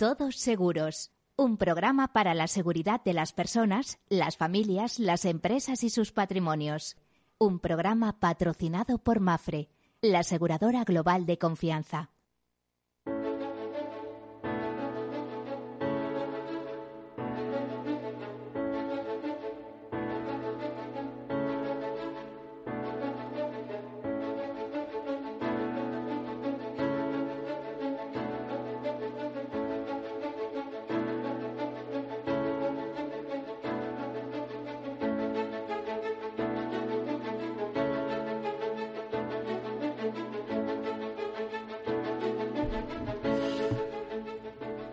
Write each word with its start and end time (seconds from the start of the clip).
Todos 0.00 0.36
Seguros, 0.36 1.10
un 1.36 1.58
programa 1.58 2.14
para 2.14 2.32
la 2.32 2.46
seguridad 2.46 3.04
de 3.04 3.12
las 3.12 3.34
personas, 3.34 3.98
las 4.08 4.38
familias, 4.38 4.98
las 4.98 5.26
empresas 5.26 5.84
y 5.84 5.90
sus 5.90 6.10
patrimonios. 6.10 6.96
Un 7.36 7.58
programa 7.58 8.18
patrocinado 8.18 8.96
por 8.96 9.20
Mafre, 9.20 9.68
la 10.00 10.20
aseguradora 10.20 10.84
global 10.84 11.26
de 11.26 11.36
confianza. 11.36 12.08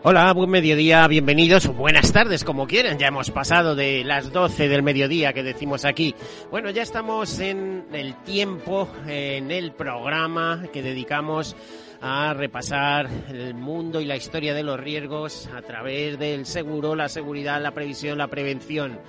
Hola, 0.09 0.31
buen 0.31 0.49
mediodía, 0.49 1.05
bienvenidos 1.05 1.65
o 1.65 1.73
buenas 1.73 2.13
tardes, 2.13 2.45
como 2.45 2.65
quieran. 2.65 2.97
Ya 2.97 3.07
hemos 3.07 3.29
pasado 3.29 3.75
de 3.75 4.05
las 4.05 4.31
12 4.31 4.69
del 4.69 4.81
mediodía 4.81 5.33
que 5.33 5.43
decimos 5.43 5.83
aquí. 5.83 6.15
Bueno, 6.49 6.69
ya 6.69 6.81
estamos 6.81 7.41
en 7.41 7.87
el 7.91 8.15
tiempo, 8.23 8.87
en 9.05 9.51
el 9.51 9.73
programa 9.73 10.63
que 10.71 10.81
dedicamos 10.81 11.57
a 11.99 12.33
repasar 12.33 13.09
el 13.27 13.53
mundo 13.53 13.99
y 13.99 14.05
la 14.05 14.15
historia 14.15 14.53
de 14.53 14.63
los 14.63 14.79
riesgos 14.79 15.49
a 15.53 15.61
través 15.61 16.17
del 16.17 16.45
seguro, 16.45 16.95
la 16.95 17.09
seguridad, 17.09 17.61
la 17.61 17.71
previsión, 17.71 18.17
la 18.17 18.29
prevención. 18.29 19.01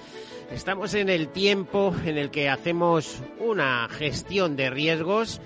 Estamos 0.50 0.94
en 0.94 1.11
el 1.11 1.28
tiempo 1.28 1.94
en 2.05 2.19
el 2.19 2.33
que 2.33 2.48
hacemos 2.48 3.22
una 3.39 3.89
gestión 3.89 4.56
de 4.56 4.70
riesgos 4.70 5.41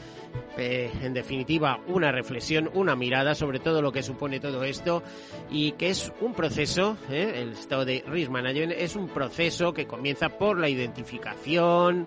en 0.56 1.14
definitiva, 1.14 1.80
una 1.86 2.12
reflexión, 2.12 2.70
una 2.74 2.94
mirada 2.96 3.34
sobre 3.34 3.58
todo 3.58 3.82
lo 3.82 3.92
que 3.92 4.02
supone 4.02 4.40
todo 4.40 4.64
esto 4.64 5.02
y 5.50 5.72
que 5.72 5.90
es 5.90 6.12
un 6.20 6.34
proceso, 6.34 6.96
eh, 7.10 7.32
el 7.36 7.52
estado 7.52 7.84
de 7.84 8.04
Risk 8.06 8.30
Management 8.30 8.72
es 8.76 8.96
un 8.96 9.08
proceso 9.08 9.72
que 9.72 9.86
comienza 9.86 10.28
por 10.28 10.58
la 10.58 10.68
identificación, 10.68 12.06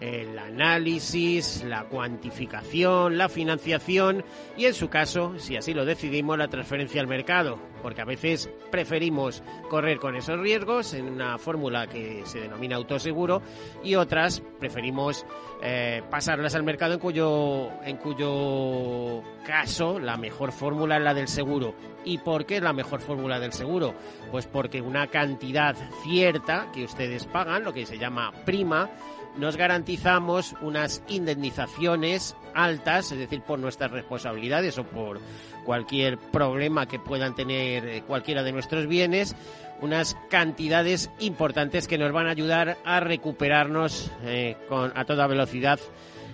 el 0.00 0.38
análisis, 0.38 1.64
la 1.64 1.84
cuantificación, 1.84 3.18
la 3.18 3.28
financiación 3.28 4.24
y 4.56 4.66
en 4.66 4.74
su 4.74 4.88
caso, 4.88 5.38
si 5.38 5.56
así 5.56 5.74
lo 5.74 5.84
decidimos, 5.84 6.38
la 6.38 6.48
transferencia 6.48 7.00
al 7.00 7.08
mercado, 7.08 7.58
porque 7.82 8.00
a 8.00 8.04
veces 8.04 8.48
preferimos 8.70 9.42
correr 9.68 9.98
con 9.98 10.14
esos 10.16 10.38
riesgos 10.38 10.94
en 10.94 11.06
una 11.06 11.38
fórmula 11.38 11.86
que 11.88 12.22
se 12.26 12.40
denomina 12.40 12.76
autoseguro 12.76 13.42
y 13.82 13.96
otras 13.96 14.40
preferimos 14.60 15.26
eh, 15.62 16.02
pasarlas 16.10 16.54
al 16.54 16.62
mercado 16.62 16.94
en 16.94 17.00
cuyo, 17.00 17.70
en 17.84 17.96
cuyo 17.96 19.22
caso 19.44 19.98
la 19.98 20.16
mejor 20.16 20.52
fórmula 20.52 20.96
es 20.98 21.02
la 21.02 21.14
del 21.14 21.28
seguro. 21.28 21.74
¿Y 22.04 22.18
por 22.18 22.46
qué 22.46 22.56
es 22.56 22.62
la 22.62 22.72
mejor 22.72 23.00
fórmula 23.00 23.40
del 23.40 23.52
seguro? 23.52 23.94
Pues 24.30 24.46
porque 24.46 24.80
una 24.80 25.08
cantidad 25.08 25.76
cierta 26.04 26.70
que 26.72 26.84
ustedes 26.84 27.26
pagan, 27.26 27.64
lo 27.64 27.72
que 27.72 27.84
se 27.84 27.98
llama 27.98 28.32
prima, 28.44 28.88
nos 29.36 29.56
garantizamos 29.56 30.54
unas 30.60 31.02
indemnizaciones 31.08 32.36
altas, 32.54 33.12
es 33.12 33.18
decir, 33.18 33.42
por 33.42 33.58
nuestras 33.58 33.90
responsabilidades 33.90 34.78
o 34.78 34.84
por 34.84 35.20
cualquier 35.64 36.18
problema 36.18 36.86
que 36.86 36.98
puedan 36.98 37.34
tener 37.34 37.86
eh, 37.86 38.02
cualquiera 38.06 38.42
de 38.42 38.52
nuestros 38.52 38.86
bienes, 38.86 39.36
unas 39.80 40.16
cantidades 40.28 41.10
importantes 41.20 41.86
que 41.86 41.98
nos 41.98 42.12
van 42.12 42.26
a 42.26 42.30
ayudar 42.30 42.78
a 42.84 43.00
recuperarnos 43.00 44.10
eh, 44.24 44.56
con, 44.68 44.92
a 44.96 45.04
toda 45.04 45.26
velocidad 45.26 45.78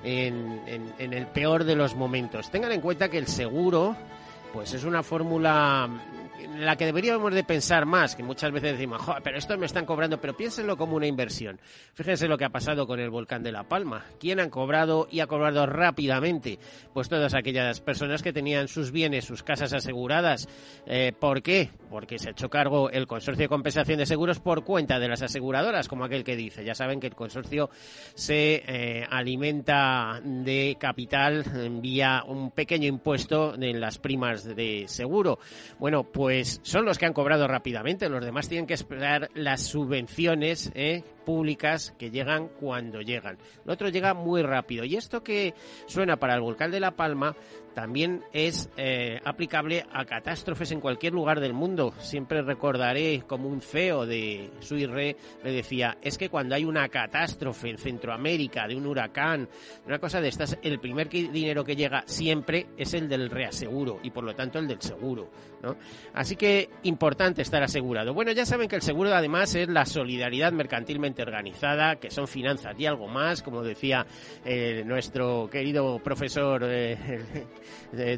en, 0.02 0.60
en 0.98 1.12
el 1.12 1.26
peor 1.26 1.64
de 1.64 1.76
los 1.76 1.94
momentos. 1.94 2.50
Tengan 2.50 2.72
en 2.72 2.80
cuenta 2.80 3.08
que 3.08 3.18
el 3.18 3.26
seguro, 3.26 3.96
pues 4.52 4.74
es 4.74 4.84
una 4.84 5.02
fórmula 5.02 5.88
la 6.58 6.76
que 6.76 6.86
deberíamos 6.86 7.32
de 7.32 7.44
pensar 7.44 7.86
más, 7.86 8.16
que 8.16 8.22
muchas 8.22 8.52
veces 8.52 8.72
decimos, 8.72 9.02
pero 9.22 9.38
esto 9.38 9.56
me 9.56 9.66
están 9.66 9.86
cobrando, 9.86 10.20
pero 10.20 10.36
piénsenlo 10.36 10.76
como 10.76 10.96
una 10.96 11.06
inversión. 11.06 11.60
Fíjense 11.94 12.28
lo 12.28 12.36
que 12.36 12.44
ha 12.44 12.50
pasado 12.50 12.86
con 12.86 13.00
el 13.00 13.10
volcán 13.10 13.42
de 13.42 13.52
La 13.52 13.64
Palma. 13.64 14.04
¿Quién 14.18 14.40
han 14.40 14.50
cobrado 14.50 15.08
y 15.10 15.20
ha 15.20 15.26
cobrado 15.26 15.66
rápidamente? 15.66 16.58
Pues 16.92 17.08
todas 17.08 17.34
aquellas 17.34 17.80
personas 17.80 18.22
que 18.22 18.32
tenían 18.32 18.68
sus 18.68 18.90
bienes, 18.90 19.24
sus 19.24 19.42
casas 19.42 19.72
aseguradas. 19.72 20.48
Eh, 20.86 21.12
¿Por 21.18 21.42
qué? 21.42 21.70
Porque 21.90 22.18
se 22.18 22.28
ha 22.28 22.32
hecho 22.32 22.50
cargo 22.50 22.90
el 22.90 23.06
consorcio 23.06 23.44
de 23.44 23.48
compensación 23.48 23.98
de 23.98 24.06
seguros 24.06 24.40
por 24.40 24.64
cuenta 24.64 24.98
de 24.98 25.08
las 25.08 25.22
aseguradoras, 25.22 25.88
como 25.88 26.04
aquel 26.04 26.24
que 26.24 26.36
dice. 26.36 26.64
Ya 26.64 26.74
saben 26.74 27.00
que 27.00 27.06
el 27.06 27.14
consorcio 27.14 27.70
se 28.14 28.62
eh, 28.66 29.06
alimenta 29.08 30.20
de 30.22 30.76
capital 30.78 31.44
vía 31.80 32.22
un 32.26 32.50
pequeño 32.50 32.88
impuesto 32.88 33.54
en 33.54 33.80
las 33.80 33.98
primas 33.98 34.44
de 34.44 34.84
seguro. 34.88 35.38
Bueno, 35.78 36.04
pues 36.04 36.23
pues 36.24 36.58
son 36.62 36.86
los 36.86 36.96
que 36.96 37.04
han 37.04 37.12
cobrado 37.12 37.46
rápidamente, 37.46 38.08
los 38.08 38.24
demás 38.24 38.48
tienen 38.48 38.66
que 38.66 38.72
esperar 38.72 39.28
las 39.34 39.60
subvenciones 39.60 40.72
¿eh? 40.74 41.04
públicas 41.26 41.94
que 41.98 42.10
llegan 42.10 42.48
cuando 42.48 43.02
llegan. 43.02 43.36
Lo 43.66 43.74
otro 43.74 43.90
llega 43.90 44.14
muy 44.14 44.40
rápido. 44.40 44.86
Y 44.86 44.96
esto 44.96 45.22
que 45.22 45.52
suena 45.84 46.16
para 46.16 46.34
el 46.34 46.40
volcán 46.40 46.70
de 46.70 46.80
La 46.80 46.92
Palma 46.92 47.36
también 47.74 48.22
es 48.32 48.70
eh, 48.76 49.20
aplicable 49.24 49.84
a 49.92 50.04
catástrofes 50.04 50.70
en 50.70 50.80
cualquier 50.80 51.12
lugar 51.12 51.40
del 51.40 51.52
mundo. 51.52 51.92
Siempre 51.98 52.42
recordaré 52.42 53.24
como 53.26 53.48
un 53.48 53.60
CEO 53.60 54.06
de 54.06 54.50
Suirre 54.60 55.16
me 55.42 55.52
decía, 55.52 55.98
es 56.00 56.16
que 56.16 56.28
cuando 56.28 56.54
hay 56.54 56.64
una 56.64 56.88
catástrofe 56.88 57.70
en 57.70 57.78
Centroamérica, 57.78 58.66
de 58.66 58.76
un 58.76 58.86
huracán, 58.86 59.48
una 59.86 59.98
cosa 59.98 60.20
de 60.20 60.28
estas, 60.28 60.58
el 60.62 60.78
primer 60.78 61.08
dinero 61.08 61.64
que 61.64 61.76
llega 61.76 62.04
siempre 62.06 62.66
es 62.76 62.94
el 62.94 63.08
del 63.08 63.30
reaseguro 63.30 64.00
y 64.02 64.10
por 64.10 64.24
lo 64.24 64.34
tanto 64.34 64.58
el 64.58 64.68
del 64.68 64.80
seguro. 64.80 65.28
¿no? 65.62 65.76
Así 66.12 66.36
que 66.36 66.68
importante 66.84 67.42
estar 67.42 67.62
asegurado. 67.62 68.14
Bueno, 68.14 68.32
ya 68.32 68.46
saben 68.46 68.68
que 68.68 68.76
el 68.76 68.82
seguro 68.82 69.12
además 69.12 69.54
es 69.54 69.68
la 69.68 69.86
solidaridad 69.86 70.52
mercantilmente 70.52 71.22
organizada, 71.22 71.96
que 71.96 72.10
son 72.10 72.28
finanzas 72.28 72.74
y 72.78 72.86
algo 72.86 73.08
más, 73.08 73.42
como 73.42 73.62
decía 73.62 74.06
eh, 74.44 74.82
nuestro 74.84 75.48
querido 75.50 75.98
profesor 75.98 76.62
eh, 76.64 76.96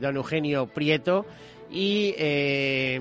don 0.01 0.17
Eugenio 0.17 0.67
Prieto. 0.67 1.27
Y 1.71 2.15
eh, 2.19 3.01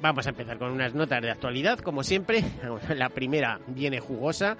vamos 0.00 0.26
a 0.26 0.30
empezar 0.30 0.58
con 0.58 0.70
unas 0.72 0.94
notas 0.94 1.22
de 1.22 1.30
actualidad, 1.30 1.78
como 1.78 2.02
siempre. 2.02 2.44
La 2.96 3.08
primera 3.08 3.60
viene 3.66 4.00
jugosa 4.00 4.56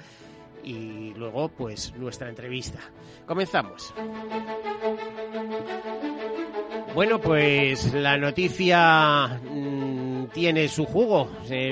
y 0.65 1.13
luego 1.15 1.49
pues 1.49 1.93
nuestra 1.97 2.29
entrevista. 2.29 2.79
Comenzamos. 3.27 3.93
Bueno, 6.95 7.21
pues 7.21 7.93
la 7.95 8.19
noticia 8.19 9.41
mm, 9.51 10.02
tiene 10.29 10.69
su 10.69 10.85
jugo. 10.85 11.29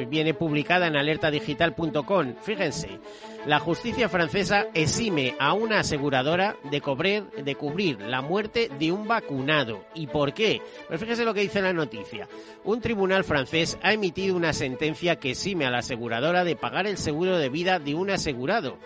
viene 0.09 0.35
publicada 0.35 0.87
en 0.87 0.97
alertadigital.com. 0.97 2.35
Fíjense, 2.43 3.01
la 3.47 3.59
justicia 3.59 4.09
francesa 4.09 4.67
exime 4.75 5.35
a 5.39 5.55
una 5.55 5.81
aseguradora 5.81 6.57
de, 6.71 6.81
cobrar, 6.81 7.31
de 7.31 7.55
cubrir 7.55 8.01
la 8.01 8.21
muerte 8.21 8.71
de 8.79 8.93
un 8.93 9.09
vacunado. 9.09 9.85
¿Y 9.95 10.09
por 10.09 10.35
qué? 10.35 10.61
Pues 10.89 11.01
fíjense 11.01 11.25
lo 11.25 11.33
que 11.33 11.41
dice 11.41 11.63
la 11.63 11.73
noticia. 11.73 12.29
Un 12.65 12.81
tribunal 12.81 13.25
francés 13.25 13.79
ha 13.83 13.93
emitido 13.93 14.37
una 14.37 14.53
sentencia 14.53 15.17
que 15.17 15.31
exime 15.31 15.65
a 15.65 15.71
la 15.71 15.79
aseguradora 15.79 16.45
de 16.45 16.57
pagar 16.57 16.87
el 16.87 16.99
seguro 16.99 17.39
de 17.39 17.49
vida 17.49 17.79
de 17.79 17.95
un 17.95 18.11
asegurado. 18.11 18.77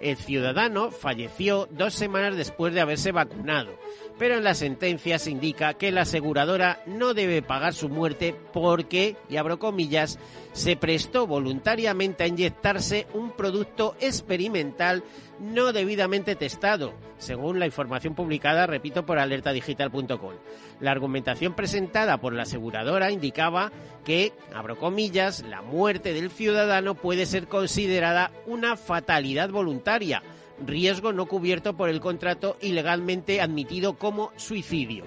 El 0.00 0.16
ciudadano 0.16 0.90
falleció 0.90 1.68
dos 1.70 1.94
semanas 1.94 2.36
después 2.36 2.74
de 2.74 2.80
haberse 2.80 3.12
vacunado 3.12 3.78
pero 4.22 4.36
en 4.36 4.44
la 4.44 4.54
sentencia 4.54 5.18
se 5.18 5.32
indica 5.32 5.74
que 5.74 5.90
la 5.90 6.02
aseguradora 6.02 6.80
no 6.86 7.12
debe 7.12 7.42
pagar 7.42 7.74
su 7.74 7.88
muerte 7.88 8.36
porque, 8.52 9.16
y 9.28 9.36
abro 9.36 9.58
comillas, 9.58 10.20
se 10.52 10.76
prestó 10.76 11.26
voluntariamente 11.26 12.22
a 12.22 12.28
inyectarse 12.28 13.08
un 13.14 13.32
producto 13.32 13.96
experimental 13.98 15.02
no 15.40 15.72
debidamente 15.72 16.36
testado, 16.36 16.94
según 17.18 17.58
la 17.58 17.66
información 17.66 18.14
publicada, 18.14 18.68
repito, 18.68 19.04
por 19.04 19.18
alertadigital.com. 19.18 20.34
La 20.78 20.92
argumentación 20.92 21.54
presentada 21.54 22.20
por 22.20 22.32
la 22.32 22.44
aseguradora 22.44 23.10
indicaba 23.10 23.72
que, 24.04 24.32
abro 24.54 24.78
comillas, 24.78 25.42
la 25.42 25.62
muerte 25.62 26.12
del 26.12 26.30
ciudadano 26.30 26.94
puede 26.94 27.26
ser 27.26 27.48
considerada 27.48 28.30
una 28.46 28.76
fatalidad 28.76 29.50
voluntaria 29.50 30.22
riesgo 30.66 31.12
no 31.12 31.26
cubierto 31.26 31.76
por 31.76 31.88
el 31.88 32.00
contrato 32.00 32.56
ilegalmente 32.60 33.40
admitido 33.40 33.94
como 33.94 34.32
suicidio. 34.36 35.04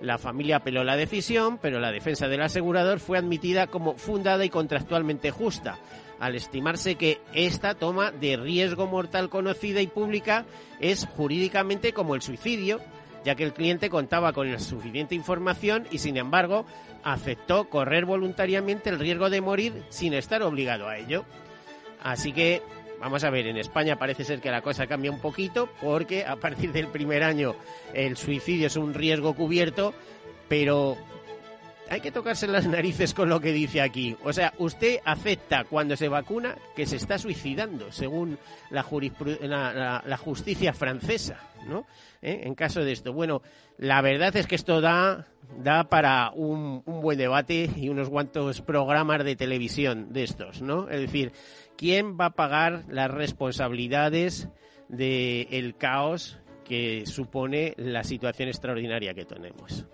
La 0.00 0.18
familia 0.18 0.56
apeló 0.56 0.84
la 0.84 0.96
decisión, 0.96 1.58
pero 1.58 1.80
la 1.80 1.90
defensa 1.90 2.28
del 2.28 2.42
asegurador 2.42 3.00
fue 3.00 3.18
admitida 3.18 3.66
como 3.66 3.94
fundada 3.94 4.44
y 4.44 4.48
contractualmente 4.48 5.32
justa, 5.32 5.78
al 6.20 6.36
estimarse 6.36 6.94
que 6.94 7.20
esta 7.32 7.74
toma 7.74 8.12
de 8.12 8.36
riesgo 8.36 8.86
mortal 8.86 9.28
conocida 9.28 9.80
y 9.80 9.88
pública 9.88 10.44
es 10.80 11.06
jurídicamente 11.16 11.92
como 11.92 12.14
el 12.14 12.22
suicidio, 12.22 12.80
ya 13.24 13.34
que 13.34 13.44
el 13.44 13.52
cliente 13.52 13.90
contaba 13.90 14.32
con 14.32 14.50
la 14.50 14.60
suficiente 14.60 15.16
información 15.16 15.86
y, 15.90 15.98
sin 15.98 16.16
embargo, 16.16 16.64
aceptó 17.02 17.68
correr 17.68 18.04
voluntariamente 18.04 18.90
el 18.90 19.00
riesgo 19.00 19.30
de 19.30 19.40
morir 19.40 19.84
sin 19.88 20.14
estar 20.14 20.42
obligado 20.42 20.88
a 20.88 20.96
ello. 20.96 21.24
Así 22.00 22.32
que 22.32 22.62
Vamos 23.00 23.22
a 23.22 23.30
ver, 23.30 23.46
en 23.46 23.56
España 23.56 23.96
parece 23.96 24.24
ser 24.24 24.40
que 24.40 24.50
la 24.50 24.60
cosa 24.60 24.86
cambia 24.86 25.12
un 25.12 25.20
poquito 25.20 25.68
porque 25.80 26.24
a 26.24 26.36
partir 26.36 26.72
del 26.72 26.88
primer 26.88 27.22
año 27.22 27.54
el 27.94 28.16
suicidio 28.16 28.66
es 28.66 28.76
un 28.76 28.92
riesgo 28.92 29.34
cubierto, 29.34 29.94
pero 30.48 30.96
hay 31.90 32.00
que 32.00 32.10
tocarse 32.10 32.46
las 32.46 32.66
narices 32.66 33.14
con 33.14 33.28
lo 33.28 33.40
que 33.40 33.52
dice 33.52 33.80
aquí. 33.80 34.16
O 34.24 34.32
sea, 34.32 34.52
usted 34.58 34.98
acepta 35.04 35.64
cuando 35.64 35.96
se 35.96 36.08
vacuna 36.08 36.56
que 36.76 36.86
se 36.86 36.96
está 36.96 37.18
suicidando, 37.18 37.92
según 37.92 38.38
la, 38.70 38.82
justicia 40.18 40.72
francesa, 40.72 41.40
¿no? 41.66 41.86
¿Eh? 42.20 42.42
En 42.44 42.54
caso 42.54 42.80
de 42.80 42.92
esto. 42.92 43.12
Bueno, 43.12 43.42
la 43.78 44.00
verdad 44.02 44.36
es 44.36 44.46
que 44.46 44.56
esto 44.56 44.80
da, 44.80 45.26
da 45.62 45.84
para 45.84 46.30
un, 46.32 46.82
buen 46.84 47.18
debate 47.18 47.70
y 47.76 47.88
unos 47.88 48.10
cuantos 48.10 48.60
programas 48.60 49.24
de 49.24 49.36
televisión 49.36 50.12
de 50.12 50.24
estos, 50.24 50.60
¿no? 50.60 50.88
Es 50.90 51.00
decir, 51.00 51.32
¿quién 51.78 52.18
va 52.20 52.26
a 52.26 52.34
pagar 52.34 52.84
las 52.88 53.10
responsabilidades 53.10 54.48
del 54.88 55.76
caos 55.76 56.38
que 56.64 57.06
supone 57.06 57.72
la 57.78 58.04
situación 58.04 58.48
extraordinaria 58.48 59.14
que 59.14 59.24
tenemos? 59.24 59.86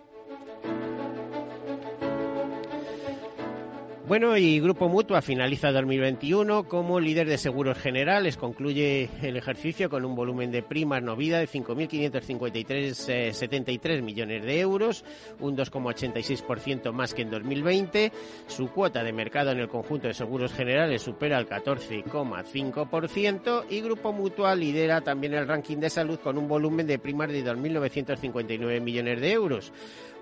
Bueno, 4.07 4.37
y 4.37 4.61
Grupo 4.61 4.91
Mutua 4.91 5.23
finaliza 5.23 5.73
2021 5.73 6.69
como 6.69 7.01
líder 7.01 7.27
de 7.27 7.39
seguros 7.39 7.79
generales. 7.79 8.37
Concluye 8.37 9.09
el 9.23 9.39
ejercicio 9.39 9.89
con 9.89 10.05
un 10.05 10.15
volumen 10.15 10.53
de 10.53 10.63
primas 10.63 11.03
no 11.03 11.17
vida 11.17 11.39
de 11.39 11.49
5.553,73 11.49 13.89
eh, 13.89 14.03
millones 14.03 14.45
de 14.45 14.61
euros, 14.61 15.07
un 15.41 15.57
2,86% 15.57 16.93
más 16.93 17.15
que 17.15 17.23
en 17.23 17.31
2020. 17.31 18.13
Su 18.47 18.69
cuota 18.69 19.03
de 19.03 19.15
mercado 19.15 19.53
en 19.53 19.61
el 19.61 19.69
conjunto 19.69 20.09
de 20.09 20.13
seguros 20.13 20.53
generales 20.53 21.01
supera 21.01 21.39
el 21.39 21.49
14,5% 21.49 23.65
y 23.71 23.81
Grupo 23.81 24.13
Mutua 24.13 24.55
lidera 24.55 25.01
también 25.01 25.33
el 25.33 25.49
ranking 25.49 25.79
de 25.79 25.89
salud 25.89 26.19
con 26.19 26.37
un 26.37 26.47
volumen 26.47 26.87
de 26.87 26.99
primas 26.99 27.31
de 27.31 27.43
2.959 27.43 28.83
millones 28.83 29.19
de 29.23 29.33
euros, 29.33 29.73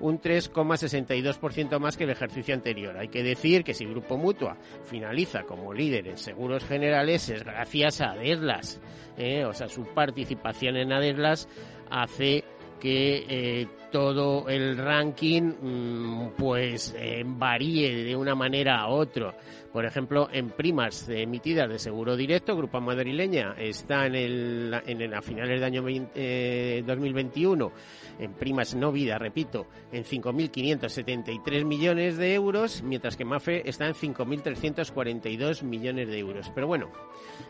un 0.03 0.21
3,62% 0.21 1.79
más 1.79 1.97
que 1.97 2.05
el 2.05 2.11
ejercicio 2.11 2.55
anterior. 2.55 2.99
Hay 2.99 3.09
que 3.09 3.23
decir 3.23 3.65
que 3.65 3.73
si 3.73 3.87
Grupo 3.87 4.19
Mutua 4.19 4.57
finaliza 4.85 5.45
como 5.45 5.73
líder 5.73 6.09
en 6.09 6.19
seguros 6.19 6.65
generales 6.65 7.29
es 7.29 7.45
gracias 7.45 8.01
a 8.01 8.11
Adeslas. 8.11 8.81
¿eh? 9.17 9.45
O 9.45 9.55
sea, 9.55 9.69
su 9.69 9.85
participación 9.95 10.77
en 10.77 10.93
Adeslas 10.93 11.49
hace 11.89 12.45
que 12.81 13.25
eh, 13.29 13.69
todo 13.93 14.49
el 14.49 14.77
ranking 14.77 15.53
mm, 15.61 16.31
pues 16.37 16.93
eh, 16.99 17.23
varíe 17.25 18.05
de 18.05 18.17
una 18.17 18.35
manera 18.35 18.81
a 18.81 18.89
otra. 18.89 19.37
Por 19.73 19.87
ejemplo, 19.87 20.29
en 20.31 20.51
primas 20.51 21.09
emitidas 21.09 21.69
de 21.69 21.79
seguro 21.79 22.17
directo, 22.17 22.57
Grupo 22.57 22.81
Madrileña 22.81 23.55
está 23.57 24.07
en 24.07 24.15
el, 24.15 24.83
en, 24.87 25.15
a 25.15 25.23
finales 25.23 25.61
del 25.61 25.65
año 25.65 25.83
2021 25.83 27.73
en 28.19 28.33
primas 28.35 28.75
no 28.75 28.93
vida, 28.93 29.19
repito, 29.19 29.67
en 29.91 30.05
5.573 30.05 31.65
millones 31.65 32.17
de 32.17 32.35
euros, 32.35 32.83
mientras 32.83 33.17
que 33.17 33.25
Mafre 33.25 33.63
está 33.65 33.87
en 33.87 33.95
5.342 33.95 35.63
millones 35.63 36.09
de 36.09 36.19
euros. 36.19 36.51
Pero 36.55 36.67
bueno, 36.67 36.91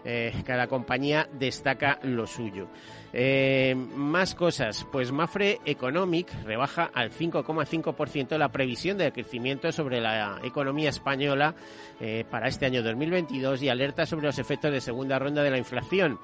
eh, 0.04 0.32
cada 0.44 0.66
compañía 0.68 1.28
destaca 1.32 1.98
lo 2.02 2.26
suyo. 2.26 2.68
Eh, 3.12 3.74
más 3.74 4.34
cosas, 4.34 4.86
pues 4.90 5.12
Mafre 5.12 5.60
Economic 5.66 6.32
rebaja 6.44 6.90
al 6.94 7.10
5,5% 7.10 8.38
la 8.38 8.50
previsión 8.50 8.96
de 8.96 9.12
crecimiento 9.12 9.70
sobre 9.70 10.00
la 10.00 10.40
economía 10.42 10.88
española 10.88 11.54
eh, 12.00 12.11
para 12.30 12.48
este 12.48 12.66
año 12.66 12.82
2022 12.82 13.62
y 13.62 13.68
alerta 13.68 14.06
sobre 14.06 14.26
los 14.26 14.38
efectos 14.38 14.72
de 14.72 14.80
segunda 14.80 15.18
ronda 15.18 15.42
de 15.42 15.50
la 15.50 15.58
inflación. 15.58 16.18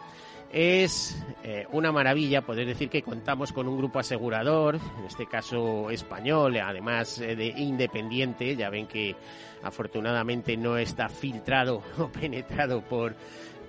Es 0.50 1.22
eh, 1.44 1.66
una 1.72 1.92
maravilla 1.92 2.40
poder 2.40 2.66
decir 2.66 2.88
que 2.88 3.02
contamos 3.02 3.52
con 3.52 3.68
un 3.68 3.76
grupo 3.76 3.98
asegurador, 3.98 4.76
en 4.76 5.04
este 5.04 5.26
caso 5.26 5.90
español, 5.90 6.56
además 6.56 7.20
eh, 7.20 7.36
de 7.36 7.48
independiente. 7.48 8.56
Ya 8.56 8.70
ven 8.70 8.86
que 8.86 9.14
afortunadamente 9.62 10.56
no 10.56 10.78
está 10.78 11.08
filtrado 11.08 11.82
o 11.98 12.08
penetrado 12.08 12.80
por 12.82 13.14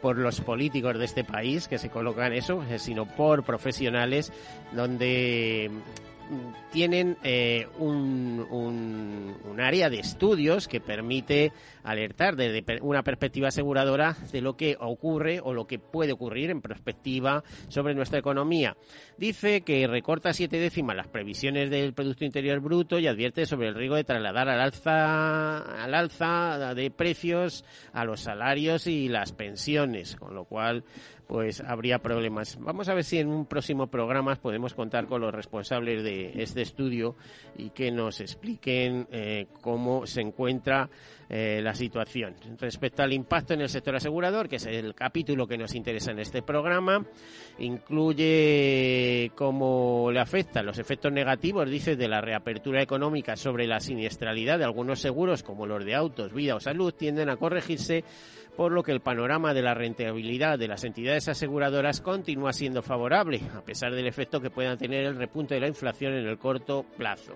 por 0.02 0.18
los 0.18 0.40
políticos 0.40 0.98
de 0.98 1.04
este 1.04 1.26
país 1.26 1.68
que 1.68 1.78
se 1.78 1.90
colocan 1.90 2.32
eso, 2.32 2.64
eh, 2.64 2.80
sino 2.80 3.06
por 3.06 3.44
profesionales 3.44 4.32
donde 4.72 5.70
tienen 6.72 7.18
eh, 7.24 7.68
un, 7.80 8.46
un, 8.52 9.60
área 9.60 9.90
de 9.90 10.00
estudios 10.00 10.70
que 10.70 10.80
permite 10.80 11.52
alertar 11.84 12.38
desde 12.38 12.64
una 12.82 13.04
perspectiva 13.04 13.50
aseguradora 13.50 14.16
de 14.32 14.42
lo 14.42 14.56
que 14.56 14.78
ocurre 14.80 15.42
o 15.44 15.54
lo 15.54 15.68
que 15.68 15.80
puede 15.80 16.14
ocurrir 16.14 16.50
en 16.50 16.62
perspectiva 16.62 17.44
sobre 17.68 17.94
nuestra 17.94 18.20
economía. 18.20 18.78
Dice 19.18 19.62
que 19.62 19.86
recorta 19.86 20.32
siete 20.32 20.60
décimas 20.60 20.96
las 20.96 21.08
previsiones 21.08 21.70
del 21.70 21.94
Producto 21.94 22.24
Interior 22.24 22.62
Bruto 22.62 23.00
y 23.00 23.08
advierte 23.08 23.46
sobre 23.46 23.68
el 23.68 23.76
riesgo 23.76 23.98
de 23.98 24.06
trasladar 24.06 24.48
al 24.48 24.62
alza, 24.62 25.84
al 25.84 25.94
alza 25.94 26.74
de 26.74 26.90
precios 26.90 27.66
a 27.92 28.06
los 28.06 28.22
salarios 28.22 28.88
y 28.88 29.10
las 29.10 29.34
pensiones, 29.34 30.16
con 30.16 30.36
lo 30.36 30.46
cual 30.46 30.86
pues 31.30 31.62
habría 31.62 32.00
problemas. 32.00 32.58
Vamos 32.60 32.90
a 32.90 32.96
ver 32.96 33.04
si 33.04 33.20
en 33.20 33.28
un 33.28 33.46
próximo 33.46 33.86
programa 33.86 34.34
podemos 34.38 34.74
contar 34.74 35.06
con 35.06 35.22
los 35.22 35.32
responsables 35.32 36.02
de 36.02 36.32
este 36.42 36.64
estudio 36.64 37.16
y 37.56 37.70
que 37.70 37.92
nos 37.92 38.20
expliquen 38.20 39.08
eh, 39.12 39.46
cómo 39.62 40.08
se 40.08 40.22
encuentra 40.22 40.90
eh, 41.30 41.62
la 41.62 41.76
situación. 41.76 42.34
Respecto 42.58 43.04
al 43.04 43.14
impacto 43.14 43.54
en 43.54 43.62
el 43.62 43.70
sector 43.70 43.96
asegurador, 43.96 44.50
que 44.50 44.56
es 44.56 44.66
el 44.66 44.96
capítulo 44.96 45.46
que 45.46 45.60
nos 45.60 45.76
interesa 45.76 46.10
en 46.10 46.18
este 46.18 46.42
programa, 46.42 47.06
incluye 47.60 49.32
cómo 49.36 50.10
le 50.12 50.22
afectan 50.22 50.66
los 50.66 50.80
efectos 50.80 51.12
negativos, 51.12 51.70
dice, 51.70 51.96
de 51.96 52.08
la 52.08 52.22
reapertura 52.22 52.82
económica 52.82 53.36
sobre 53.36 53.68
la 53.68 53.80
siniestralidad 53.80 54.58
de 54.58 54.66
algunos 54.66 55.00
seguros, 55.00 55.44
como 55.44 55.68
los 55.68 55.86
de 55.86 55.94
autos, 55.94 56.34
vida 56.34 56.56
o 56.56 56.60
salud, 56.60 56.92
tienden 56.92 57.30
a 57.30 57.38
corregirse 57.38 58.04
por 58.56 58.72
lo 58.72 58.84
que 58.84 58.92
el 58.92 59.02
panorama 59.02 59.54
de 59.54 59.62
la 59.62 59.74
rentabilidad 59.74 60.60
de 60.60 60.68
las 60.68 60.84
entidades 60.84 61.28
aseguradoras 61.28 62.02
continúa 62.02 62.54
siendo 62.54 62.82
favorable, 62.82 63.42
a 63.56 63.62
pesar 63.62 63.94
del 63.94 64.08
efecto 64.08 64.42
que 64.42 64.50
pueda 64.50 64.78
tener 64.78 65.06
el 65.06 65.16
repunte 65.16 65.56
de 65.56 65.62
la 65.62 65.68
inflación 65.68 66.14
en 66.14 66.28
el 66.28 66.38
corto 66.38 66.86
plazo. 66.98 67.34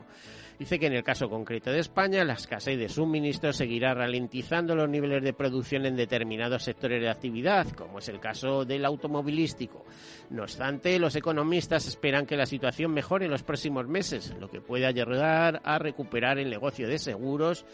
Dice 0.64 0.80
que 0.80 0.88
en 0.88 0.94
el 0.94 1.04
caso 1.04 1.30
concreto 1.30 1.74
de 1.74 1.80
España, 1.80 2.24
la 2.24 2.36
escasez 2.36 2.80
de 2.80 2.88
suministros 2.88 3.58
seguirá 3.58 3.94
ralentizando 3.94 4.74
los 4.74 4.88
niveles 4.88 5.22
de 5.22 5.34
producción 5.34 5.86
en 5.86 5.98
determinados 5.98 6.64
sectores 6.64 7.02
de 7.02 7.10
actividad, 7.10 7.68
como 7.72 8.00
es 8.00 8.08
el 8.08 8.22
caso 8.22 8.64
del 8.64 8.86
automovilístico. 8.86 9.84
No 10.30 10.44
obstante, 10.44 10.98
los 11.00 11.18
economistas 11.18 11.86
esperan 11.86 12.26
que 12.26 12.38
la 12.38 12.46
situación 12.46 12.94
mejore 12.94 13.26
en 13.26 13.32
los 13.32 13.44
próximos 13.44 13.90
meses, 13.90 14.34
lo 14.40 14.50
que 14.50 14.62
puede 14.62 14.86
ayudar 14.86 15.60
a 15.66 15.80
recuperar 15.80 16.40
el 16.40 16.50
negocio 16.50 16.88
de 16.88 16.98
seguros 16.98 17.66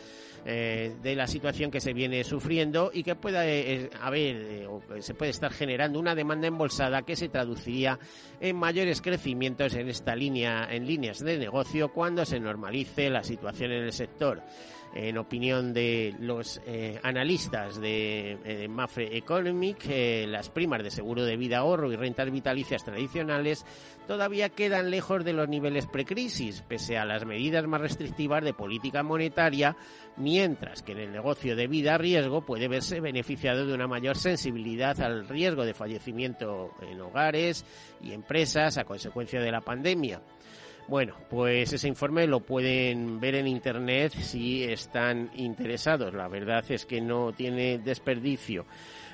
eh, 0.45 0.95
de 1.03 1.15
la 1.15 1.27
situación 1.27 1.69
que 1.69 1.81
se 1.81 1.91
viene 1.91 2.23
sufriendo 2.23 2.91
y 2.93 3.03
que 3.03 3.15
pueda 3.15 3.45
eh, 3.45 3.89
haber 4.01 4.37
eh, 4.37 4.67
o 4.67 4.81
se 5.01 5.13
puede 5.13 5.31
estar 5.31 5.51
generando 5.51 5.99
una 5.99 6.15
demanda 6.15 6.47
embolsada 6.47 7.01
que 7.01 7.17
se 7.17 7.27
traduciría 7.27 7.99
en 8.39 8.55
mayores 8.55 9.01
crecimientos 9.01 9.73
en 9.73 9.89
esta 9.89 10.15
línea, 10.15 10.65
en 10.71 10.87
líneas 10.87 11.19
de 11.19 11.37
negocio 11.37 11.91
cuando 11.91 12.23
se 12.23 12.39
normalice 12.39 12.78
la 13.09 13.23
situación 13.23 13.71
en 13.71 13.83
el 13.83 13.93
sector 13.93 14.41
en 14.93 15.17
opinión 15.17 15.73
de 15.73 16.15
los 16.19 16.61
eh, 16.65 16.99
analistas 17.03 17.79
de, 17.79 18.37
eh, 18.43 18.67
Mafre 18.67 19.17
Economic, 19.17 19.85
eh, 19.87 20.25
las 20.27 20.49
primas 20.49 20.83
de 20.83 20.91
seguro 20.91 21.23
de 21.23 21.37
vida, 21.37 21.59
ahorro 21.59 21.91
y 21.91 21.95
rentas 21.95 22.31
vitalicias 22.31 22.83
tradicionales 22.83 23.65
todavía 24.07 24.49
quedan 24.49 24.89
lejos 24.89 25.23
de 25.23 25.33
los 25.33 25.47
niveles 25.47 25.85
precrisis, 25.85 26.63
pese 26.67 26.97
a 26.97 27.05
las 27.05 27.25
medidas 27.25 27.67
más 27.67 27.81
restrictivas 27.81 28.43
de 28.43 28.53
política 28.53 29.03
monetaria, 29.03 29.77
mientras 30.17 30.81
que 30.81 30.93
en 30.93 30.99
el 30.99 31.11
negocio 31.11 31.55
de 31.55 31.67
vida 31.67 31.97
riesgo 31.99 32.41
puede 32.41 32.67
verse 32.67 33.01
beneficiado 33.01 33.67
de 33.67 33.73
una 33.73 33.87
mayor 33.87 34.17
sensibilidad 34.17 34.99
al 35.01 35.27
riesgo 35.27 35.63
de 35.63 35.75
fallecimiento 35.75 36.71
en 36.81 36.99
hogares 37.01 37.63
y 38.01 38.13
empresas 38.13 38.79
a 38.79 38.85
consecuencia 38.85 39.39
de 39.39 39.51
la 39.51 39.61
pandemia. 39.61 40.21
Bueno, 40.89 41.13
pues 41.29 41.71
ese 41.71 41.87
informe 41.87 42.25
lo 42.25 42.39
pueden 42.39 43.19
ver 43.19 43.35
en 43.35 43.45
internet 43.45 44.11
si 44.11 44.63
están 44.63 45.29
interesados. 45.35 46.15
La 46.15 46.27
verdad 46.27 46.65
es 46.67 46.87
que 46.87 46.99
no 46.99 47.31
tiene 47.31 47.77
desperdicio. 47.77 48.65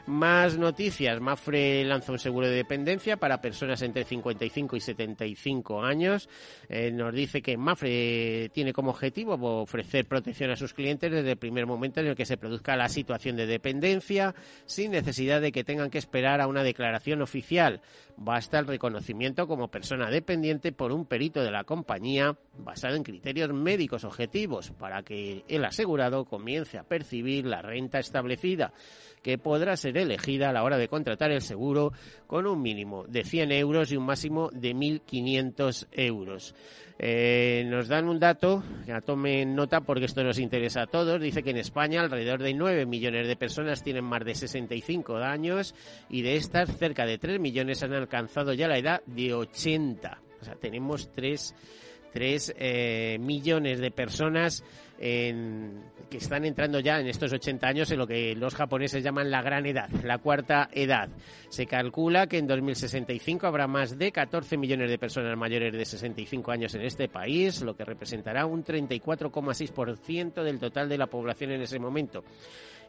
Más 0.07 0.55
noticias. 0.59 1.19
Mafre 1.19 1.83
lanza 1.83 2.11
un 2.11 2.19
seguro 2.19 2.47
de 2.47 2.53
dependencia 2.53 3.17
para 3.17 3.41
personas 3.41 3.81
entre 3.81 4.03
55 4.03 4.75
y 4.75 4.79
75 4.79 5.81
años. 5.81 6.29
Eh, 6.69 6.91
nos 6.91 7.11
dice 7.11 7.41
que 7.41 7.57
Mafre 7.57 8.49
tiene 8.53 8.71
como 8.71 8.91
objetivo 8.91 9.33
ofrecer 9.33 10.05
protección 10.05 10.51
a 10.51 10.55
sus 10.55 10.75
clientes 10.75 11.11
desde 11.11 11.31
el 11.31 11.37
primer 11.37 11.65
momento 11.65 12.01
en 12.01 12.07
el 12.07 12.15
que 12.15 12.27
se 12.27 12.37
produzca 12.37 12.75
la 12.75 12.87
situación 12.87 13.35
de 13.35 13.47
dependencia, 13.47 14.35
sin 14.65 14.91
necesidad 14.91 15.41
de 15.41 15.51
que 15.51 15.63
tengan 15.63 15.89
que 15.89 15.97
esperar 15.97 16.39
a 16.39 16.47
una 16.47 16.61
declaración 16.61 17.23
oficial. 17.23 17.81
Basta 18.15 18.59
el 18.59 18.67
reconocimiento 18.67 19.47
como 19.47 19.69
persona 19.71 20.11
dependiente 20.11 20.71
por 20.71 20.91
un 20.91 21.07
perito 21.07 21.41
de 21.41 21.51
la 21.51 21.63
compañía 21.63 22.37
basado 22.59 22.95
en 22.95 23.03
criterios 23.03 23.51
médicos 23.53 24.03
objetivos 24.03 24.69
para 24.69 25.01
que 25.01 25.43
el 25.47 25.65
asegurado 25.65 26.25
comience 26.25 26.77
a 26.77 26.83
percibir 26.83 27.47
la 27.47 27.63
renta 27.63 27.97
establecida 27.97 28.71
que 29.25 29.39
podrá 29.39 29.75
ser 29.75 29.97
elegida 29.97 30.51
a 30.51 30.53
la 30.53 30.61
hora 30.61 30.77
de 30.77 30.87
contratar 30.87 31.31
el 31.31 31.41
seguro 31.41 31.91
con 32.27 32.45
un 32.45 32.61
mínimo 32.61 33.05
de 33.07 33.23
100 33.23 33.53
euros 33.53 33.91
y 33.91 33.97
un 33.97 34.05
máximo 34.05 34.51
de 34.53 34.75
1.500 34.75 35.87
euros. 35.93 36.53
Eh, 36.99 37.65
nos 37.65 37.87
dan 37.87 38.07
un 38.07 38.19
dato, 38.19 38.61
ya 38.85 39.01
tomen 39.01 39.55
nota 39.55 39.81
porque 39.81 40.05
esto 40.05 40.23
nos 40.23 40.37
interesa 40.37 40.83
a 40.83 40.85
todos. 40.85 41.19
Dice 41.19 41.41
que 41.41 41.49
en 41.49 41.57
España 41.57 42.01
alrededor 42.01 42.43
de 42.43 42.53
9 42.53 42.85
millones 42.85 43.27
de 43.27 43.35
personas 43.35 43.81
tienen 43.81 44.03
más 44.03 44.23
de 44.23 44.35
65 44.35 45.15
años 45.15 45.73
y 46.07 46.21
de 46.21 46.35
estas 46.35 46.77
cerca 46.77 47.07
de 47.07 47.17
3 47.17 47.39
millones 47.39 47.81
han 47.81 47.93
alcanzado 47.93 48.53
ya 48.53 48.67
la 48.67 48.77
edad 48.77 49.01
de 49.07 49.33
80. 49.33 50.21
O 50.39 50.45
sea, 50.45 50.53
tenemos 50.53 51.11
3 51.13 51.55
3 52.15 52.55
eh, 52.57 53.17
millones 53.19 53.79
de 53.79 53.91
personas 53.91 54.63
que 54.97 56.17
están 56.17 56.45
entrando 56.45 56.79
ya 56.79 57.01
en 57.01 57.07
estos 57.07 57.33
80 57.33 57.67
años 57.67 57.91
en 57.91 57.97
lo 57.97 58.07
que 58.07 58.33
los 58.33 58.55
japoneses 58.55 59.03
llaman 59.03 59.29
la 59.29 59.41
gran 59.41 59.65
edad, 59.65 59.89
la 60.05 60.19
cuarta 60.19 60.69
edad. 60.71 61.09
Se 61.49 61.65
calcula 61.65 62.27
que 62.27 62.37
en 62.37 62.47
2065 62.47 63.45
habrá 63.45 63.67
más 63.67 63.97
de 63.97 64.13
14 64.13 64.55
millones 64.55 64.89
de 64.89 64.97
personas 64.97 65.37
mayores 65.37 65.73
de 65.73 65.83
65 65.83 66.49
años 66.49 66.73
en 66.75 66.83
este 66.83 67.09
país, 67.09 67.61
lo 67.61 67.75
que 67.75 67.83
representará 67.83 68.45
un 68.45 68.63
34,6% 68.63 70.41
del 70.41 70.57
total 70.57 70.87
de 70.87 70.97
la 70.97 71.07
población 71.07 71.51
en 71.51 71.63
ese 71.63 71.79
momento 71.79 72.23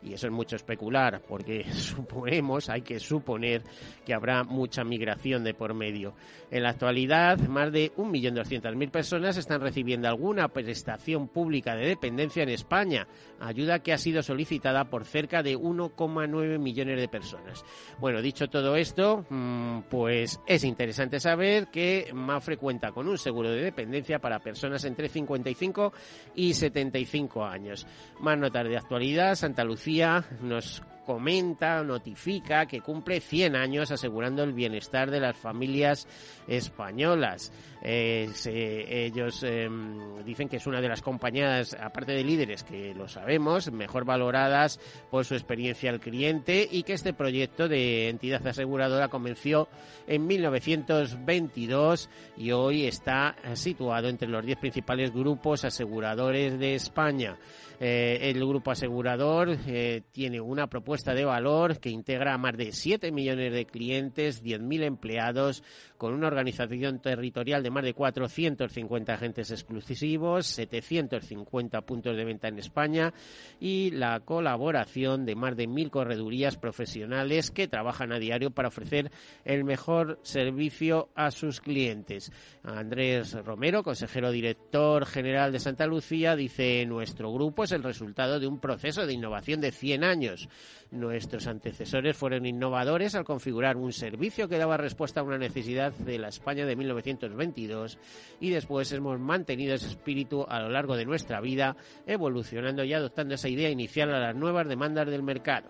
y 0.06 0.14
eso 0.14 0.28
es 0.28 0.32
mucho 0.32 0.56
especular, 0.56 1.20
porque 1.26 1.64
suponemos, 1.72 2.70
hay 2.70 2.82
que 2.82 3.00
suponer 3.00 3.62
que 4.04 4.14
habrá 4.14 4.44
mucha 4.44 4.84
migración 4.84 5.42
de 5.42 5.54
por 5.54 5.74
medio. 5.74 6.14
En 6.50 6.62
la 6.62 6.70
actualidad, 6.70 7.38
más 7.48 7.72
de 7.72 7.92
1.200.000 7.96 8.90
personas 8.90 9.36
están 9.36 9.60
recibiendo 9.60 10.08
alguna 10.08 10.48
prestación 10.48 11.28
pública 11.28 11.74
de 11.74 11.88
dependencia 11.88 12.44
en 12.44 12.50
España, 12.50 13.08
ayuda 13.40 13.80
que 13.80 13.92
ha 13.92 13.98
sido 13.98 14.22
solicitada 14.22 14.84
por 14.84 15.04
cerca 15.04 15.42
de 15.42 15.56
1,9 15.56 16.58
millones 16.58 17.00
de 17.00 17.08
personas. 17.08 17.64
Bueno, 17.98 18.22
dicho 18.22 18.48
todo 18.48 18.76
esto, 18.76 19.24
mm, 19.28 19.80
pues 19.90 20.40
es 20.46 20.62
interesante 20.62 21.18
saber 21.18 21.66
que 21.68 22.10
Mafre 22.14 22.58
cuenta 22.58 22.92
con 22.92 23.08
un 23.08 23.18
seguro 23.18 23.50
de 23.50 23.62
dependencia 23.62 24.20
para 24.20 24.38
personas 24.38 24.84
entre 24.84 25.08
55 25.08 25.92
y 26.36 26.54
75 26.54 27.44
años. 27.44 27.86
Más 28.20 28.38
notas 28.38 28.68
de 28.68 28.76
actualidad, 28.76 29.34
Santa 29.34 29.64
Lucía 29.64 29.95
nos 30.40 30.82
comenta, 31.06 31.82
notifica 31.84 32.66
que 32.66 32.80
cumple 32.80 33.20
100 33.20 33.54
años 33.54 33.90
asegurando 33.92 34.42
el 34.42 34.52
bienestar 34.52 35.10
de 35.10 35.20
las 35.20 35.36
familias 35.36 36.06
españolas. 36.48 37.52
Eh, 37.82 38.30
ellos 38.46 39.42
em, 39.42 40.24
dicen 40.24 40.48
que 40.48 40.56
es 40.56 40.66
una 40.66 40.80
de 40.80 40.88
las 40.88 41.02
compañías, 41.02 41.76
aparte 41.78 42.12
de 42.12 42.24
líderes, 42.24 42.64
que 42.64 42.94
lo 42.94 43.08
sabemos, 43.08 43.70
mejor 43.70 44.04
valoradas 44.04 44.80
por 45.10 45.24
su 45.24 45.34
experiencia 45.34 45.90
al 45.90 46.00
cliente 46.00 46.66
y 46.70 46.82
que 46.82 46.94
este 46.94 47.12
proyecto 47.12 47.68
de 47.68 48.08
entidad 48.08 48.46
aseguradora 48.46 49.08
comenzó 49.08 49.68
en 50.06 50.26
1922 50.26 52.08
y 52.36 52.52
hoy 52.52 52.86
está 52.86 53.36
situado 53.54 54.08
entre 54.08 54.28
los 54.28 54.44
10 54.44 54.58
principales 54.58 55.12
grupos 55.12 55.64
aseguradores 55.64 56.58
de 56.58 56.74
España. 56.74 57.36
Eh, 57.78 58.30
el 58.30 58.38
grupo 58.46 58.70
asegurador 58.70 59.54
eh, 59.66 60.02
tiene 60.10 60.40
una 60.40 60.66
propuesta 60.66 61.12
de 61.12 61.26
valor 61.26 61.78
que 61.78 61.90
integra 61.90 62.32
a 62.32 62.38
más 62.38 62.56
de 62.56 62.72
7 62.72 63.12
millones 63.12 63.52
de 63.52 63.66
clientes, 63.66 64.42
10.000 64.42 64.84
empleados, 64.84 65.62
con 65.96 66.14
una 66.14 66.28
organización 66.28 67.00
territorial 67.00 67.62
de 67.62 67.70
más 67.70 67.84
de 67.84 67.94
450 67.94 69.14
agentes 69.14 69.50
exclusivos, 69.50 70.46
750 70.46 71.80
puntos 71.82 72.16
de 72.16 72.24
venta 72.24 72.48
en 72.48 72.58
España 72.58 73.12
y 73.60 73.90
la 73.90 74.20
colaboración 74.20 75.24
de 75.24 75.34
más 75.34 75.56
de 75.56 75.68
1.000 75.68 75.90
corredurías 75.90 76.56
profesionales 76.56 77.50
que 77.50 77.68
trabajan 77.68 78.12
a 78.12 78.18
diario 78.18 78.50
para 78.50 78.68
ofrecer 78.68 79.10
el 79.44 79.64
mejor 79.64 80.18
servicio 80.22 81.08
a 81.14 81.30
sus 81.30 81.60
clientes. 81.60 82.32
Andrés 82.62 83.32
Romero, 83.44 83.82
consejero 83.82 84.30
director 84.30 85.06
general 85.06 85.52
de 85.52 85.60
Santa 85.60 85.86
Lucía, 85.86 86.36
dice 86.36 86.84
nuestro 86.86 87.32
grupo 87.32 87.64
es 87.64 87.72
el 87.72 87.82
resultado 87.82 88.40
de 88.40 88.46
un 88.46 88.60
proceso 88.60 89.06
de 89.06 89.12
innovación 89.12 89.60
de 89.60 89.72
100 89.72 90.04
años. 90.04 90.48
Nuestros 90.90 91.46
antecesores 91.46 92.16
fueron 92.16 92.46
innovadores 92.46 93.14
al 93.14 93.24
configurar 93.24 93.76
un 93.76 93.92
servicio 93.92 94.48
que 94.48 94.58
daba 94.58 94.76
respuesta 94.76 95.20
a 95.20 95.24
una 95.24 95.38
necesidad 95.38 95.85
de 95.90 96.18
la 96.18 96.28
España 96.28 96.66
de 96.66 96.76
1922 96.76 97.98
y 98.40 98.50
después 98.50 98.90
hemos 98.92 99.18
mantenido 99.18 99.74
ese 99.74 99.88
espíritu 99.88 100.44
a 100.48 100.60
lo 100.60 100.68
largo 100.68 100.96
de 100.96 101.06
nuestra 101.06 101.40
vida, 101.40 101.76
evolucionando 102.06 102.84
y 102.84 102.92
adoptando 102.92 103.34
esa 103.34 103.48
idea 103.48 103.70
inicial 103.70 104.14
a 104.14 104.20
las 104.20 104.36
nuevas 104.36 104.68
demandas 104.68 105.08
del 105.08 105.22
mercado. 105.22 105.68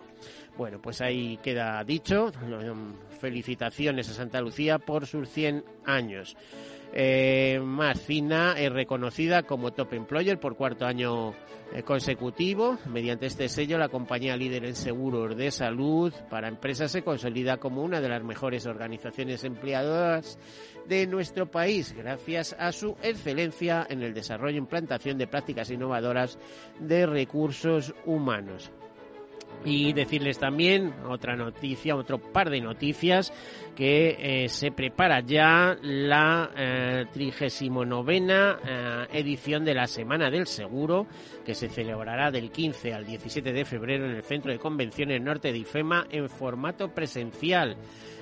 Bueno, 0.57 0.81
pues 0.81 1.01
ahí 1.01 1.37
queda 1.43 1.83
dicho. 1.83 2.31
Felicitaciones 3.19 4.09
a 4.09 4.13
Santa 4.13 4.41
Lucía 4.41 4.79
por 4.79 5.05
sus 5.05 5.29
100 5.29 5.63
años. 5.85 6.35
Eh, 6.99 7.59
más 7.63 8.01
Fina 8.01 8.55
es 8.57 8.71
reconocida 8.71 9.43
como 9.43 9.71
Top 9.71 9.93
Employer 9.93 10.39
por 10.39 10.55
cuarto 10.55 10.87
año 10.87 11.35
eh, 11.71 11.83
consecutivo. 11.83 12.79
Mediante 12.87 13.27
este 13.27 13.49
sello, 13.49 13.77
la 13.77 13.89
compañía 13.89 14.35
líder 14.35 14.65
en 14.65 14.73
seguros 14.73 15.37
de 15.37 15.51
salud 15.51 16.11
para 16.27 16.47
empresas 16.47 16.91
se 16.91 17.03
consolida 17.03 17.57
como 17.57 17.83
una 17.83 18.01
de 18.01 18.09
las 18.09 18.23
mejores 18.23 18.65
organizaciones 18.65 19.43
empleadoras 19.43 20.39
de 20.87 21.05
nuestro 21.05 21.51
país, 21.51 21.93
gracias 21.95 22.55
a 22.57 22.71
su 22.71 22.97
excelencia 23.03 23.85
en 23.87 24.01
el 24.01 24.15
desarrollo 24.15 24.55
e 24.55 24.57
implantación 24.57 25.19
de 25.19 25.27
prácticas 25.27 25.69
innovadoras 25.69 26.39
de 26.79 27.05
recursos 27.05 27.93
humanos. 28.07 28.71
Y 29.65 29.91
decirles 29.93 30.37
también 30.37 30.93
otra 31.09 31.35
noticia, 31.35 31.95
otro 31.95 32.19
par 32.19 32.49
de 32.49 32.61
noticias, 32.61 33.33
que 33.75 34.15
eh, 34.19 34.49
se 34.49 34.71
prepara 34.71 35.19
ya 35.21 35.77
la 35.81 36.51
eh, 36.55 37.05
trigésimo 37.11 37.83
novena 37.83 38.59
eh, 38.65 39.07
edición 39.13 39.65
de 39.65 39.73
la 39.73 39.87
Semana 39.87 40.29
del 40.29 40.47
Seguro, 40.47 41.07
que 41.45 41.53
se 41.53 41.69
celebrará 41.69 42.31
del 42.31 42.51
15 42.51 42.93
al 42.93 43.05
17 43.05 43.51
de 43.51 43.65
febrero 43.65 44.05
en 44.05 44.15
el 44.15 44.23
Centro 44.23 44.51
de 44.51 44.59
Convenciones 44.59 45.21
Norte 45.21 45.51
de 45.51 45.59
IFEMA 45.59 46.07
en 46.09 46.29
formato 46.29 46.93
presencial. 46.93 47.77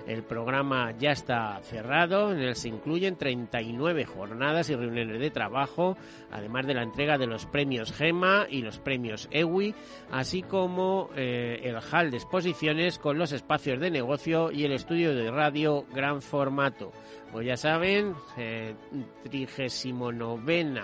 El 0.08 0.24
programa 0.24 0.92
ya 0.98 1.12
está 1.12 1.60
cerrado, 1.64 2.32
en 2.32 2.40
él 2.40 2.56
se 2.56 2.70
incluyen 2.70 3.16
39 3.16 4.06
jornadas 4.06 4.70
y 4.70 4.76
reuniones 4.76 5.20
de 5.20 5.32
trabajo, 5.32 5.98
además 6.32 6.68
de 6.68 6.76
la 6.76 6.84
entrega 6.84 7.18
de 7.18 7.28
los 7.28 7.46
premios 7.46 7.92
GEMA 7.92 8.46
y 8.50 8.62
los 8.62 8.78
premios 8.80 9.28
EWI, 9.32 9.74
así 10.12 10.44
como 10.44 11.10
eh, 11.16 11.62
el 11.64 11.78
hall 11.78 12.12
de 12.12 12.18
exposiciones 12.18 13.00
con 13.00 13.18
los 13.18 13.32
espacios 13.32 13.80
de 13.80 13.90
negocio 13.90 14.52
y 14.52 14.66
el 14.66 14.74
estudio 14.74 15.16
de 15.16 15.32
radio 15.32 15.86
gran 15.92 16.22
formato. 16.22 16.92
Pues 17.32 17.48
ya 17.48 17.58
saben, 17.58 18.14
eh, 18.38 18.76
39 19.24 20.82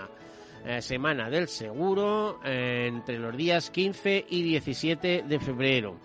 eh, 0.64 0.80
semana 0.80 1.28
del 1.28 1.48
seguro 1.48 2.40
eh, 2.46 2.86
entre 2.88 3.18
los 3.18 3.36
días 3.36 3.72
15 3.72 4.26
y 4.30 4.44
17 4.44 5.24
de 5.28 5.40
febrero. 5.40 5.96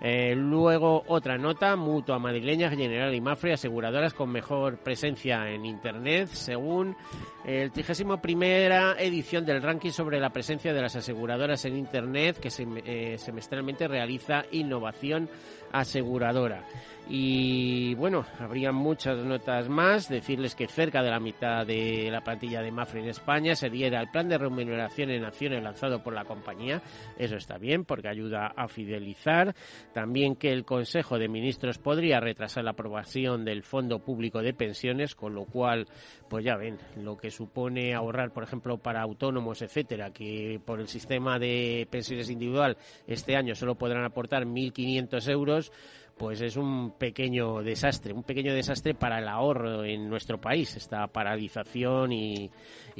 Eh, 0.00 0.34
luego 0.36 1.02
otra 1.08 1.38
nota, 1.38 1.74
Mutua 1.74 2.18
Madrileña, 2.18 2.70
General 2.70 3.12
y 3.14 3.20
Mafre, 3.20 3.54
aseguradoras 3.54 4.14
con 4.14 4.30
mejor 4.30 4.78
presencia 4.78 5.50
en 5.50 5.64
Internet, 5.64 6.28
según 6.28 6.96
el 7.44 7.72
31 7.72 8.20
primera 8.20 8.94
edición 8.98 9.44
del 9.44 9.62
ranking 9.62 9.90
sobre 9.90 10.20
la 10.20 10.30
presencia 10.30 10.72
de 10.72 10.82
las 10.82 10.94
aseguradoras 10.94 11.64
en 11.64 11.76
Internet 11.76 12.38
que 12.38 12.50
eh, 12.84 13.18
semestralmente 13.18 13.88
realiza 13.88 14.44
Innovación 14.52 15.28
Aseguradora. 15.72 16.64
Y 17.10 17.94
bueno, 17.94 18.26
habría 18.38 18.70
muchas 18.70 19.16
notas 19.24 19.66
más. 19.70 20.10
Decirles 20.10 20.54
que 20.54 20.66
cerca 20.66 21.02
de 21.02 21.10
la 21.10 21.18
mitad 21.18 21.66
de 21.66 22.10
la 22.10 22.20
plantilla 22.20 22.60
de 22.60 22.70
Mafre 22.70 23.00
en 23.00 23.08
España 23.08 23.54
se 23.54 23.70
diera 23.70 24.02
el 24.02 24.10
plan 24.10 24.28
de 24.28 24.36
remuneración 24.36 25.10
en 25.10 25.24
acciones 25.24 25.62
lanzado 25.62 26.02
por 26.02 26.12
la 26.12 26.26
compañía. 26.26 26.82
Eso 27.16 27.36
está 27.36 27.56
bien 27.56 27.86
porque 27.86 28.08
ayuda 28.08 28.52
a 28.54 28.68
fidelizar. 28.68 29.54
También 29.94 30.36
que 30.36 30.52
el 30.52 30.66
Consejo 30.66 31.18
de 31.18 31.28
Ministros 31.28 31.78
podría 31.78 32.20
retrasar 32.20 32.64
la 32.64 32.72
aprobación 32.72 33.42
del 33.42 33.62
Fondo 33.62 34.00
Público 34.00 34.42
de 34.42 34.52
Pensiones, 34.52 35.14
con 35.14 35.34
lo 35.34 35.46
cual, 35.46 35.86
pues 36.28 36.44
ya 36.44 36.56
ven, 36.56 36.76
lo 36.96 37.16
que 37.16 37.30
supone 37.30 37.94
ahorrar, 37.94 38.34
por 38.34 38.42
ejemplo, 38.42 38.76
para 38.76 39.00
autónomos, 39.00 39.62
etcétera, 39.62 40.12
que 40.12 40.60
por 40.62 40.78
el 40.78 40.88
sistema 40.88 41.38
de 41.38 41.88
pensiones 41.90 42.28
individual 42.28 42.76
este 43.06 43.34
año 43.34 43.54
solo 43.54 43.76
podrán 43.76 44.04
aportar 44.04 44.44
1.500 44.44 45.30
euros 45.30 45.57
minutos 45.58 45.72
pues 46.18 46.40
es 46.40 46.56
un 46.56 46.90
pequeño 46.98 47.62
desastre, 47.62 48.12
un 48.12 48.24
pequeño 48.24 48.52
desastre 48.52 48.94
para 48.94 49.20
el 49.20 49.28
ahorro 49.28 49.84
en 49.84 50.08
nuestro 50.08 50.40
país, 50.40 50.76
esta 50.76 51.06
paralización 51.06 52.12
y, 52.12 52.50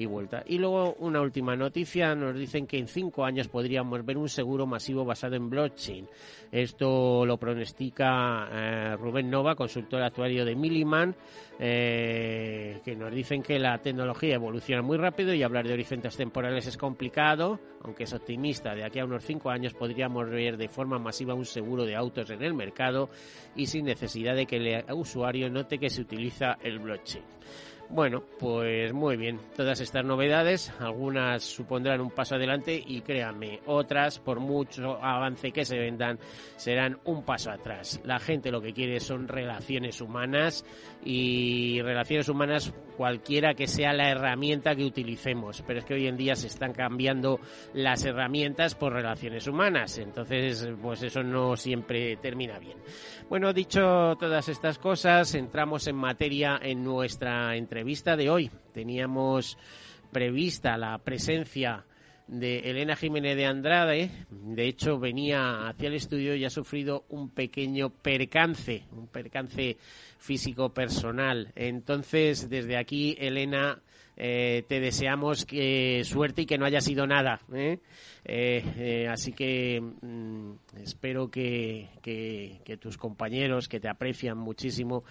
vuelta. 0.07 0.45
Y 0.47 0.59
luego 0.59 0.95
una 1.01 1.21
última 1.21 1.57
noticia, 1.57 2.15
nos 2.15 2.37
dicen 2.37 2.69
que 2.69 2.79
en 2.79 2.87
cinco 2.87 3.25
años 3.25 3.49
podríamos 3.49 4.07
ver 4.07 4.17
un 4.17 4.29
seguro 4.29 4.65
masivo 4.65 5.05
basado 5.05 5.35
en 5.35 5.51
blockchain. 5.51 6.07
Esto 6.53 7.27
lo 7.27 7.37
pronostica 7.37 8.49
eh, 8.53 8.97
Rubén 8.97 9.29
Nova, 9.29 9.57
consultor 9.57 10.01
actuario 10.03 10.45
de 10.45 10.55
Milliman, 10.55 11.17
eh, 11.59 12.81
que 12.85 12.95
nos 12.95 13.13
dicen 13.13 13.43
que 13.43 13.59
la 13.59 13.79
tecnología 13.79 14.37
evoluciona 14.37 14.83
muy 14.83 14.97
rápido 14.97 15.35
y 15.35 15.43
hablar 15.43 15.67
de 15.67 15.73
horizontes 15.73 16.17
temporales 16.17 16.69
es 16.69 16.77
complicado, 16.77 17.59
aunque 17.83 18.05
es 18.05 18.13
optimista. 18.13 18.77
De 18.77 18.85
aquí 18.85 19.01
a 19.01 19.05
unos 19.05 19.25
cinco 19.25 19.51
años 19.51 19.75
podríamos 19.75 20.31
ver 20.31 20.57
de 20.57 20.69
forma 20.69 21.01
masiva 21.01 21.35
un 21.35 21.45
seguro 21.45 21.85
de 21.85 21.97
autos 21.97 22.31
en 22.31 22.43
el 22.43 22.55
mercado 22.55 23.08
y 23.57 23.67
sin 23.67 23.87
necesidad 23.87 24.35
de 24.35 24.47
que 24.47 24.57
el 24.57 24.85
usuario 24.93 25.51
note 25.51 25.79
que 25.79 25.91
se 25.91 26.03
utiliza 26.03 26.59
el 26.63 26.79
blockchain. 26.79 27.25
Bueno, 27.91 28.23
pues 28.39 28.93
muy 28.93 29.17
bien. 29.17 29.41
Todas 29.57 29.81
estas 29.81 30.05
novedades, 30.05 30.71
algunas 30.79 31.43
supondrán 31.43 32.03
un 32.03 32.11
paso 32.11 32.35
adelante 32.35 32.83
y 32.87 33.01
créanme, 33.01 33.61
otras, 33.65 34.19
por 34.19 34.41
mucho 34.41 35.03
avance 35.03 35.53
que 35.53 35.65
se 35.65 35.79
vendan, 35.79 36.19
serán 36.57 36.99
un 37.05 37.23
paso 37.25 37.51
atrás. 37.51 37.99
La 38.05 38.19
gente 38.19 38.51
lo 38.51 38.61
que 38.61 38.75
quiere 38.75 39.01
son 39.01 39.27
relaciones 39.27 40.03
humanas 40.03 40.67
y 41.05 41.81
relaciones 41.83 42.29
humanas 42.29 42.73
cualquiera 42.97 43.55
que 43.55 43.69
sea 43.69 43.93
la 43.93 44.11
herramienta 44.11 44.75
que 44.75 44.85
utilicemos. 44.85 45.63
Pero 45.67 45.79
es 45.79 45.85
que 45.85 45.95
hoy 45.95 46.07
en 46.07 46.17
día 46.17 46.35
se 46.35 46.49
están 46.49 46.73
cambiando 46.73 47.41
las 47.73 48.05
herramientas 48.05 48.75
por 48.75 48.93
relaciones 48.93 49.47
humanas. 49.47 49.99
Entonces, 49.99 50.69
pues 50.83 51.03
eso 51.03 51.23
no 51.23 51.57
siempre 51.57 52.17
termina 52.17 52.59
bien. 52.59 52.77
Bueno, 53.29 53.53
dicho 53.53 54.17
todas 54.19 54.49
estas 54.49 54.79
cosas, 54.79 55.35
entramos 55.35 55.87
en 55.87 55.97
materia 55.97 56.59
en 56.61 56.83
nuestra 56.83 57.57
entrevista 57.57 58.17
de 58.17 58.31
hoy. 58.31 58.51
Teníamos 58.73 59.57
prevista 60.11 60.77
la 60.77 60.99
presencia 60.99 61.85
de 62.29 62.59
Elena 62.71 62.95
Jiménez 62.95 63.37
de 63.37 63.47
Andrade. 63.47 64.11
De 64.31 64.67
hecho, 64.67 64.99
venía 64.99 65.69
hacia 65.69 65.89
el 65.89 65.95
estudio 65.95 66.35
y 66.35 66.45
ha 66.45 66.51
sufrido 66.51 67.05
un 67.09 67.31
pequeño 67.31 67.91
percance, 67.91 68.85
un 68.93 69.09
percance 69.09 69.77
físico 70.19 70.73
personal. 70.73 71.53
Entonces, 71.57 72.49
desde 72.49 72.77
aquí, 72.77 73.17
Elena, 73.19 73.83
eh, 74.21 74.65
te 74.69 74.81
deseamos 74.81 75.47
que 75.47 76.03
suerte 76.05 76.43
y 76.43 76.47
que 76.47 76.59
no 76.59 76.67
haya 76.67 76.81
sido 76.81 77.07
nada. 77.07 77.41
¿eh? 77.55 77.79
Eh, 78.25 79.07
así 79.09 79.33
que 79.33 79.81
mm, 79.81 80.53
espero 80.83 81.31
que, 81.31 81.89
que, 82.03 82.77
tus 82.81 82.97
compañeros, 82.99 83.69
que 83.69 83.79
te 83.79 83.89
aprecian 83.89 84.37
muchísimo, 84.37 85.05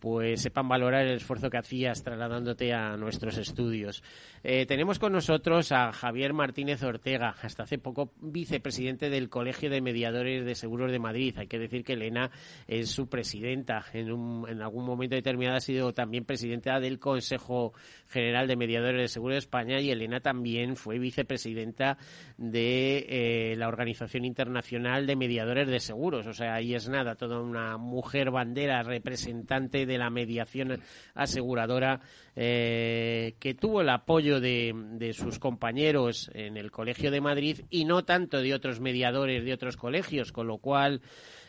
pues 0.00 0.42
sepan 0.42 0.68
valorar 0.68 1.06
el 1.06 1.16
esfuerzo 1.16 1.50
que 1.50 1.58
hacías 1.58 2.02
trasladándote 2.02 2.72
a 2.72 2.96
nuestros 2.96 3.38
estudios. 3.38 4.02
Eh, 4.42 4.66
tenemos 4.66 4.98
con 4.98 5.12
nosotros 5.12 5.72
a 5.72 5.92
Javier 5.92 6.32
Martínez 6.32 6.82
Ortega, 6.82 7.34
hasta 7.42 7.64
hace 7.64 7.78
poco 7.78 8.12
vicepresidente 8.20 9.10
del 9.10 9.28
Colegio 9.28 9.70
de 9.70 9.80
Mediadores 9.80 10.44
de 10.44 10.54
Seguros 10.54 10.92
de 10.92 10.98
Madrid. 10.98 11.36
Hay 11.38 11.46
que 11.46 11.58
decir 11.58 11.84
que 11.84 11.94
Elena 11.94 12.30
es 12.66 12.90
su 12.90 13.08
presidenta. 13.08 13.84
En, 13.92 14.12
un, 14.12 14.48
en 14.48 14.62
algún 14.62 14.84
momento 14.84 15.16
determinado 15.16 15.56
ha 15.56 15.60
sido 15.60 15.92
también 15.92 16.24
presidenta 16.24 16.80
del 16.80 16.98
Consejo 16.98 17.72
General 18.08 18.46
de 18.46 18.56
Mediadores 18.56 19.00
de 19.00 19.08
Seguros 19.08 19.34
de 19.34 19.38
España 19.38 19.80
y 19.80 19.90
Elena 19.90 20.20
también 20.20 20.76
fue 20.76 20.98
vicepresidenta 20.98 21.98
de 22.36 23.06
eh, 23.08 23.56
la 23.56 23.68
Organización 23.68 24.24
Internacional 24.24 25.06
de 25.06 25.16
Mediadores 25.16 25.68
de 25.68 25.80
Seguros. 25.80 26.26
O 26.26 26.32
sea, 26.32 26.54
ahí 26.54 26.74
es 26.74 26.88
nada, 26.88 27.16
toda 27.16 27.40
una 27.40 27.76
mujer 27.76 28.30
bandera 28.30 28.82
representante 28.82 29.86
de 29.88 29.98
la 29.98 30.10
mediación 30.10 30.80
aseguradora 31.14 32.00
eh, 32.36 33.34
que 33.40 33.54
tuvo 33.54 33.80
el 33.80 33.88
apoyo 33.88 34.40
de, 34.40 34.72
de, 34.92 35.12
sus 35.12 35.40
compañeros 35.40 36.30
en 36.34 36.56
el 36.56 36.70
Colegio 36.70 37.10
de 37.10 37.20
Madrid 37.20 37.62
y 37.70 37.84
no 37.84 38.04
tanto 38.04 38.40
de 38.40 38.54
otros 38.54 38.78
mediadores 38.78 39.44
de 39.44 39.52
otros 39.52 39.76
colegios, 39.76 40.30
con 40.30 40.46
lo 40.46 40.58
cual 40.58 41.00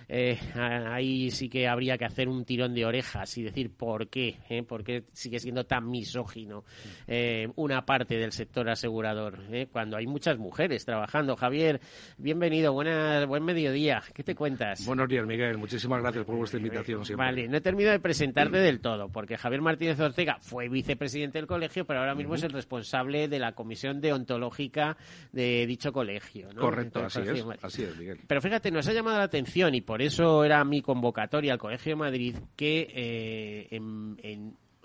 eh, 0.09 0.39
ahí 0.55 1.29
sí 1.29 1.49
que 1.49 1.67
habría 1.67 1.97
que 1.97 2.05
hacer 2.05 2.27
un 2.27 2.43
tirón 2.43 2.73
de 2.73 2.83
orejas 2.83 3.37
y 3.37 3.43
decir 3.43 3.71
por 3.71 4.07
qué, 4.07 4.37
¿eh? 4.49 4.63
por 4.63 4.83
qué 4.83 5.03
sigue 5.13 5.39
siendo 5.39 5.65
tan 5.65 5.87
misógino 5.87 6.65
eh, 7.07 7.47
una 7.55 7.85
parte 7.85 8.17
del 8.17 8.31
sector 8.31 8.67
asegurador, 8.69 9.39
¿eh? 9.51 9.67
cuando 9.71 9.97
hay 9.97 10.07
muchas 10.07 10.39
mujeres 10.39 10.83
trabajando. 10.83 11.35
Javier, 11.35 11.79
bienvenido, 12.17 12.73
buenas, 12.73 13.27
buen 13.27 13.43
mediodía, 13.43 14.01
¿qué 14.13 14.23
te 14.23 14.33
cuentas? 14.33 14.83
Buenos 14.85 15.07
días, 15.07 15.27
Miguel, 15.27 15.59
muchísimas 15.59 16.01
gracias 16.01 16.25
por 16.25 16.35
vuestra 16.35 16.57
invitación. 16.57 17.05
Siempre. 17.05 17.25
Vale, 17.25 17.47
no 17.47 17.57
he 17.57 17.61
terminado 17.61 17.93
de 17.93 17.99
presentarte 17.99 18.57
del 18.57 18.79
todo, 18.79 19.09
porque 19.09 19.37
Javier 19.37 19.61
Martínez 19.61 19.99
Ortega 19.99 20.39
fue 20.41 20.69
vicepresidente 20.69 21.37
del 21.37 21.45
colegio, 21.45 21.85
pero 21.85 21.99
ahora 21.99 22.15
mismo 22.15 22.33
es 22.33 22.41
el 22.41 22.51
responsable 22.51 23.27
de 23.27 23.37
la 23.37 23.51
comisión 23.51 24.01
deontológica 24.01 24.97
de 25.31 25.67
dicho 25.67 25.93
colegio. 25.93 26.49
Correcto, 26.57 27.05
así, 27.05 27.21
es, 27.21 27.45
así 27.61 27.83
es, 27.83 27.95
Miguel. 27.95 28.19
Pero 28.25 28.41
fíjate, 28.41 28.71
nos 28.71 28.87
ha 28.87 28.93
llamado 28.93 29.19
la 29.19 29.25
atención 29.25 29.75
y 29.75 29.81
por 29.81 29.98
eso 30.01 30.43
era 30.43 30.63
mi 30.63 30.81
convocatoria 30.81 31.53
al 31.53 31.59
Colegio 31.59 31.91
de 31.91 31.95
Madrid 31.95 32.35
que 32.55 32.87
eh, 32.93 33.67
en, 33.71 34.17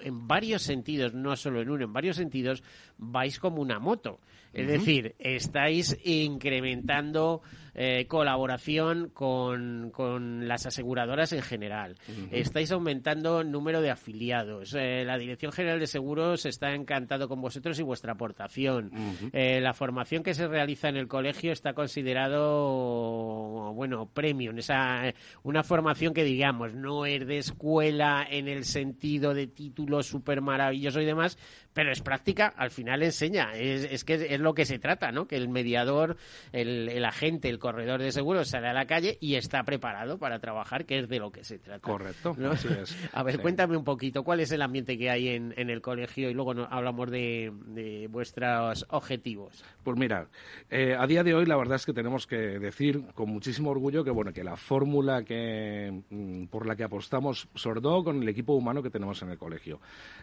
en 0.05 0.27
varios 0.27 0.63
sentidos, 0.63 1.15
no 1.15 1.37
solo 1.37 1.63
en 1.63 1.71
uno, 1.71 1.85
en 1.85 1.93
varios 1.93 2.17
sentidos, 2.17 2.63
vais 2.99 3.39
como 3.39 3.63
una 3.63 3.79
moto. 3.79 4.21
Es 4.53 4.69
decir, 4.69 5.17
estáis 5.19 5.99
incrementando 6.05 7.43
eh, 7.75 8.07
colaboración 8.07 9.11
con, 9.13 9.91
con, 9.91 10.47
las 10.47 10.67
aseguradoras 10.67 11.33
en 11.33 11.43
general. 11.43 11.97
Estáis 12.31 12.71
aumentando 12.73 13.41
el 13.41 13.51
número 13.51 13.81
de 13.81 13.91
afiliados. 13.91 14.75
Eh, 14.75 15.05
la 15.05 15.19
Dirección 15.19 15.53
General 15.53 15.81
de 15.81 15.87
Seguros 15.87 16.47
está 16.47 16.75
encantado 16.75 17.29
con 17.29 17.41
vosotros 17.41 17.79
y 17.79 17.83
vuestra 17.83 18.13
aportación. 18.13 18.91
Eh, 19.33 19.61
la 19.61 19.75
formación 19.75 20.23
que 20.23 20.35
se 20.35 20.47
realiza 20.47 20.89
en 20.89 20.97
el 20.97 21.09
colegio 21.09 21.53
está 21.53 21.73
considerado, 21.73 23.73
bueno, 23.75 24.07
premium. 24.07 24.59
Esa, 24.59 25.13
una 25.43 25.63
formación 25.63 26.15
que, 26.15 26.25
digamos, 26.25 26.75
no 26.75 27.07
es 27.07 27.27
de 27.27 27.39
escuela 27.39 28.27
en 28.29 28.49
el 28.49 28.65
sentido 28.65 29.35
de 29.35 29.47
título 29.47 30.03
súper 30.03 30.41
maravilloso 30.41 31.01
y 31.01 31.05
demás, 31.05 31.39
pero 31.73 31.91
es 31.91 32.01
práctica, 32.01 32.53
al 32.57 32.71
final 32.71 33.03
enseña. 33.03 33.53
Es, 33.55 33.85
es 33.85 34.05
que 34.05 34.15
es 34.15 34.41
lo 34.41 34.55
que 34.55 34.65
se 34.65 34.79
trata, 34.79 35.11
¿no? 35.11 35.27
Que 35.27 35.37
el 35.37 35.49
mediador, 35.49 36.17
el, 36.53 36.89
el 36.89 37.05
agente, 37.05 37.49
el 37.49 37.59
corredor 37.65 38.03
de 38.03 38.13
seguros 38.13 38.49
sale 38.51 38.69
a 38.69 38.75
la 38.75 38.85
calle 38.85 39.17
y 39.23 39.37
está 39.37 39.63
preparado 39.63 40.19
para 40.19 40.39
trabajar, 40.39 40.85
que 40.85 40.99
es 40.99 41.09
de 41.09 41.19
lo 41.19 41.33
que 41.33 41.45
se 41.45 41.59
trata. 41.59 41.81
Correcto, 41.81 42.37
así 42.51 42.69
es. 42.69 42.95
A 43.15 43.23
ver, 43.23 43.41
cuéntame 43.41 43.75
un 43.75 43.85
poquito, 43.85 44.23
¿cuál 44.23 44.41
es 44.41 44.53
el 44.53 44.61
ambiente 44.61 44.99
que 44.99 45.09
hay 45.09 45.29
en, 45.29 45.55
en 45.57 45.71
el 45.71 45.81
colegio? 45.81 46.29
Y 46.29 46.35
luego 46.35 46.53
hablamos 46.69 47.11
de, 47.11 47.51
de, 47.69 48.07
vuestros 48.09 48.85
objetivos. 48.91 49.65
Pues 49.85 49.99
mira, 49.99 50.29
eh, 50.71 50.97
a 50.99 51.07
día 51.07 51.23
de 51.23 51.35
hoy 51.35 51.45
la 51.45 51.57
verdad 51.57 51.77
es 51.77 51.85
que 51.85 51.93
tenemos 51.93 52.27
que 52.27 52.37
decir 52.37 53.05
con 53.15 53.29
muchísimo 53.29 53.71
orgullo 53.71 54.03
que, 54.03 54.11
bueno, 54.11 54.33
que 54.33 54.43
la 54.43 54.57
fórmula 54.57 55.23
que, 55.25 56.03
mm, 56.09 56.47
por 56.47 56.67
la 56.67 56.75
que 56.75 56.85
apostamos, 56.85 57.49
sobre 57.55 57.83
todo 57.83 58.03
con 58.03 58.23
el 58.23 58.29
equipo 58.29 58.55
humano 58.55 58.83
que 58.83 58.89
tenemos 58.89 59.21
en 59.23 59.31
el 59.31 59.39
colegio. 59.39 59.81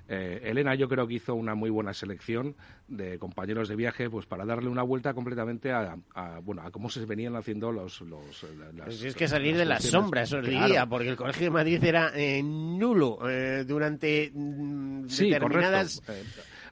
Eh, 0.09 0.41
Elena 0.43 0.73
yo 0.73 0.89
creo 0.89 1.07
que 1.07 1.13
hizo 1.13 1.35
una 1.35 1.53
muy 1.53 1.69
buena 1.69 1.93
selección 1.93 2.55
de 2.87 3.19
compañeros 3.19 3.69
de 3.69 3.75
viaje 3.75 4.09
pues 4.09 4.25
para 4.25 4.45
darle 4.45 4.69
una 4.69 4.83
vuelta 4.83 5.13
completamente 5.13 5.71
a, 5.71 5.95
bueno 6.43 6.63
a 6.63 6.71
cómo 6.71 6.89
se 6.89 7.05
venían 7.05 7.35
haciendo 7.35 7.71
los, 7.71 8.01
los 8.01 8.45
pues 8.83 9.03
es 9.03 9.15
que 9.15 9.27
salir 9.27 9.55
de 9.55 9.65
las 9.65 9.83
sombras 9.83 10.33
os 10.33 10.45
diría 10.45 10.85
porque 10.85 11.09
el 11.09 11.15
colegio 11.15 11.45
de 11.45 11.51
Madrid 11.51 11.83
era 11.83 12.11
eh, 12.15 12.41
nulo 12.43 13.19
eh, 13.29 13.63
durante 13.63 14.31
mm, 14.33 15.05
determinadas 15.07 16.01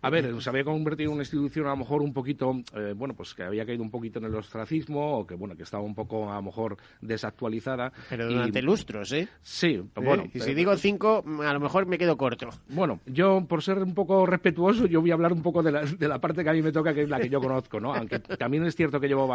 A 0.01 0.09
ver, 0.09 0.41
se 0.41 0.49
había 0.49 0.63
convertido 0.63 1.09
en 1.09 1.15
una 1.15 1.23
institución 1.23 1.67
a 1.67 1.71
lo 1.71 1.77
mejor 1.77 2.01
un 2.01 2.13
poquito, 2.13 2.53
eh, 2.73 2.93
bueno, 2.95 3.13
pues 3.13 3.33
que 3.33 3.43
había 3.43 3.65
caído 3.65 3.83
un 3.83 3.91
poquito 3.91 4.19
en 4.19 4.25
el 4.25 4.35
ostracismo 4.35 5.19
o 5.19 5.27
que, 5.27 5.35
bueno, 5.35 5.55
que 5.55 5.63
estaba 5.63 5.83
un 5.83 5.95
poco 5.95 6.31
a 6.31 6.35
lo 6.35 6.43
mejor 6.43 6.77
desactualizada. 7.01 7.91
Pero 8.09 8.27
durante 8.27 8.61
lustros, 8.61 9.11
¿eh? 9.11 9.27
Sí, 9.41 9.81
bueno. 9.95 10.25
Y 10.33 10.39
si 10.39 10.53
digo 10.53 10.75
cinco, 10.77 11.23
a 11.43 11.53
lo 11.53 11.59
mejor 11.59 11.85
me 11.85 11.97
quedo 11.97 12.17
corto. 12.17 12.49
Bueno, 12.69 12.99
yo, 13.05 13.45
por 13.47 13.61
ser 13.61 13.79
un 13.79 13.93
poco 13.93 14.25
respetuoso, 14.25 14.85
yo 14.85 15.01
voy 15.01 15.11
a 15.11 15.15
hablar 15.15 15.33
un 15.33 15.41
poco 15.41 15.61
de 15.63 15.71
la, 15.71 15.81
de 15.81 16.07
la 16.07 16.19
parte 16.19 16.43
que 16.43 16.49
a 16.49 16.53
mí 16.53 16.61
me 16.61 16.71
toca, 16.71 16.93
que 16.93 17.03
es 17.03 17.09
la 17.09 17.19
que 17.19 17.29
yo 17.29 17.41
conozco, 17.41 17.79
¿no? 17.79 17.93
Aunque 17.93 18.19
también 18.19 18.65
es 18.65 18.75
cierto 18.75 18.99
que 18.99 19.07
llevo 19.07 19.29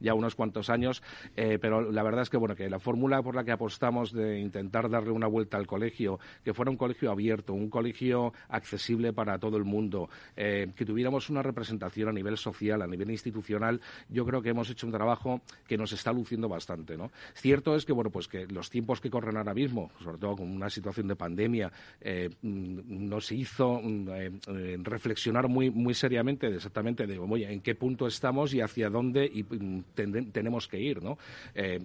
ya 0.00 0.14
unos 0.14 0.34
cuantos 0.34 0.70
años, 0.70 1.02
eh, 1.36 1.58
pero 1.60 1.90
la 1.90 2.02
verdad 2.02 2.22
es 2.22 2.30
que, 2.30 2.36
bueno, 2.36 2.54
que 2.54 2.68
la 2.70 2.78
fórmula 2.78 3.22
por 3.22 3.34
la 3.34 3.44
que 3.44 3.52
apostamos 3.52 4.12
de 4.12 4.38
intentar 4.38 4.88
darle 4.88 5.10
una 5.10 5.26
vuelta 5.26 5.56
al 5.56 5.66
colegio, 5.66 6.18
que 6.44 6.54
fuera 6.54 6.70
un 6.70 6.76
colegio 6.76 7.10
abierto, 7.10 7.52
un 7.52 7.70
colegio 7.70 8.32
accesible 8.48 9.12
para 9.12 9.38
todo 9.38 9.56
el 9.56 9.64
mundo, 9.64 10.03
eh, 10.36 10.68
que 10.76 10.84
tuviéramos 10.84 11.30
una 11.30 11.42
representación 11.42 12.08
a 12.08 12.12
nivel 12.12 12.36
social, 12.36 12.82
a 12.82 12.86
nivel 12.86 13.10
institucional, 13.10 13.80
yo 14.08 14.24
creo 14.24 14.42
que 14.42 14.50
hemos 14.50 14.70
hecho 14.70 14.86
un 14.86 14.92
trabajo 14.92 15.40
que 15.66 15.76
nos 15.76 15.92
está 15.92 16.12
luciendo 16.12 16.48
bastante, 16.48 16.96
¿no? 16.96 17.10
Cierto 17.34 17.76
es 17.76 17.84
que, 17.84 17.92
bueno, 17.92 18.10
pues 18.10 18.28
que 18.28 18.46
los 18.46 18.70
tiempos 18.70 19.00
que 19.00 19.10
corren 19.10 19.36
ahora 19.36 19.54
mismo, 19.54 19.90
sobre 20.02 20.18
todo 20.18 20.36
con 20.36 20.50
una 20.50 20.70
situación 20.70 21.08
de 21.08 21.16
pandemia, 21.16 21.72
eh, 22.00 22.30
mm, 22.42 23.08
nos 23.08 23.32
hizo 23.32 23.80
mm, 23.82 24.82
reflexionar 24.82 25.48
muy, 25.48 25.70
muy 25.70 25.94
seriamente 25.94 26.46
exactamente 26.48 27.06
de, 27.06 27.18
oye, 27.18 27.52
en 27.52 27.60
qué 27.60 27.74
punto 27.74 28.06
estamos 28.06 28.54
y 28.54 28.60
hacia 28.60 28.90
dónde 28.90 29.24
y, 29.26 29.42
mm, 29.42 29.84
tenemos 30.32 30.68
que 30.68 30.80
ir, 30.80 31.02
¿no? 31.02 31.18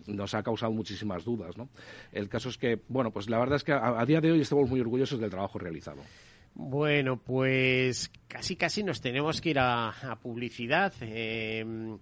nos 0.08 0.34
ha 0.34 0.44
causado 0.44 0.72
muchísimas 0.72 1.24
dudas, 1.24 1.58
¿no? 1.58 1.70
El 2.12 2.30
caso 2.30 2.50
es 2.50 2.58
que, 2.58 2.80
bueno, 2.88 3.12
pues 3.12 3.30
la 3.30 3.40
verdad 3.40 3.56
es 3.56 3.64
que 3.64 3.74
a, 3.74 4.06
día 4.06 4.22
de 4.22 4.32
hoy 4.32 4.42
estamos 4.42 4.70
muy 4.70 4.80
orgullosos 4.80 5.20
del 5.20 5.30
trabajo 5.30 5.60
realizado. 5.60 6.02
Bueno, 6.54 7.18
pues 7.18 8.12
casi 8.28 8.56
casi 8.56 8.84
nos 8.84 9.02
tenemos 9.02 9.42
que 9.42 9.52
ir 9.52 9.60
a, 9.60 9.94
publicidad. 10.22 10.94
Em, 11.02 11.98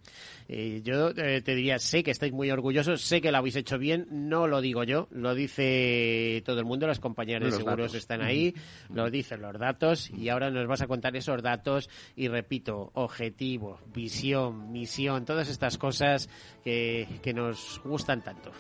eh, 0.47 0.81
yo 0.83 1.09
eh, 1.15 1.41
te 1.41 1.55
diría, 1.55 1.79
sé 1.79 2.03
que 2.03 2.11
estáis 2.11 2.33
muy 2.33 2.49
orgullosos, 2.51 3.01
sé 3.01 3.21
que 3.21 3.31
lo 3.31 3.37
habéis 3.37 3.55
hecho 3.55 3.77
bien, 3.77 4.07
no 4.09 4.47
lo 4.47 4.59
digo 4.59 4.83
yo, 4.83 5.07
lo 5.11 5.35
dice 5.35 6.41
todo 6.45 6.59
el 6.59 6.65
mundo, 6.65 6.87
las 6.87 6.99
compañías 6.99 7.41
de 7.41 7.51
seguros 7.51 7.93
están 7.95 8.21
ahí, 8.21 8.53
lo 8.93 9.09
dicen 9.09 9.41
los 9.41 9.57
datos 9.57 10.09
y 10.09 10.29
ahora 10.29 10.49
nos 10.49 10.67
vas 10.67 10.81
a 10.81 10.87
contar 10.87 11.15
esos 11.15 11.41
datos 11.41 11.89
y 12.15 12.27
repito, 12.27 12.91
objetivo, 12.95 13.79
visión, 13.93 14.71
misión, 14.71 15.23
todas 15.23 15.49
estas 15.49 15.77
cosas 15.77 16.29
que, 16.63 17.07
que 17.21 17.33
nos 17.33 17.79
gustan 17.83 18.21
tanto. 18.23 18.51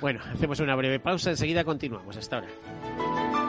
Bueno, 0.00 0.20
hacemos 0.32 0.60
una 0.60 0.74
breve 0.74 1.00
pausa, 1.00 1.30
enseguida 1.30 1.64
continuamos. 1.64 2.16
Hasta 2.16 2.36
ahora. 2.36 3.43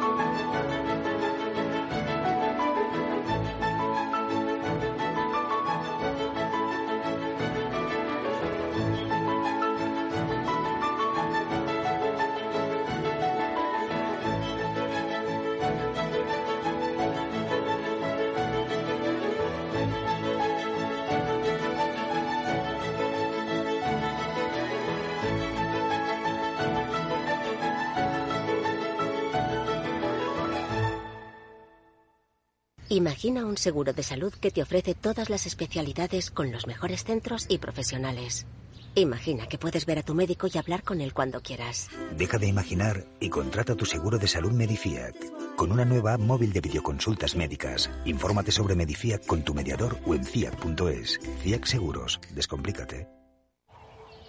Imagina 32.90 33.46
un 33.46 33.58
seguro 33.58 33.94
de 33.94 34.04
salud 34.04 34.32
que 34.34 34.52
te 34.52 34.62
ofrece 34.62 34.94
todas 34.94 35.30
las 35.32 35.48
especialidades 35.48 36.30
con 36.30 36.52
los 36.52 36.68
mejores 36.68 37.04
centros 37.04 37.48
y 37.50 37.58
profesionales. 37.58 38.46
Imagina 38.94 39.48
que 39.48 39.58
puedes 39.58 39.88
ver 39.88 40.00
a 40.00 40.04
tu 40.04 40.14
médico 40.14 40.48
y 40.52 40.58
hablar 40.58 40.84
con 40.84 41.02
él 41.02 41.12
cuando 41.12 41.42
quieras. 41.42 41.90
Deja 42.16 42.38
de 42.38 42.48
imaginar 42.48 43.04
y 43.20 43.30
contrata 43.30 43.76
tu 43.76 43.86
seguro 43.86 44.20
de 44.20 44.28
salud 44.28 44.52
Medifiac. 44.52 45.16
Con 45.56 45.72
una 45.72 45.84
nueva 45.84 46.14
app 46.14 46.22
móvil 46.22 46.54
de 46.54 46.62
videoconsultas 46.62 47.36
médicas. 47.36 47.90
Infórmate 48.06 48.52
sobre 48.52 48.76
Medifiac 48.76 49.26
con 49.26 49.42
tu 49.42 49.56
mediador 49.56 49.98
o 50.06 50.14
en 50.14 50.24
fiat.es. 50.24 51.20
Fiac 51.40 51.66
Seguros. 51.66 52.20
Descomplícate. 52.36 53.08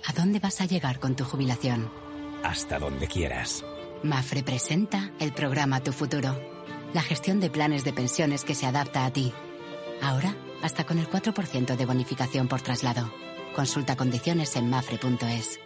¿A 0.08 0.12
dónde 0.14 0.38
vas 0.38 0.60
a 0.60 0.66
llegar 0.66 0.98
con 0.98 1.14
tu 1.14 1.24
jubilación? 1.24 1.90
Hasta 2.42 2.78
donde 2.78 3.06
quieras. 3.06 3.64
Mafre 4.02 4.42
presenta 4.42 5.12
el 5.20 5.32
programa 5.32 5.82
Tu 5.82 5.92
Futuro 5.92 6.55
la 6.96 7.02
gestión 7.02 7.40
de 7.40 7.50
planes 7.50 7.84
de 7.84 7.92
pensiones 7.92 8.42
que 8.42 8.54
se 8.54 8.64
adapta 8.64 9.04
a 9.04 9.12
ti. 9.12 9.30
Ahora, 10.00 10.34
hasta 10.62 10.84
con 10.84 10.98
el 10.98 11.06
4% 11.06 11.76
de 11.76 11.84
bonificación 11.84 12.48
por 12.48 12.62
traslado. 12.62 13.12
Consulta 13.54 13.96
condiciones 13.96 14.56
en 14.56 14.70
mafre.es. 14.70 15.60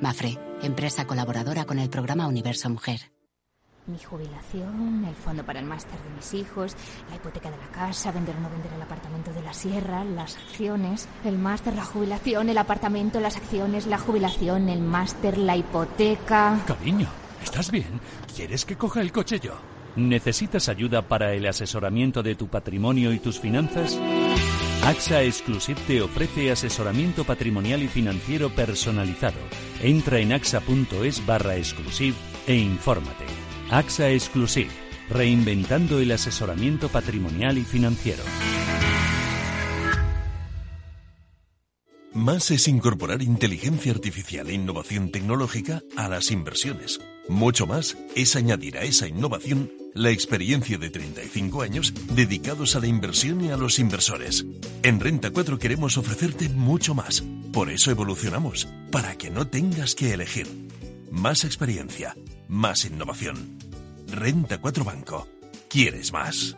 Mafre, 0.00 0.38
empresa 0.62 1.04
colaboradora 1.04 1.64
con 1.64 1.80
el 1.80 1.90
programa 1.90 2.28
Universo 2.28 2.70
Mujer. 2.70 3.00
Mi 3.88 3.98
jubilación, 3.98 5.04
el 5.08 5.16
fondo 5.16 5.44
para 5.44 5.58
el 5.58 5.66
máster 5.66 6.00
de 6.00 6.10
mis 6.10 6.34
hijos, 6.34 6.76
la 7.10 7.16
hipoteca 7.16 7.50
de 7.50 7.56
la 7.56 7.68
casa, 7.72 8.12
vender 8.12 8.36
o 8.36 8.40
no 8.40 8.50
vender 8.50 8.72
el 8.72 8.82
apartamento 8.82 9.32
de 9.32 9.42
la 9.42 9.54
sierra, 9.54 10.04
las 10.04 10.36
acciones, 10.36 11.08
el 11.24 11.36
máster, 11.36 11.74
la 11.74 11.84
jubilación, 11.84 12.48
el 12.48 12.58
apartamento, 12.58 13.18
las 13.18 13.36
acciones, 13.36 13.88
la 13.88 13.98
jubilación, 13.98 14.68
el 14.68 14.82
máster, 14.82 15.36
la 15.36 15.56
hipoteca. 15.56 16.62
Cariño, 16.64 17.08
¿estás 17.42 17.72
bien? 17.72 18.00
¿Quieres 18.36 18.64
que 18.64 18.76
coja 18.76 19.00
el 19.00 19.10
coche 19.10 19.40
yo? 19.40 19.75
¿Necesitas 19.96 20.68
ayuda 20.68 21.08
para 21.08 21.32
el 21.32 21.46
asesoramiento 21.46 22.22
de 22.22 22.34
tu 22.34 22.48
patrimonio 22.48 23.14
y 23.14 23.18
tus 23.18 23.40
finanzas? 23.40 23.98
AXA 24.84 25.22
Exclusive 25.22 25.80
te 25.86 26.02
ofrece 26.02 26.50
asesoramiento 26.50 27.24
patrimonial 27.24 27.82
y 27.82 27.88
financiero 27.88 28.50
personalizado. 28.50 29.38
Entra 29.82 30.18
en 30.20 30.32
axa.es 30.32 31.24
barra 31.24 31.56
exclusive 31.56 32.14
e 32.46 32.56
infórmate. 32.56 33.24
AXA 33.70 34.10
Exclusive, 34.10 34.70
reinventando 35.08 35.98
el 35.98 36.12
asesoramiento 36.12 36.90
patrimonial 36.90 37.56
y 37.56 37.64
financiero. 37.64 38.22
Más 42.12 42.50
es 42.50 42.68
incorporar 42.68 43.22
inteligencia 43.22 43.92
artificial 43.92 44.48
e 44.48 44.54
innovación 44.54 45.10
tecnológica 45.10 45.82
a 45.96 46.08
las 46.08 46.30
inversiones. 46.30 47.00
Mucho 47.28 47.66
más 47.66 47.96
es 48.14 48.36
añadir 48.36 48.78
a 48.78 48.82
esa 48.82 49.08
innovación 49.08 49.70
la 49.96 50.10
experiencia 50.10 50.76
de 50.76 50.90
35 50.90 51.62
años 51.62 51.92
dedicados 52.12 52.76
a 52.76 52.80
la 52.80 52.86
inversión 52.86 53.42
y 53.42 53.50
a 53.50 53.56
los 53.56 53.78
inversores. 53.78 54.44
En 54.82 55.00
Renta 55.00 55.30
4 55.30 55.58
queremos 55.58 55.96
ofrecerte 55.96 56.48
mucho 56.50 56.94
más. 56.94 57.22
Por 57.52 57.70
eso 57.70 57.90
evolucionamos, 57.90 58.68
para 58.92 59.16
que 59.16 59.30
no 59.30 59.48
tengas 59.48 59.94
que 59.94 60.12
elegir. 60.12 60.46
Más 61.10 61.44
experiencia, 61.44 62.14
más 62.46 62.84
innovación. 62.84 63.58
Renta 64.08 64.58
4 64.58 64.84
Banco. 64.84 65.26
¿Quieres 65.68 66.12
más? 66.12 66.56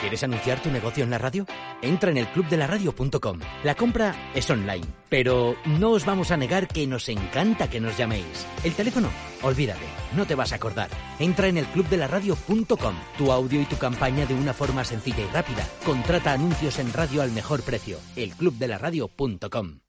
¿Quieres 0.00 0.22
anunciar 0.22 0.62
tu 0.62 0.70
negocio 0.70 1.04
en 1.04 1.10
la 1.10 1.18
radio? 1.18 1.44
Entra 1.82 2.10
en 2.10 2.16
el 2.16 2.26
clubdelaradio.com. 2.28 3.38
La 3.64 3.74
compra 3.74 4.32
es 4.34 4.48
online, 4.48 4.86
pero 5.10 5.56
no 5.66 5.90
os 5.90 6.06
vamos 6.06 6.30
a 6.30 6.38
negar 6.38 6.68
que 6.68 6.86
nos 6.86 7.10
encanta 7.10 7.68
que 7.68 7.80
nos 7.80 7.98
llaméis. 7.98 8.46
El 8.64 8.72
teléfono, 8.72 9.10
olvídate, 9.42 9.84
no 10.16 10.26
te 10.26 10.34
vas 10.34 10.52
a 10.52 10.56
acordar. 10.56 10.88
Entra 11.18 11.48
en 11.48 11.58
el 11.58 11.66
clubdelaradio.com. 11.66 12.94
Tu 13.18 13.30
audio 13.30 13.60
y 13.60 13.66
tu 13.66 13.76
campaña 13.76 14.24
de 14.24 14.34
una 14.34 14.54
forma 14.54 14.84
sencilla 14.84 15.22
y 15.22 15.28
rápida. 15.34 15.68
Contrata 15.84 16.32
anuncios 16.32 16.78
en 16.78 16.92
radio 16.94 17.20
al 17.20 17.32
mejor 17.32 17.62
precio. 17.62 17.98
Elclubdelaradio.com. 18.16 19.80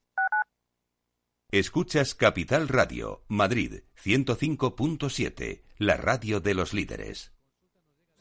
Escuchas 1.52 2.16
Capital 2.16 2.68
Radio, 2.68 3.24
Madrid 3.28 3.84
105.7, 4.02 5.64
la 5.78 5.98
radio 5.98 6.40
de 6.40 6.54
los 6.54 6.74
líderes. 6.74 7.34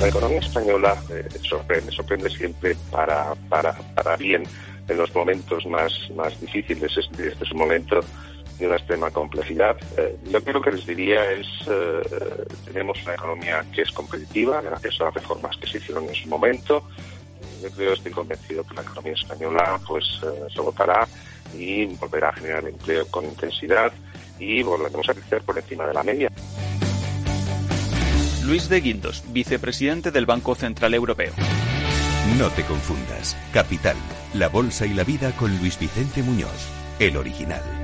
La 0.00 0.08
economía 0.08 0.38
española 0.38 1.02
eh, 1.10 1.26
sorprende, 1.42 1.90
sorprende 1.92 2.30
siempre 2.30 2.76
para, 2.90 3.34
para, 3.48 3.72
para 3.94 4.16
bien 4.16 4.44
en 4.88 4.96
los 4.96 5.14
momentos 5.14 5.64
más, 5.66 5.92
más 6.14 6.38
difíciles. 6.40 6.96
Este, 6.96 7.28
este 7.28 7.44
es 7.44 7.52
un 7.52 7.58
momento 7.58 8.00
de 8.58 8.66
una 8.66 8.76
extrema 8.76 9.10
complejidad. 9.10 9.76
Eh, 9.96 10.16
yo 10.30 10.42
creo 10.42 10.60
que 10.60 10.72
les 10.72 10.86
diría 10.86 11.32
es, 11.32 11.46
eh, 11.66 12.46
tenemos 12.66 13.02
una 13.02 13.14
economía 13.14 13.64
que 13.72 13.82
es 13.82 13.90
competitiva 13.92 14.60
gracias 14.60 15.00
a 15.00 15.04
las 15.04 15.14
reformas 15.14 15.56
que 15.56 15.66
se 15.66 15.78
hicieron 15.78 16.08
en 16.08 16.14
su 16.14 16.28
momento. 16.28 16.84
Yo 17.62 17.70
creo, 17.70 17.94
estoy 17.94 18.12
convencido 18.12 18.64
que 18.64 18.74
la 18.74 18.82
economía 18.82 19.14
española 19.14 19.80
pues 19.86 20.04
eh, 20.22 20.46
se 20.52 20.60
votará 20.60 21.08
y 21.56 21.86
volverá 21.86 22.28
a 22.28 22.32
generar 22.34 22.66
empleo 22.66 23.06
con 23.08 23.24
intensidad 23.24 23.92
y 24.38 24.62
volveremos 24.62 25.08
a 25.08 25.14
crecer 25.14 25.42
por 25.42 25.56
encima 25.56 25.86
de 25.86 25.94
la 25.94 26.02
media. 26.02 26.30
Luis 28.46 28.68
de 28.68 28.82
Guindos, 28.82 29.24
vicepresidente 29.32 30.10
del 30.10 30.26
Banco 30.26 30.54
Central 30.54 30.92
Europeo. 30.92 31.32
No 32.38 32.50
te 32.50 32.62
confundas. 32.64 33.36
Capital, 33.52 33.96
la 34.34 34.48
bolsa 34.48 34.84
y 34.84 34.92
la 34.92 35.02
vida 35.02 35.32
con 35.32 35.56
Luis 35.58 35.78
Vicente 35.78 36.22
Muñoz, 36.22 36.68
el 36.98 37.16
original. 37.16 37.83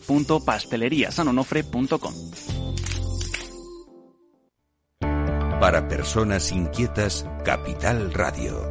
www.pasteleriasanonofre.com. 0.00 2.14
Para 5.60 5.86
personas 5.86 6.50
inquietas, 6.50 7.24
Capital 7.44 8.12
Radio. 8.12 8.68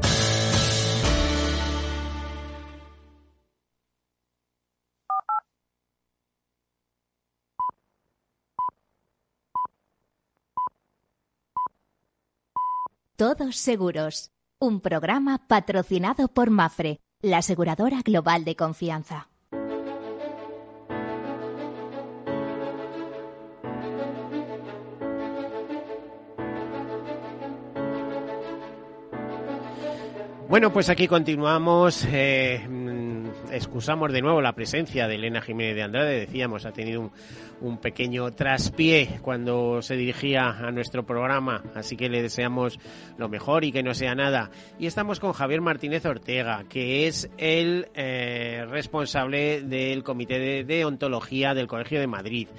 Todos 13.15 13.55
seguros. 13.55 14.31
Un 14.59 14.81
programa 14.81 15.47
patrocinado 15.47 16.27
por 16.27 16.49
Mafre, 16.49 16.99
la 17.21 17.37
aseguradora 17.37 18.01
global 18.03 18.43
de 18.45 18.55
confianza. 18.55 19.30
Bueno, 30.51 30.73
pues 30.73 30.89
aquí 30.89 31.07
continuamos. 31.07 32.05
Eh, 32.11 32.61
excusamos 33.53 34.11
de 34.11 34.21
nuevo 34.21 34.41
la 34.41 34.51
presencia 34.51 35.07
de 35.07 35.15
Elena 35.15 35.39
Jiménez 35.39 35.75
de 35.75 35.83
Andrade. 35.83 36.19
Decíamos, 36.19 36.65
ha 36.65 36.73
tenido 36.73 37.09
un, 37.61 37.77
pequeño 37.77 38.33
traspié 38.33 39.19
cuando 39.21 39.81
se 39.81 39.95
dirigía 39.95 40.49
a 40.49 40.69
nuestro 40.71 41.05
programa, 41.05 41.63
así 41.73 41.95
que 41.95 42.09
le 42.09 42.21
deseamos 42.21 42.79
lo 43.17 43.29
mejor 43.29 43.63
y 43.63 43.71
que 43.71 43.81
no 43.81 43.93
sea 43.93 44.13
nada. 44.13 44.51
Y 44.77 44.87
estamos 44.87 45.21
con 45.21 45.31
Javier 45.31 45.61
Martínez 45.61 46.05
Ortega, 46.05 46.65
que 46.67 47.07
es 47.07 47.29
el 47.37 47.87
eh, 47.93 48.65
responsable 48.69 49.61
del 49.61 50.03
Comité 50.03 50.37
de, 50.37 50.63
de 50.65 50.83
Ontología 50.83 51.53
del 51.53 51.67
Colegio 51.67 52.01
de 52.01 52.07
Madrid. 52.07 52.49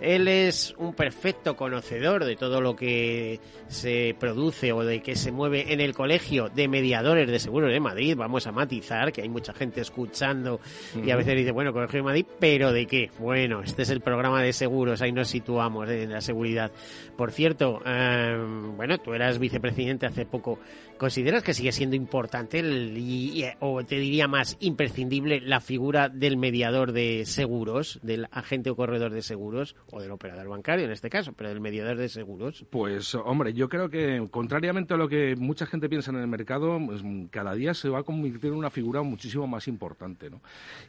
Él 0.00 0.28
es 0.28 0.74
un 0.78 0.94
perfecto 0.94 1.56
conocedor 1.56 2.24
de 2.24 2.36
todo 2.36 2.62
lo 2.62 2.74
que 2.74 3.38
se 3.68 4.16
produce 4.18 4.72
o 4.72 4.82
de 4.82 5.02
que 5.02 5.14
se 5.14 5.30
mueve 5.30 5.74
en 5.74 5.80
el 5.80 5.94
colegio 5.94 6.48
de 6.48 6.68
mediadores 6.68 7.30
de 7.30 7.39
seguros 7.40 7.70
de 7.70 7.80
Madrid. 7.80 8.14
Vamos 8.16 8.46
a 8.46 8.52
matizar 8.52 9.12
que 9.12 9.22
hay 9.22 9.28
mucha 9.28 9.52
gente 9.52 9.80
escuchando 9.80 10.60
y 11.04 11.10
a 11.10 11.16
veces 11.16 11.36
dice, 11.36 11.52
bueno, 11.52 11.72
colegio 11.72 11.98
de 11.98 12.02
Madrid, 12.02 12.26
pero 12.38 12.72
¿de 12.72 12.86
qué? 12.86 13.10
Bueno, 13.18 13.62
este 13.62 13.82
es 13.82 13.90
el 13.90 14.00
programa 14.00 14.42
de 14.42 14.52
seguros, 14.52 15.02
ahí 15.02 15.12
nos 15.12 15.28
situamos 15.28 15.88
en 15.88 16.10
la 16.10 16.20
seguridad. 16.20 16.70
Por 17.16 17.32
cierto, 17.32 17.80
eh, 17.84 18.36
bueno, 18.76 18.98
tú 18.98 19.14
eras 19.14 19.38
vicepresidente 19.38 20.06
hace 20.06 20.26
poco. 20.26 20.58
¿Consideras 20.98 21.42
que 21.42 21.54
sigue 21.54 21.72
siendo 21.72 21.96
importante 21.96 22.60
y, 22.60 23.44
o 23.60 23.82
te 23.84 23.96
diría 23.96 24.28
más 24.28 24.56
imprescindible 24.60 25.40
la 25.40 25.60
figura 25.60 26.08
del 26.08 26.36
mediador 26.36 26.92
de 26.92 27.24
seguros, 27.24 27.98
del 28.02 28.26
agente 28.30 28.70
o 28.70 28.76
corredor 28.76 29.12
de 29.12 29.22
seguros? 29.22 29.74
o 29.90 30.00
del 30.00 30.10
operador 30.10 30.48
bancario 30.48 30.84
en 30.84 30.92
este 30.92 31.10
caso, 31.10 31.32
pero 31.32 31.50
del 31.50 31.60
mediador 31.60 31.96
de 31.96 32.08
seguros. 32.08 32.64
Pues 32.70 33.14
hombre, 33.14 33.52
yo 33.52 33.68
creo 33.68 33.88
que 33.88 34.26
contrariamente 34.30 34.94
a 34.94 34.96
lo 34.96 35.08
que 35.08 35.34
mucha 35.36 35.66
gente 35.66 35.88
piensa 35.88 36.10
en 36.10 36.18
el 36.18 36.28
mercado, 36.28 36.78
pues, 36.84 37.02
cada 37.30 37.54
día 37.54 37.74
se 37.74 37.88
va 37.88 38.00
a 38.00 38.02
convertir 38.02 38.50
en 38.50 38.56
una 38.56 38.70
figura 38.70 39.02
muchísimo 39.02 39.46
más 39.46 39.68
importante. 39.68 40.30
¿no? 40.30 40.40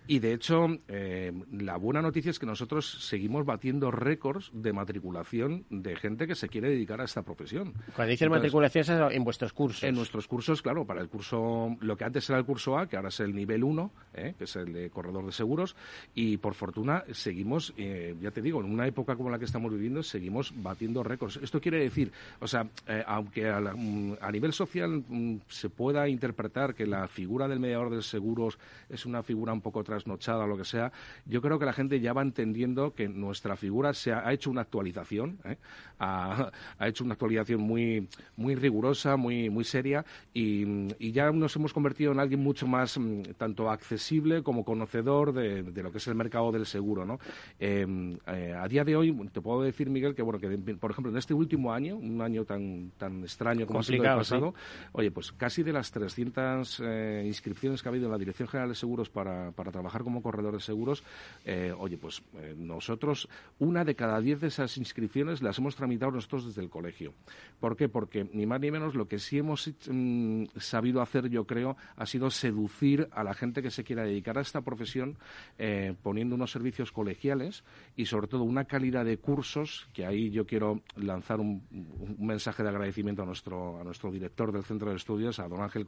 Y 0.08 0.20
de 0.20 0.34
hecho, 0.34 0.68
eh, 0.88 1.32
la 1.52 1.78
buena 1.78 2.02
noticia 2.02 2.32
es 2.32 2.40
que 2.40 2.46
nosotros 2.46 3.08
seguimos 3.08 3.46
batiendo 3.46 3.92
récords 3.92 4.52
de 4.54 4.74
matriculación 4.74 5.66
de 5.70 5.96
gente 5.96 6.28
que 6.28 6.36
se 6.36 6.50
quiere 6.50 6.70
dedicar 6.70 7.02
a 7.02 7.06
esta 7.06 7.22
profesión. 7.22 7.74
Cuando 7.96 8.12
dices 8.12 8.30
matriculación 8.30 8.82
es 8.82 9.16
en 9.16 9.24
vuestros 9.24 9.54
cursos. 9.54 9.84
En 9.84 9.96
nuestros 9.96 10.28
cursos, 10.28 10.62
claro, 10.62 10.86
para 10.86 11.02
el 11.02 11.10
curso, 11.10 11.78
lo 11.80 11.98
que 11.98 12.04
antes 12.04 12.30
era 12.30 12.40
el 12.40 12.46
curso 12.46 12.78
A, 12.78 12.88
que 12.88 12.96
ahora 12.96 13.10
es 13.10 13.20
el 13.20 13.36
nivel 13.36 13.64
1, 13.64 13.92
¿eh? 14.16 14.36
que 14.38 14.46
es 14.46 14.56
el 14.56 14.74
de 14.74 14.90
corredor 14.90 15.26
de 15.26 15.32
seguros, 15.32 15.76
y 16.16 16.38
por 16.38 16.54
fortuna 16.54 17.04
seguimos, 17.12 17.74
eh, 17.78 18.16
ya 18.22 18.32
te 18.32 18.42
digo, 18.42 18.60
en 18.60 18.72
una 18.72 18.88
época 18.88 19.16
como 19.16 19.30
la 19.30 19.40
que 19.40 19.46
estamos 19.46 19.72
viviendo 19.72 20.04
seguimos 20.04 20.54
batiendo 20.56 21.04
récords. 21.04 21.38
Esto 21.42 21.62
quiere 21.62 21.80
decir, 21.80 22.12
o 22.40 22.48
sea, 22.48 22.68
eh, 22.88 23.04
aunque 23.06 23.52
mm, 23.52 24.14
a, 24.22 24.32
nivel 24.32 24.54
social 24.54 25.04
mm, 25.08 25.38
se 25.48 25.70
pueda 25.70 26.08
interpretar 26.08 26.31
que 26.76 26.86
la 26.86 27.08
figura 27.08 27.48
del 27.48 27.60
mediador 27.60 27.90
de 27.90 28.02
seguros 28.02 28.58
es 28.90 29.06
una 29.06 29.24
figura 29.24 29.54
un 29.54 29.62
poco 29.62 29.84
trasnochada 29.84 30.46
o 30.46 30.48
lo 30.48 30.58
que 30.58 30.66
sea, 30.66 30.92
yo 31.26 31.42
creo 31.42 31.60
que 31.60 31.66
la 31.66 31.74
gente 31.74 32.00
ya 32.00 32.14
va 32.14 32.22
entendiendo 32.22 32.94
que 32.94 33.08
nuestra 33.08 33.56
figura 33.56 33.94
se 33.94 34.12
ha, 34.12 34.32
hecho 34.34 34.50
una 34.50 34.62
actualización, 34.62 35.40
¿eh? 35.46 35.58
ha, 36.00 36.52
hecho 36.82 37.04
una 37.04 37.14
actualización 37.14 37.62
muy, 37.62 38.08
muy 38.36 38.56
rigurosa, 38.56 39.18
muy, 39.18 39.50
muy 39.50 39.64
seria 39.64 40.06
y, 40.34 41.12
ya 41.12 41.30
nos 41.32 41.54
hemos 41.58 41.74
convertido 41.74 42.14
en 42.14 42.20
alguien 42.20 42.42
mucho 42.42 42.66
más 42.68 42.98
mm, 42.98 43.34
tanto 43.38 43.70
accesible 43.70 44.44
como 44.44 44.64
conocedor 44.64 45.34
de, 45.34 45.62
lo 45.62 45.92
que 45.92 45.98
es 45.98 46.08
el 46.08 46.16
mercado 46.16 46.52
del 46.54 46.66
seguro. 46.66 47.06
¿no? 47.06 47.20
Eh, 47.60 48.56
a 48.58 48.68
día 48.68 48.86
de 48.86 48.96
hoy 48.96 49.12
te 49.34 49.42
puedo 49.42 49.62
decir, 49.62 49.90
Miguel, 49.90 50.16
que 50.16 50.22
bueno, 50.22 50.40
que 50.40 50.50
por 50.76 50.92
ejemplo 50.92 51.12
en 51.12 51.18
este 51.18 51.34
último 51.34 51.74
año, 51.74 51.98
un 51.98 52.22
año 52.22 52.46
tan 52.46 52.92
tan 52.98 53.24
extraño 53.24 53.66
como 53.66 53.80
ha 53.80 53.84
sido 53.84 54.04
el 54.04 54.16
pasado, 54.16 54.54
oye, 54.94 55.12
pues 55.12 55.32
casi 55.32 55.64
de 55.64 55.74
las 55.74 55.92
300 56.12 56.82
eh, 56.84 57.24
inscripciones 57.26 57.82
que 57.82 57.88
ha 57.88 57.92
habido 57.92 58.08
en 58.08 58.12
la 58.12 58.18
Dirección 58.18 58.48
General 58.48 58.70
de 58.70 58.76
Seguros 58.76 59.10
para, 59.10 59.52
para 59.52 59.72
trabajar 59.72 60.04
como 60.04 60.22
corredor 60.22 60.54
de 60.54 60.60
seguros, 60.60 61.04
eh, 61.46 61.74
oye, 61.78 61.98
pues 61.98 62.22
eh, 62.36 62.54
nosotros 62.58 63.30
una 63.60 63.86
de 63.86 63.96
cada 63.96 64.20
diez 64.20 64.42
de 64.42 64.48
esas 64.48 64.78
inscripciones 64.78 65.42
las 65.42 65.58
hemos 65.58 65.76
tramitado 65.76 66.12
nosotros 66.12 66.46
desde 66.46 66.62
el 66.62 66.70
colegio. 66.70 67.14
¿Por 67.60 67.78
qué? 67.78 67.88
Porque 67.88 68.28
ni 68.34 68.46
más 68.46 68.60
ni 68.60 68.72
menos 68.72 68.94
lo 68.96 69.08
que 69.08 69.20
sí 69.20 69.38
hemos 69.38 69.72
mm, 69.88 70.46
sabido 70.58 71.02
hacer, 71.02 71.30
yo 71.30 71.46
creo, 71.46 71.78
ha 71.96 72.06
sido 72.06 72.30
seducir 72.30 73.08
a 73.12 73.24
la 73.24 73.34
gente 73.34 73.62
que 73.62 73.72
se 73.72 73.84
quiera 73.84 74.04
dedicar 74.04 74.38
a 74.38 74.42
esta 74.42 74.62
profesión 74.62 75.18
poniendo 76.02 76.36
unos 76.36 76.52
servicios 76.52 76.92
colegiales 76.92 77.64
y 77.96 78.06
sobre 78.06 78.28
todo 78.28 78.44
una 78.44 78.66
calidad 78.66 79.06
de 79.06 79.18
cursos 79.18 79.88
que 79.94 80.06
ahí 80.06 80.32
yo 80.32 80.46
quiero 80.46 80.82
lanzar 80.96 81.40
un, 81.40 81.64
mensaje 82.18 82.64
de 82.64 82.70
agradecimiento 82.70 83.24
a 83.24 83.26
nuestro, 83.26 83.80
a 83.80 83.84
nuestro 83.84 84.12
director 84.12 84.52
del 84.52 84.64
centro 84.64 84.90
de 84.90 84.98
estudios, 84.98 85.40
a 85.40 85.48
don 85.48 85.62
Ángel 85.62 85.86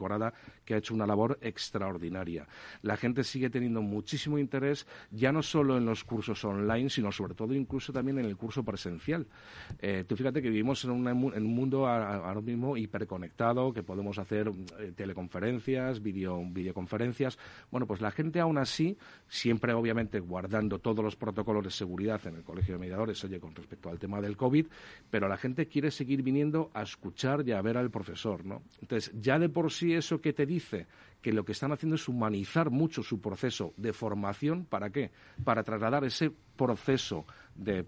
Que 0.65 0.76
ha 0.76 0.78
hecho 0.78 0.93
una 0.93 1.06
labor 1.06 1.38
extraordinaria. 1.41 2.47
La 2.82 2.97
gente 2.97 3.23
sigue 3.23 3.49
teniendo 3.49 3.82
muchísimo 3.82 4.38
interés, 4.38 4.88
ya 5.12 5.32
no 5.32 5.43
solo 5.43 5.78
en 5.78 5.86
los 5.86 6.04
cursos 6.04 6.43
online, 6.45 6.89
sino 6.89 7.12
sobre 7.12 7.34
todo 7.34 7.54
incluso 7.54 7.91
también 7.91 8.19
en 8.19 8.26
el 8.26 8.38
curso 8.38 8.63
presencial. 8.63 9.28
Eh, 9.80 10.06
tú 10.08 10.15
fíjate 10.15 10.41
que 10.41 10.49
vivimos 10.49 10.84
en, 10.86 10.91
un 10.91 11.56
mundo 11.56 11.88
ahora 11.88 12.41
mismo 12.41 12.78
hiperconectado, 12.78 13.73
que 13.73 13.84
podemos 13.84 14.17
hacer 14.17 14.52
eh, 14.80 14.93
teleconferencias, 14.95 16.02
videoconferencias. 16.02 17.38
Bueno, 17.71 17.88
pues 17.88 18.02
la 18.02 18.12
gente 18.12 18.39
aún 18.39 18.58
así, 18.58 18.97
siempre 19.28 19.73
obviamente 19.73 20.19
guardando 20.19 20.80
todos 20.80 21.04
los 21.04 21.15
protocolos 21.15 21.63
de 21.63 21.71
seguridad 21.71 22.26
en 22.26 22.36
el 22.36 22.43
Colegio 22.43 22.76
de 22.76 22.80
Mediadores, 22.80 23.23
oye, 23.23 23.39
con 23.39 23.56
respecto 23.56 23.89
al 23.89 23.99
tema 23.99 24.21
del 24.21 24.38
COVID, 24.38 24.67
pero 25.10 25.28
la 25.28 25.38
gente 25.38 25.67
quiere 25.67 25.91
seguir 25.91 26.23
viniendo 26.23 26.71
a 26.73 26.84
escuchar 26.84 27.47
y 27.47 27.52
a 27.52 27.62
ver 27.62 27.78
al 27.78 27.89
profesor, 27.89 28.45
¿no? 28.45 28.63
Entonces, 28.82 29.12
ya 29.19 29.39
de 29.39 29.49
por 29.49 29.71
sí 29.71 29.93
eso 30.03 30.19
que 30.21 30.33
te 30.33 30.45
dice 30.45 30.85
que 31.21 31.31
lo 31.31 31.45
que 31.45 31.53
están 31.53 31.71
haciendo 31.71 31.95
es 31.95 32.07
humanizar 32.07 32.69
mucho 32.69 33.01
su 33.01 33.21
proceso 33.21 33.73
de 33.77 33.93
formación, 33.93 34.65
¿para 34.65 34.89
qué? 34.89 35.11
Para 35.43 35.63
trasladar 35.63 36.03
ese 36.03 36.31
proceso 36.57 37.25
de, 37.55 37.85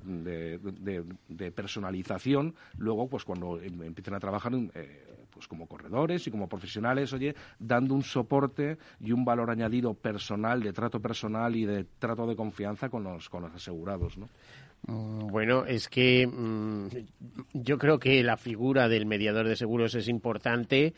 personalización, 1.54 2.56
luego, 2.78 3.10
pues 3.10 3.25
cuando 3.25 3.62
em, 3.62 3.84
empiecen 3.84 4.13
a 4.13 4.19
trabajar, 4.19 4.54
eh, 4.73 5.25
pues 5.30 5.49
como 5.49 5.67
corredores 5.67 6.25
y 6.25 6.32
como 6.32 6.47
profesionales, 6.47 7.12
oye, 7.12 7.36
dando 7.60 7.93
un 7.93 8.04
soporte 8.04 8.78
y 9.01 9.12
un 9.12 9.25
valor 9.25 9.51
añadido 9.51 9.93
personal, 9.93 10.63
de 10.63 10.71
trato 10.71 11.01
personal 11.01 11.56
y 11.58 11.65
de 11.65 11.84
trato 11.99 12.25
de 12.25 12.38
confianza 12.38 12.88
con 12.88 13.04
los, 13.04 13.30
con 13.30 13.43
los 13.43 13.54
asegurados. 13.54 14.17
Mm, 14.88 15.28
bueno, 15.28 15.65
es 15.65 15.89
que 15.89 16.25
mm, 16.25 16.88
yo 17.54 17.78
creo 17.78 17.99
que 17.99 18.23
la 18.23 18.38
figura 18.38 18.88
del 18.88 19.06
mediador 19.06 19.47
de 19.47 19.56
seguros 19.58 19.95
es 19.95 20.08
importante 20.08 20.93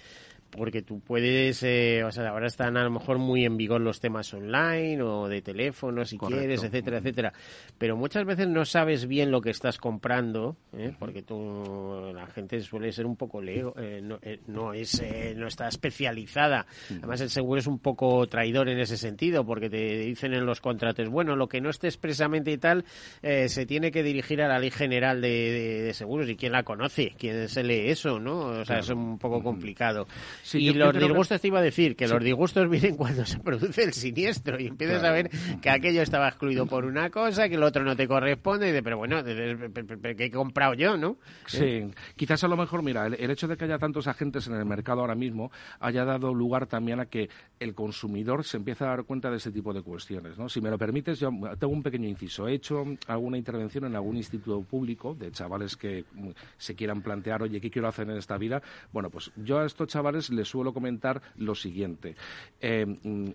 porque 0.57 0.81
tú 0.81 0.99
puedes, 0.99 1.63
eh, 1.63 2.03
o 2.03 2.11
sea, 2.11 2.29
ahora 2.29 2.47
están 2.47 2.75
a 2.75 2.83
lo 2.83 2.89
mejor 2.89 3.19
muy 3.19 3.45
en 3.45 3.55
vigor 3.55 3.79
los 3.79 3.99
temas 3.99 4.33
online 4.33 5.01
o 5.01 5.27
de 5.27 5.41
teléfono, 5.41 6.03
si 6.03 6.17
quieres, 6.17 6.63
etcétera, 6.63 6.97
etcétera. 6.97 7.33
Pero 7.77 7.95
muchas 7.95 8.25
veces 8.25 8.47
no 8.47 8.65
sabes 8.65 9.07
bien 9.07 9.31
lo 9.31 9.39
que 9.39 9.51
estás 9.51 9.77
comprando, 9.77 10.57
¿eh? 10.73 10.93
porque 10.97 11.21
tú, 11.21 12.11
la 12.13 12.27
gente 12.27 12.59
suele 12.61 12.91
ser 12.91 13.05
un 13.05 13.15
poco 13.15 13.41
leo, 13.41 13.73
eh, 13.77 14.01
no, 14.03 14.19
no, 14.47 14.73
es, 14.73 15.01
no 15.35 15.47
está 15.47 15.67
especializada. 15.67 16.65
Además, 16.89 17.21
el 17.21 17.29
seguro 17.29 17.59
es 17.59 17.67
un 17.67 17.79
poco 17.79 18.27
traidor 18.27 18.67
en 18.69 18.79
ese 18.79 18.97
sentido, 18.97 19.45
porque 19.45 19.69
te 19.69 19.99
dicen 19.99 20.33
en 20.33 20.45
los 20.45 20.59
contratos, 20.59 21.07
bueno, 21.09 21.35
lo 21.35 21.47
que 21.47 21.61
no 21.61 21.69
esté 21.69 21.87
expresamente 21.87 22.51
y 22.51 22.57
tal, 22.57 22.83
se 23.21 23.65
tiene 23.65 23.91
que 23.91 24.03
dirigir 24.03 24.41
a 24.41 24.47
la 24.47 24.59
ley 24.59 24.71
general 24.71 25.21
de, 25.21 25.91
seguros. 25.93 26.27
¿Y 26.29 26.35
quién 26.35 26.51
la 26.51 26.63
conoce? 26.63 27.13
¿Quién 27.17 27.47
se 27.47 27.63
lee 27.63 27.89
eso, 27.89 28.19
no? 28.19 28.39
O 28.47 28.65
sea, 28.65 28.79
es 28.79 28.89
un 28.89 29.19
poco 29.19 29.41
complicado 29.43 30.07
y 30.53 30.73
los 30.73 30.97
disgustos 30.97 31.41
te 31.41 31.47
iba 31.47 31.59
a 31.59 31.61
decir 31.61 31.95
que 31.95 32.07
los 32.07 32.23
disgustos 32.23 32.69
vienen 32.69 32.95
cuando 32.95 33.25
se 33.25 33.39
produce 33.39 33.83
el 33.83 33.93
siniestro 33.93 34.59
y 34.59 34.67
empiezas 34.67 35.03
a 35.03 35.11
ver 35.11 35.29
que 35.61 35.69
aquello 35.69 36.01
estaba 36.01 36.27
excluido 36.27 36.65
por 36.65 36.85
una 36.85 37.09
cosa, 37.09 37.49
que 37.49 37.55
el 37.55 37.63
otro 37.63 37.83
no 37.83 37.95
te 37.95 38.07
corresponde, 38.07 38.69
y 38.69 38.71
de, 38.71 38.83
pero 38.83 38.97
bueno, 38.97 39.23
¿qué 39.23 40.25
he 40.25 40.31
comprado 40.31 40.73
yo, 40.73 40.97
no? 40.97 41.17
Sí, 41.45 41.63
¿Eh? 41.63 41.89
quizás 42.15 42.43
a 42.43 42.47
lo 42.47 42.57
mejor, 42.57 42.83
mira, 42.83 43.07
el, 43.07 43.31
hecho 43.31 43.47
de 43.47 43.57
que 43.57 43.65
haya 43.65 43.77
tantos 43.77 44.07
agentes 44.07 44.47
en 44.47 44.55
el 44.55 44.65
mercado 44.65 45.01
ahora 45.01 45.15
mismo 45.15 45.51
haya 45.79 46.05
dado 46.05 46.33
lugar 46.33 46.67
también 46.67 46.99
a 46.99 47.05
que 47.05 47.29
el 47.59 47.73
consumidor 47.73 48.43
se 48.43 48.57
empiece 48.57 48.83
a 48.83 48.87
dar 48.87 49.03
cuenta 49.03 49.29
de 49.29 49.37
ese 49.37 49.51
tipo 49.51 49.73
de 49.73 49.81
cuestiones, 49.81 50.37
¿no? 50.37 50.49
Si 50.49 50.61
me 50.61 50.69
lo 50.69 50.77
permites, 50.77 51.19
yo 51.19 51.31
tengo 51.59 51.73
un 51.73 51.83
pequeño 51.83 52.07
inciso. 52.07 52.47
He 52.47 52.53
hecho 52.53 52.85
alguna 53.07 53.37
intervención 53.37 53.85
en 53.85 53.95
algún 53.95 54.17
instituto 54.17 54.61
público 54.61 55.15
de 55.15 55.31
chavales 55.31 55.75
que 55.75 56.05
mm, 56.13 56.29
se 56.57 56.75
quieran 56.75 57.01
plantear, 57.01 57.41
oye, 57.41 57.59
¿qué 57.59 57.69
quiero 57.69 57.87
hacer 57.87 58.09
en 58.09 58.17
esta 58.17 58.37
vida? 58.37 58.61
Bueno, 58.91 59.09
pues 59.09 59.31
yo 59.35 59.59
a 59.59 59.65
estos 59.65 59.87
chavales 59.87 60.26
les 60.29 60.47
suelo 60.47 60.73
comentar 60.73 61.21
lo 61.37 61.55
siguiente. 61.55 62.15
Eh, 62.59 62.85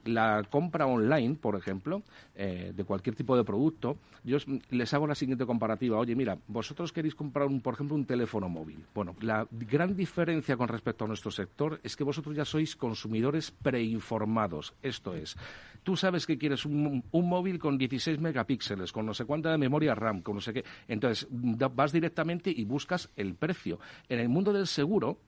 la 0.04 0.44
compra 0.50 0.86
online, 0.86 1.36
por 1.36 1.56
ejemplo, 1.56 2.02
eh, 2.34 2.72
de 2.74 2.84
cualquier 2.84 3.14
tipo 3.14 3.36
de 3.36 3.44
producto, 3.44 3.98
yo 4.24 4.38
les 4.70 4.94
hago 4.94 5.06
la 5.06 5.14
siguiente 5.14 5.46
comparativa. 5.46 5.98
Oye, 5.98 6.14
mira, 6.14 6.38
vosotros 6.46 6.92
queréis 6.92 7.14
comprar, 7.14 7.46
un, 7.46 7.60
por 7.60 7.74
ejemplo, 7.74 7.96
un 7.96 8.04
teléfono 8.04 8.48
móvil. 8.48 8.84
Bueno, 8.94 9.16
la 9.20 9.46
gran 9.50 9.96
diferencia 9.96 10.56
con 10.56 10.68
respecto 10.68 11.04
a 11.04 11.08
nuestro 11.08 11.30
sector 11.30 11.80
es 11.82 11.96
que 11.96 12.04
vosotros 12.04 12.36
ya 12.36 12.44
sois 12.44 12.76
consumidores 12.76 13.50
preinformados. 13.50 14.74
Esto 14.82 15.14
es, 15.14 15.36
tú 15.82 15.96
sabes 15.96 16.26
que 16.26 16.38
quieres 16.38 16.64
un, 16.64 17.04
un, 17.10 17.28
móvil 17.28 17.58
con 17.58 17.78
16 17.78 18.20
megapíxeles, 18.20 18.92
con 18.92 19.06
no 19.06 19.14
sé 19.14 19.24
cuánta 19.24 19.50
de 19.50 19.58
memoria 19.58 19.94
RAM, 19.94 20.22
con 20.22 20.36
no 20.36 20.40
sé 20.40 20.52
qué. 20.52 20.64
Entonces, 20.88 21.26
vas 21.30 21.92
directamente 21.92 22.52
y 22.54 22.64
buscas 22.64 23.10
el 23.16 23.34
precio. 23.34 23.78
En 24.08 24.20
el 24.20 24.28
mundo 24.28 24.52
del 24.52 24.66
seguro, 24.66 25.18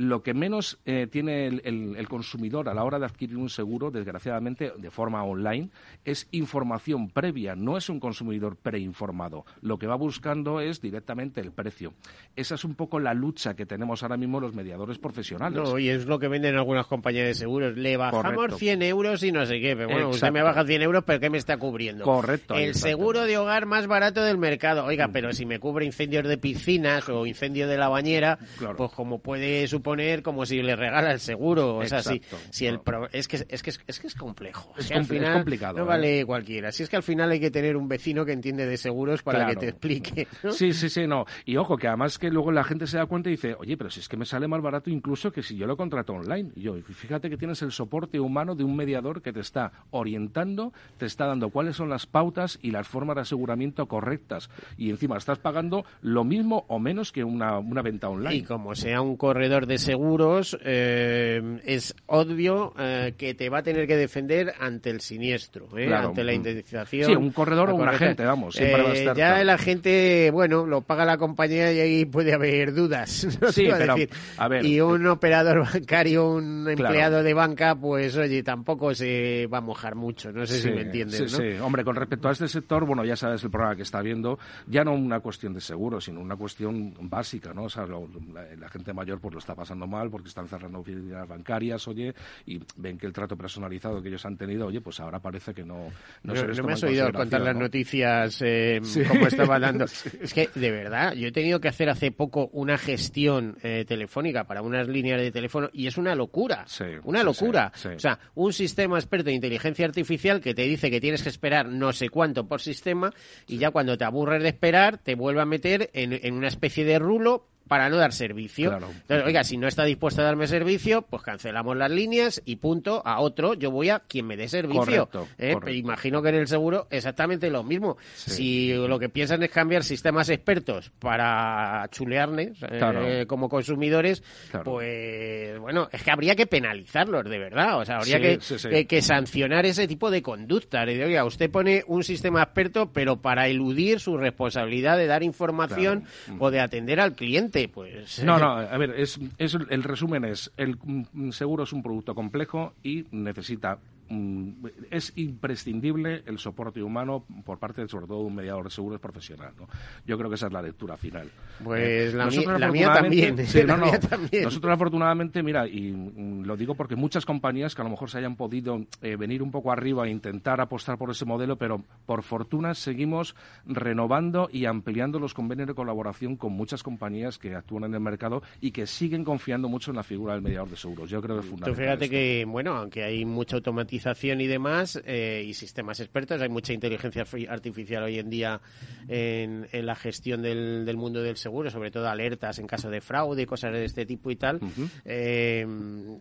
lo 0.00 0.22
que 0.22 0.32
menos 0.32 0.78
eh, 0.86 1.06
tiene 1.10 1.46
el, 1.46 2.08
consumidor 2.08 2.70
a 2.70 2.74
la 2.74 2.84
hora 2.84 2.98
de 2.98 3.04
adquirir 3.04 3.36
un 3.36 3.50
seguro, 3.50 3.90
desgraciadamente, 3.90 4.72
de 4.78 4.90
forma 4.90 5.22
online, 5.22 5.68
es 6.06 6.26
información 6.32 7.10
previa, 7.10 7.54
no 7.54 7.76
es 7.76 7.90
un 7.90 8.00
consumidor 8.00 8.56
preinformado. 8.56 9.44
Lo 9.60 9.78
que 9.78 9.86
va 9.86 9.96
buscando 9.96 10.60
es 10.60 10.80
directamente 10.80 11.42
el 11.42 11.52
precio. 11.52 11.92
Esa 12.34 12.54
es 12.54 12.64
un 12.64 12.76
poco 12.76 12.98
la 12.98 13.12
lucha 13.12 13.54
que 13.54 13.66
tenemos 13.66 14.02
ahora 14.02 14.16
mismo 14.16 14.40
los 14.40 14.54
mediadores 14.54 14.96
profesionales. 14.96 15.60
No, 15.60 15.78
y 15.78 15.90
es 15.90 16.06
lo 16.06 16.18
que 16.18 16.28
venden 16.28 16.56
algunas 16.56 16.86
compañías 16.86 17.26
de 17.26 17.34
seguros. 17.34 17.76
Le 17.76 17.98
bajamos 17.98 18.56
100 18.56 18.80
euros 18.82 19.22
y 19.22 19.32
no 19.32 19.44
sé 19.44 19.60
qué. 19.60 19.76
Pero 19.76 19.90
bueno, 19.90 20.08
usted 20.08 20.32
me 20.32 20.42
baja 20.42 20.64
100 20.64 20.80
euros, 20.80 21.04
pero 21.06 21.20
¿qué 21.20 21.28
me 21.28 21.36
está 21.36 21.58
cubriendo? 21.58 22.04
Correcto. 22.04 22.54
El 22.54 22.74
seguro 22.74 23.24
de 23.26 23.36
hogar 23.36 23.66
más 23.66 23.86
barato 23.86 24.24
del 24.24 24.38
mercado. 24.38 24.86
Oiga, 24.86 25.10
pero 25.12 25.34
si 25.34 25.44
me 25.44 25.58
cubre 25.58 25.84
incendios 25.84 26.26
de 26.26 26.38
piscinas 26.38 27.06
o 27.10 27.26
incendio 27.26 27.68
de 27.68 27.76
la 27.76 27.90
bañera, 27.90 28.38
pues 28.78 28.92
como 28.92 29.18
puede 29.18 29.68
suponer 29.68 29.89
como 30.22 30.46
si 30.46 30.62
le 30.62 30.76
regala 30.76 31.12
el 31.12 31.20
seguro. 31.20 31.76
O 31.76 31.86
sea, 31.86 32.02
si, 32.02 32.20
si 32.50 32.66
el 32.66 32.80
es, 33.12 33.28
que, 33.28 33.44
es, 33.48 33.62
que, 33.62 33.70
es 33.86 34.00
que 34.00 34.06
es 34.06 34.14
complejo. 34.14 34.72
Es, 34.76 34.90
al 34.90 35.04
final 35.04 35.34
complicado. 35.34 35.78
No 35.78 35.86
vale 35.86 36.20
¿eh? 36.20 36.26
cualquiera. 36.26 36.72
Si 36.72 36.82
es 36.82 36.88
que 36.88 36.96
al 36.96 37.02
final 37.02 37.30
hay 37.30 37.40
que 37.40 37.50
tener 37.50 37.76
un 37.76 37.88
vecino 37.88 38.24
que 38.24 38.32
entiende 38.32 38.66
de 38.66 38.76
seguros 38.76 39.22
para 39.22 39.46
que 39.46 39.56
te 39.56 39.68
explique. 39.68 40.26
Sí, 40.50 40.72
sí, 40.72 40.88
sí, 40.88 41.06
no. 41.06 41.24
Y 41.44 41.56
ojo, 41.56 41.76
que 41.76 41.88
además 41.88 42.18
que 42.18 42.30
luego 42.30 42.52
la 42.52 42.64
gente 42.64 42.86
se 42.86 42.96
da 42.96 43.06
cuenta 43.06 43.28
y 43.28 43.32
dice, 43.32 43.54
oye, 43.58 43.76
pero 43.76 43.90
si 43.90 44.00
es 44.00 44.08
que 44.08 44.16
me 44.16 44.24
sale 44.24 44.48
más 44.48 44.62
barato 44.62 44.90
incluso 44.90 45.30
que 45.30 45.42
si 45.42 45.56
yo 45.56 45.66
lo 45.66 45.76
contrato 45.76 46.12
online. 46.12 46.50
Y 46.54 46.62
yo, 46.62 46.74
fíjate 46.82 47.30
que 47.30 47.36
tienes 47.36 47.62
el 47.62 47.72
soporte 47.72 48.20
humano 48.20 48.54
de 48.54 48.64
un 48.64 48.76
mediador 48.76 49.22
que 49.22 49.32
te 49.32 49.40
está 49.40 49.72
orientando, 49.90 50.72
te 50.98 51.06
está 51.06 51.26
dando 51.26 51.50
cuáles 51.50 51.76
son 51.76 51.88
las 51.88 52.06
pautas 52.06 52.58
y 52.62 52.70
las 52.70 52.88
formas 52.88 53.16
de 53.16 53.22
aseguramiento 53.22 53.86
correctas. 53.86 54.50
Y 54.76 54.90
encima 54.90 55.16
estás 55.16 55.38
pagando 55.38 55.84
lo 56.02 56.24
mismo 56.24 56.64
o 56.68 56.78
menos 56.78 57.12
que 57.12 57.24
una, 57.24 57.58
una 57.58 57.82
venta 57.82 58.08
online. 58.08 58.36
Y 58.36 58.42
como 58.42 58.74
sea 58.74 59.00
un 59.00 59.16
corredor 59.16 59.66
de 59.66 59.78
seguros, 59.80 60.58
eh, 60.64 61.60
es 61.64 61.94
obvio 62.06 62.74
eh, 62.78 63.14
que 63.16 63.34
te 63.34 63.48
va 63.48 63.58
a 63.58 63.62
tener 63.62 63.86
que 63.86 63.96
defender 63.96 64.54
ante 64.60 64.90
el 64.90 65.00
siniestro, 65.00 65.66
eh, 65.76 65.92
ante 65.92 66.24
la 66.24 66.32
indemnización. 66.32 67.06
Sí, 67.06 67.16
un 67.16 67.30
corredor 67.30 67.70
o 67.70 67.74
un 67.74 67.88
agente, 67.88 68.24
vamos. 68.24 68.54
ya 68.56 69.40
el 69.40 69.50
agente, 69.50 70.30
bueno, 70.32 70.66
lo 70.66 70.82
paga 70.82 71.04
la 71.04 71.18
compañía 71.18 71.72
y 71.72 71.80
ahí 71.80 72.04
puede 72.04 72.34
haber 72.34 72.74
dudas. 72.74 73.26
Sí, 73.50 73.68
pero, 73.68 73.96
a 74.38 74.48
ver, 74.48 74.64
y 74.64 74.80
un 74.80 75.06
operador 75.06 75.64
bancario, 75.64 76.30
un 76.30 76.68
empleado 76.68 77.22
de 77.22 77.34
banca, 77.34 77.74
pues 77.74 78.16
oye, 78.16 78.42
tampoco 78.42 78.94
se 78.94 79.48
va 79.52 79.58
a 79.58 79.60
mojar 79.60 79.96
mucho. 79.96 80.30
No 80.30 80.46
sé 80.46 80.60
si 80.60 80.70
me 80.70 80.82
entiendes. 80.82 81.30
Sí, 81.32 81.36
sí, 81.36 81.58
hombre, 81.60 81.84
con 81.84 81.96
respecto 81.96 82.28
a 82.28 82.32
este 82.32 82.46
sector, 82.46 82.86
bueno, 82.86 83.04
ya 83.04 83.16
sabes 83.16 83.42
el 83.42 83.50
programa 83.50 83.74
que 83.76 83.82
está 83.82 84.02
viendo, 84.02 84.38
ya 84.66 84.84
no 84.84 84.92
una 84.92 85.20
cuestión 85.20 85.52
de 85.54 85.60
seguro, 85.60 86.00
sino 86.00 86.20
una 86.20 86.36
cuestión 86.36 86.94
básica, 87.00 87.52
¿no? 87.52 87.64
O 87.64 87.68
sea, 87.68 87.86
la, 87.86 88.68
gente 88.68 88.92
mayor 88.92 89.20
pues 89.20 89.34
lo 89.34 89.38
está 89.40 89.54
pasando 89.60 89.86
mal 89.86 90.08
porque 90.08 90.28
están 90.28 90.48
cerrando 90.48 90.78
oficinas 90.78 91.28
bancarias, 91.28 91.86
oye, 91.86 92.14
y 92.46 92.58
ven 92.78 92.96
que 92.96 93.06
el 93.06 93.12
trato 93.12 93.36
personalizado 93.36 94.00
que 94.00 94.08
ellos 94.08 94.24
han 94.24 94.38
tenido, 94.38 94.68
oye, 94.68 94.80
pues 94.80 94.98
ahora 95.00 95.20
parece 95.20 95.52
que 95.52 95.64
no, 95.64 95.90
no, 96.22 96.32
no, 96.32 96.64
me 96.64 96.72
has 96.72 96.82
oído 96.82 97.12
contar 97.12 97.42
las 97.42 97.54
noticias 97.54 98.40
eh, 98.40 98.80
como 99.06 99.26
estaba 99.26 99.58
dando. 99.58 99.84
Es 100.20 100.32
que, 100.32 100.48
de 100.54 100.70
verdad, 100.70 101.12
yo 101.12 101.28
he 101.28 101.32
tenido 101.32 101.60
que 101.60 101.68
hacer 101.68 101.90
hace 101.90 102.10
poco 102.10 102.48
una 102.52 102.78
gestión 102.78 103.58
eh, 103.62 103.84
telefónica 103.86 104.44
para 104.44 104.62
unas 104.62 104.88
líneas 104.88 105.20
de 105.20 105.30
teléfono 105.30 105.68
y 105.74 105.86
es 105.86 105.98
una 105.98 106.14
locura. 106.14 106.64
una 107.04 107.22
locura. 107.22 107.70
O 107.94 107.98
sea, 107.98 108.18
un 108.34 108.52
sistema 108.54 108.98
experto 108.98 109.26
de 109.26 109.34
inteligencia 109.34 109.84
artificial 109.84 110.40
que 110.40 110.54
te 110.54 110.62
dice 110.62 110.90
que 110.90 111.00
tienes 111.00 111.22
que 111.22 111.28
esperar 111.28 111.68
no 111.68 111.92
sé 111.92 112.08
cuánto 112.08 112.46
por 112.46 112.62
sistema 112.62 113.12
y 113.46 113.58
ya 113.58 113.70
cuando 113.70 113.98
te 113.98 114.04
aburres 114.04 114.42
de 114.42 114.48
esperar 114.48 114.96
te 114.96 115.14
vuelve 115.14 115.42
a 115.42 115.46
meter 115.46 115.90
en, 115.92 116.12
en 116.12 116.34
una 116.34 116.48
especie 116.48 116.84
de 116.84 116.98
rulo 116.98 117.46
para 117.70 117.88
no 117.88 117.98
dar 117.98 118.12
servicio. 118.12 118.72
Entonces, 118.72 119.24
oiga, 119.24 119.44
si 119.44 119.56
no 119.56 119.68
está 119.68 119.84
dispuesto 119.84 120.22
a 120.22 120.24
darme 120.24 120.48
servicio, 120.48 121.02
pues 121.02 121.22
cancelamos 121.22 121.76
las 121.76 121.88
líneas 121.88 122.42
y 122.44 122.56
punto, 122.56 123.00
a 123.06 123.20
otro, 123.20 123.54
yo 123.54 123.70
voy 123.70 123.90
a 123.90 124.00
quien 124.00 124.26
me 124.26 124.36
dé 124.36 124.48
servicio. 124.48 125.08
¿eh? 125.38 125.54
Imagino 125.74 126.20
que 126.20 126.30
en 126.30 126.34
el 126.34 126.48
seguro 126.48 126.88
exactamente 126.90 127.48
lo 127.48 127.62
mismo. 127.62 127.96
Si 128.12 128.74
lo 128.74 128.98
que 128.98 129.08
piensan 129.08 129.44
es 129.44 129.52
cambiar 129.52 129.84
sistemas 129.84 130.30
expertos 130.30 130.90
para 130.98 131.86
chulearles 131.92 132.58
eh, 132.72 133.26
como 133.28 133.48
consumidores, 133.48 134.24
pues 134.64 135.56
bueno, 135.60 135.88
es 135.92 136.02
que 136.02 136.10
habría 136.10 136.34
que 136.34 136.46
penalizarlos 136.46 137.22
de 137.30 137.38
verdad. 137.38 137.78
O 137.78 137.84
sea, 137.84 137.98
habría 137.98 138.18
que, 138.18 138.86
que, 138.88 139.00
sancionar 139.00 139.64
ese 139.64 139.86
tipo 139.86 140.10
de 140.10 140.22
conductas. 140.22 140.86
De, 140.86 141.04
oiga, 141.04 141.24
usted 141.24 141.48
pone 141.48 141.84
un 141.86 142.02
sistema 142.02 142.42
experto, 142.42 142.90
pero 142.92 143.22
para 143.22 143.46
eludir 143.46 144.00
su 144.00 144.16
responsabilidad 144.16 144.96
de 144.96 145.06
dar 145.06 145.22
información 145.22 146.06
o 146.40 146.50
de 146.50 146.58
atender 146.58 146.98
al 146.98 147.14
cliente 147.14 147.59
pues... 147.68 148.22
No, 148.22 148.38
no, 148.38 148.50
a 148.52 148.78
ver, 148.78 148.90
es, 148.96 149.18
es, 149.38 149.54
el 149.54 149.82
resumen 149.82 150.24
es, 150.24 150.52
el 150.56 150.76
mm, 150.82 151.30
seguro 151.30 151.64
es 151.64 151.72
un 151.72 151.82
producto 151.82 152.14
complejo 152.14 152.74
y 152.82 153.06
necesita 153.10 153.78
Mm, 154.12 154.66
es 154.90 155.12
imprescindible 155.14 156.24
el 156.26 156.40
soporte 156.40 156.82
humano 156.82 157.24
por 157.44 157.60
parte, 157.60 157.86
sobre 157.86 158.08
todo, 158.08 158.18
de 158.18 158.24
un 158.24 158.34
mediador 158.34 158.64
de 158.64 158.70
seguros 158.70 159.00
profesional. 159.00 159.52
¿no? 159.56 159.68
Yo 160.04 160.18
creo 160.18 160.28
que 160.28 160.34
esa 160.34 160.48
es 160.48 160.52
la 160.52 160.60
lectura 160.60 160.96
final. 160.96 161.30
Pues 161.62 162.12
la, 162.12 162.26
mía, 162.26 162.92
también. 162.92 163.36
Nosotros, 163.36 164.72
afortunadamente, 164.72 165.44
mira, 165.44 165.68
y 165.68 165.92
mm, 165.92 166.42
lo 166.42 166.56
digo 166.56 166.74
porque 166.74 166.96
muchas 166.96 167.24
compañías 167.24 167.76
que 167.76 167.82
a 167.82 167.84
lo 167.84 167.90
mejor 167.90 168.10
se 168.10 168.18
hayan 168.18 168.34
podido 168.34 168.84
eh, 169.00 169.14
venir 169.14 169.44
un 169.44 169.52
poco 169.52 169.70
arriba 169.70 170.08
e 170.08 170.10
intentar 170.10 170.60
apostar 170.60 170.98
por 170.98 171.12
ese 171.12 171.24
modelo, 171.24 171.56
pero 171.56 171.80
por 172.04 172.24
fortuna 172.24 172.74
seguimos 172.74 173.36
renovando 173.64 174.48
y 174.52 174.64
ampliando 174.64 175.20
los 175.20 175.34
convenios 175.34 175.68
de 175.68 175.74
colaboración 175.74 176.34
con 176.34 176.52
muchas 176.52 176.82
compañías 176.82 177.38
que 177.38 177.54
actúan 177.54 177.84
en 177.84 177.94
el 177.94 178.00
mercado 178.00 178.42
y 178.60 178.72
que 178.72 178.88
siguen 178.88 179.22
confiando 179.22 179.68
mucho 179.68 179.92
en 179.92 179.98
la 179.98 180.02
figura 180.02 180.32
del 180.32 180.42
mediador 180.42 180.68
de 180.68 180.76
seguros. 180.76 181.08
Yo 181.08 181.22
creo 181.22 181.36
que 181.36 181.42
es 181.42 181.46
fundamental. 181.46 181.74
Tú 181.76 181.80
fíjate 181.80 182.10
que, 182.10 182.44
bueno, 182.44 182.74
aunque 182.74 183.04
hay 183.04 183.24
mucha 183.24 183.54
automatización 183.54 183.99
automatización 184.00 184.40
y 184.40 184.46
demás 184.46 185.00
eh, 185.04 185.44
y 185.46 185.54
sistemas 185.54 186.00
expertos. 186.00 186.40
Hay 186.40 186.48
mucha 186.48 186.72
inteligencia 186.72 187.24
artificial 187.48 188.04
hoy 188.04 188.18
en 188.18 188.30
día 188.30 188.60
en, 189.08 189.66
la 189.72 189.94
gestión 189.94 190.42
del, 190.42 190.84
del, 190.84 190.96
mundo 190.96 191.22
del 191.22 191.36
seguro, 191.36 191.70
sobre 191.70 191.90
todo 191.90 192.08
alertas 192.08 192.58
en 192.58 192.66
caso 192.66 192.90
de 192.90 193.00
fraude 193.00 193.42
y 193.42 193.46
cosas 193.46 193.72
de 193.72 193.84
este 193.84 194.06
tipo 194.06 194.30
y 194.30 194.36
tal. 194.36 194.60
Eh, 195.04 195.66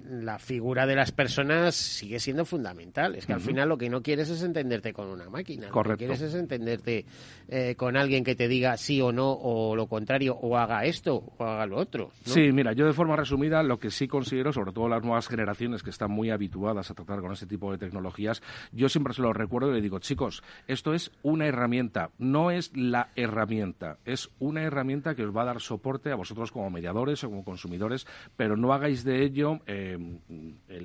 la 0.09 0.39
figura 0.39 0.85
de 0.85 0.95
las 0.95 1.11
personas 1.11 1.75
sigue 1.75 2.19
siendo 2.19 2.45
fundamental. 2.45 3.15
Es 3.15 3.25
que 3.25 3.33
al 3.33 3.41
final 3.41 3.69
lo 3.69 3.77
que 3.77 3.89
no 3.89 4.01
quieres 4.01 4.29
es 4.29 4.43
entenderte 4.43 4.93
con 4.93 5.07
una 5.07 5.29
máquina. 5.29 5.69
Lo 5.73 5.83
que 5.83 5.97
quieres 5.97 6.21
es 6.21 6.33
entenderte 6.35 7.05
eh, 7.47 7.75
con 7.75 7.97
alguien 7.97 8.23
que 8.23 8.35
te 8.35 8.47
diga 8.47 8.75
sí 8.77 9.01
o 9.01 9.11
no 9.11 9.31
o 9.31 9.75
lo 9.75 9.87
contrario 9.87 10.35
o 10.41 10.57
haga 10.57 10.85
esto 10.85 11.23
o 11.37 11.43
haga 11.43 11.65
lo 11.65 11.77
otro. 11.77 12.11
Sí, 12.25 12.51
mira, 12.51 12.73
yo 12.73 12.85
de 12.85 12.93
forma 12.93 13.15
resumida 13.15 13.63
lo 13.63 13.79
que 13.79 13.91
sí 13.91 14.07
considero, 14.07 14.51
sobre 14.51 14.71
todo 14.71 14.87
las 14.87 15.03
nuevas 15.03 15.27
generaciones 15.27 15.83
que 15.83 15.89
están 15.89 16.11
muy 16.11 16.29
habituadas 16.29 16.89
a 16.89 16.93
tratar 16.93 17.21
con 17.21 17.31
este 17.31 17.45
tipo 17.45 17.68
de 17.71 17.77
tecnologías, 17.77 18.41
yo 18.71 18.89
siempre 18.89 19.13
se 19.13 19.21
lo 19.21 19.33
recuerdo 19.33 19.71
y 19.71 19.75
le 19.75 19.81
digo, 19.81 19.99
chicos, 19.99 20.43
esto 20.67 20.93
es 20.93 21.11
una 21.23 21.47
herramienta, 21.47 22.11
no 22.17 22.51
es 22.51 22.75
la 22.75 23.09
herramienta, 23.15 23.97
es 24.05 24.29
una 24.39 24.63
herramienta 24.63 25.15
que 25.15 25.25
os 25.25 25.35
va 25.35 25.43
a 25.43 25.45
dar 25.45 25.61
soporte 25.61 26.11
a 26.11 26.15
vosotros 26.15 26.51
como 26.51 26.69
mediadores 26.69 27.23
o 27.23 27.29
como 27.29 27.43
consumidores, 27.43 28.07
pero 28.35 28.55
no 28.55 28.73
hagáis 28.73 29.03
de 29.03 29.23
ello 29.23 29.59
eh, 29.67 29.97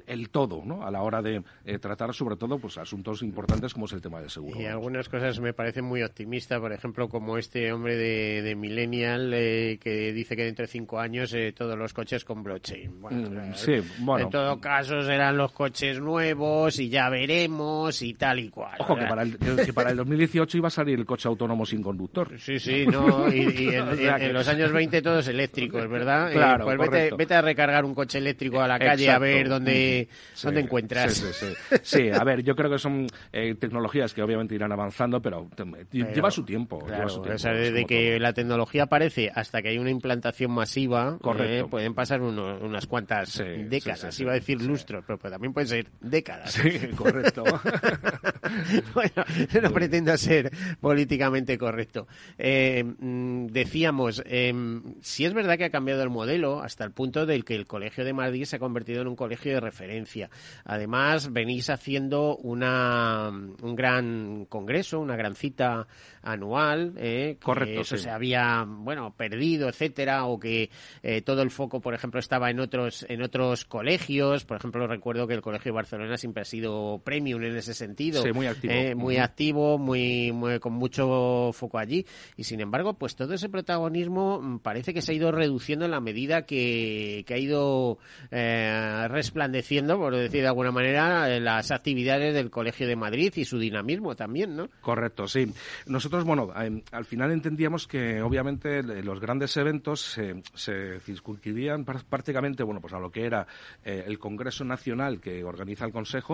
el, 0.06 0.30
todo, 0.30 0.62
¿no? 0.64 0.86
A 0.86 0.90
la 0.90 1.02
hora 1.02 1.22
de 1.22 1.42
eh, 1.64 1.78
tratar 1.78 2.14
sobre 2.14 2.36
todo 2.36 2.58
pues 2.58 2.78
asuntos 2.78 3.22
importantes 3.22 3.72
como 3.74 3.86
es 3.86 3.92
el 3.92 4.00
tema 4.00 4.20
de 4.20 4.28
seguro. 4.28 4.60
Y 4.60 4.66
algunas 4.66 5.08
cosas 5.08 5.40
me 5.40 5.52
parecen 5.52 5.84
muy 5.84 6.02
optimistas, 6.02 6.60
por 6.60 6.72
ejemplo, 6.72 7.08
como 7.08 7.38
este 7.38 7.72
hombre 7.72 7.96
de, 7.96 8.42
de 8.42 8.54
Millennial 8.54 9.32
eh, 9.34 9.78
que 9.80 10.12
dice 10.12 10.36
que 10.36 10.44
dentro 10.44 10.64
de 10.64 10.68
cinco 10.68 10.98
años 10.98 11.34
todos 11.56 11.76
los 11.78 11.92
coches 11.92 12.24
con 12.24 12.42
blockchain. 12.42 13.00
Bueno, 13.00 13.30
mm, 13.30 13.54
sí, 13.54 13.80
bueno. 13.98 14.26
En 14.26 14.30
todo 14.30 14.60
caso 14.60 15.02
serán 15.02 15.36
los 15.36 15.52
coches 15.52 16.00
nuevos 16.00 16.73
y 16.78 16.88
ya 16.88 17.08
veremos 17.08 18.00
y 18.02 18.14
tal 18.14 18.40
y 18.40 18.48
cual. 18.48 18.76
Ojo, 18.78 18.96
que 18.96 19.06
para, 19.06 19.22
el, 19.22 19.36
que 19.38 19.72
para 19.72 19.90
el 19.90 19.96
2018 19.96 20.58
iba 20.58 20.68
a 20.68 20.70
salir 20.70 20.98
el 20.98 21.06
coche 21.06 21.28
autónomo 21.28 21.64
sin 21.66 21.82
conductor. 21.82 22.38
Sí, 22.38 22.58
sí, 22.58 22.86
no, 22.90 23.32
y, 23.32 23.68
en, 23.74 24.32
los 24.32 24.48
años 24.48 24.72
20 24.72 25.02
todos 25.02 25.28
eléctricos, 25.28 25.88
¿verdad? 25.88 26.32
Claro, 26.32 26.64
pues 26.64 27.12
vete, 27.16 27.34
a 27.34 27.42
recargar 27.42 27.84
un 27.84 27.94
coche 27.94 28.18
eléctrico 28.18 28.60
a 28.60 28.68
la 28.68 28.78
calle 28.78 29.10
a 29.10 29.18
ver 29.18 29.48
dónde, 29.48 30.08
dónde 30.42 30.60
encuentras. 30.60 31.14
Sí, 31.14 31.26
sí, 31.32 31.78
sí, 31.82 32.10
a 32.10 32.22
ver, 32.24 32.42
yo 32.42 32.54
creo 32.54 32.70
que 32.70 32.78
son 32.78 33.06
eh, 33.32 33.54
tecnologías 33.54 34.14
que 34.14 34.22
obviamente 34.22 34.54
irán 34.54 34.72
avanzando, 34.72 35.20
pero, 35.20 35.48
lleva 35.92 36.30
su 36.30 36.44
tiempo. 36.44 36.80
lleva 36.86 37.08
su 37.08 37.20
tiempo 37.20 37.34
o 37.34 37.38
sea, 37.38 37.52
desde 37.52 37.84
que 37.84 38.18
la 38.20 38.32
tecnología 38.32 38.84
aparece 38.84 39.30
hasta 39.34 39.62
que 39.62 39.68
hay 39.68 39.78
una 39.78 39.90
implantación 39.90 40.50
masiva, 40.50 41.18
eh, 41.40 41.64
pueden 41.68 41.94
pasar 41.94 42.22
unas 42.22 42.86
cuantas 42.86 43.38
décadas. 43.38 44.18
Iba 44.20 44.32
a 44.32 44.34
decir 44.34 44.60
lustros, 44.62 45.04
pero, 45.06 45.18
también 45.18 45.52
pueden 45.52 45.68
ser 45.68 45.86
décadas. 46.00 46.53
Sí, 46.54 46.78
correcto. 46.96 47.42
bueno, 48.94 49.24
no 49.60 49.70
pretendo 49.72 50.16
ser 50.16 50.52
políticamente 50.80 51.58
correcto. 51.58 52.06
Eh, 52.38 52.84
mm, 52.84 53.46
decíamos, 53.46 54.22
em, 54.24 54.94
si 55.00 55.24
es 55.24 55.34
verdad 55.34 55.58
que 55.58 55.64
ha 55.64 55.70
cambiado 55.70 56.02
el 56.02 56.10
modelo 56.10 56.62
hasta 56.62 56.84
el 56.84 56.92
punto 56.92 57.26
del 57.26 57.44
que 57.44 57.56
el 57.56 57.66
Colegio 57.66 58.04
de 58.04 58.12
Madrid 58.12 58.44
se 58.44 58.56
ha 58.56 58.58
convertido 58.60 59.02
en 59.02 59.08
un 59.08 59.16
colegio 59.16 59.52
de 59.52 59.60
referencia. 59.60 60.30
Además, 60.64 61.32
venís 61.32 61.70
haciendo 61.70 62.36
una, 62.36 63.30
un 63.30 63.74
gran 63.74 64.44
congreso, 64.44 65.00
una 65.00 65.16
gran 65.16 65.34
cita 65.34 65.88
anual, 66.22 66.94
eh, 66.96 67.36
Correcto, 67.42 67.80
eso 67.80 67.96
se 67.96 68.10
había, 68.10 68.64
bueno, 68.66 69.12
perdido, 69.16 69.68
etcétera, 69.68 70.26
o 70.26 70.38
que 70.38 70.70
eh, 71.02 71.20
todo 71.22 71.42
el 71.42 71.50
foco, 71.50 71.80
por 71.80 71.94
ejemplo, 71.94 72.20
estaba 72.20 72.50
en 72.50 72.60
otros, 72.60 73.04
en 73.08 73.22
otros 73.22 73.64
colegios. 73.64 74.44
Por 74.44 74.56
ejemplo, 74.58 74.86
recuerdo 74.86 75.26
que 75.26 75.34
el 75.34 75.42
Colegio 75.42 75.72
de 75.72 75.76
Barcelona 75.76 76.16
siempre 76.16 76.43
ha 76.44 76.46
sido 76.46 77.00
premium 77.02 77.42
en 77.42 77.56
ese 77.56 77.74
sentido. 77.74 78.22
Sí, 78.22 78.32
muy 78.32 78.46
activo. 78.46 78.72
Eh, 78.72 78.94
muy 78.94 79.16
activo, 79.16 79.78
muy, 79.78 80.32
con 80.60 80.74
mucho 80.74 81.50
foco 81.52 81.78
allí. 81.78 82.04
Y 82.36 82.44
sin 82.44 82.60
embargo, 82.60 82.94
pues 82.94 83.16
todo 83.16 83.32
ese 83.34 83.48
protagonismo 83.48 84.40
mm, 84.40 84.58
parece 84.58 84.92
que 84.92 85.02
se 85.02 85.12
ha 85.12 85.14
ido 85.14 85.32
reduciendo 85.32 85.84
en 85.84 85.90
la 85.90 86.00
medida 86.00 86.42
que, 86.42 87.24
que 87.26 87.34
ha 87.34 87.38
ido 87.38 87.98
eh, 88.30 89.08
resplandeciendo, 89.08 89.98
por 89.98 90.14
decir 90.14 90.42
de 90.42 90.48
alguna 90.48 90.70
manera, 90.70 91.28
las 91.40 91.70
actividades 91.70 92.34
del 92.34 92.50
Colegio 92.50 92.86
de 92.86 92.96
Madrid 92.96 93.32
y 93.36 93.44
su 93.44 93.58
dinamismo 93.58 94.14
también, 94.14 94.54
¿no? 94.56 94.68
Correcto, 94.80 95.26
sí. 95.26 95.52
Nosotros, 95.86 96.24
bueno, 96.24 96.52
al 96.54 97.04
final 97.04 97.32
entendíamos 97.32 97.86
que 97.86 98.20
obviamente 98.20 98.82
los 98.82 99.20
grandes 99.20 99.56
eventos 99.56 100.00
se, 100.00 100.42
se 100.54 101.00
circunscribían 101.00 101.84
prácticamente, 101.84 102.62
bueno, 102.62 102.80
pues 102.80 102.92
a 102.92 102.98
lo 102.98 103.10
que 103.10 103.24
era 103.24 103.46
eh, 103.84 104.04
el 104.06 104.18
Congreso 104.18 104.64
Nacional 104.64 105.20
que 105.20 105.44
organiza 105.44 105.84
el 105.84 105.92
Consejo 105.92 106.33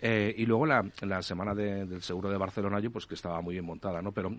eh, 0.00 0.34
y 0.36 0.46
luego 0.46 0.66
la, 0.66 0.82
Semana 1.22 1.54
del 1.54 2.02
Seguro 2.02 2.30
de 2.30 2.36
Barcelona, 2.36 2.80
yo 2.80 2.90
pues 2.90 3.06
que 3.06 3.14
estaba 3.14 3.40
muy 3.40 3.54
bien 3.54 3.64
montada, 3.64 4.00
¿no? 4.02 4.12
Pero 4.12 4.30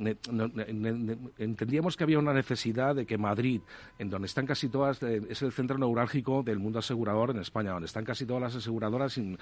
entendíamos 1.38 1.96
que 1.96 2.04
había 2.04 2.20
una 2.20 2.34
necesidad 2.34 2.96
de 2.96 3.06
que 3.06 3.18
Madrid, 3.18 3.62
en 4.00 4.10
donde 4.10 4.28
están 4.28 4.46
casi 4.46 4.70
todas, 4.70 5.02
eh, 5.04 5.22
es 5.30 5.42
el 5.42 5.52
centro 5.52 5.78
neurálgico 5.78 6.44
del 6.44 6.60
mundo 6.60 6.80
asegurador 6.80 7.32
en 7.32 7.40
España, 7.40 7.72
donde 7.72 7.86
están 7.86 8.06
casi 8.06 8.26
todas 8.26 8.42
las 8.42 8.56
aseguradoras, 8.56 9.18
y, 9.18 9.38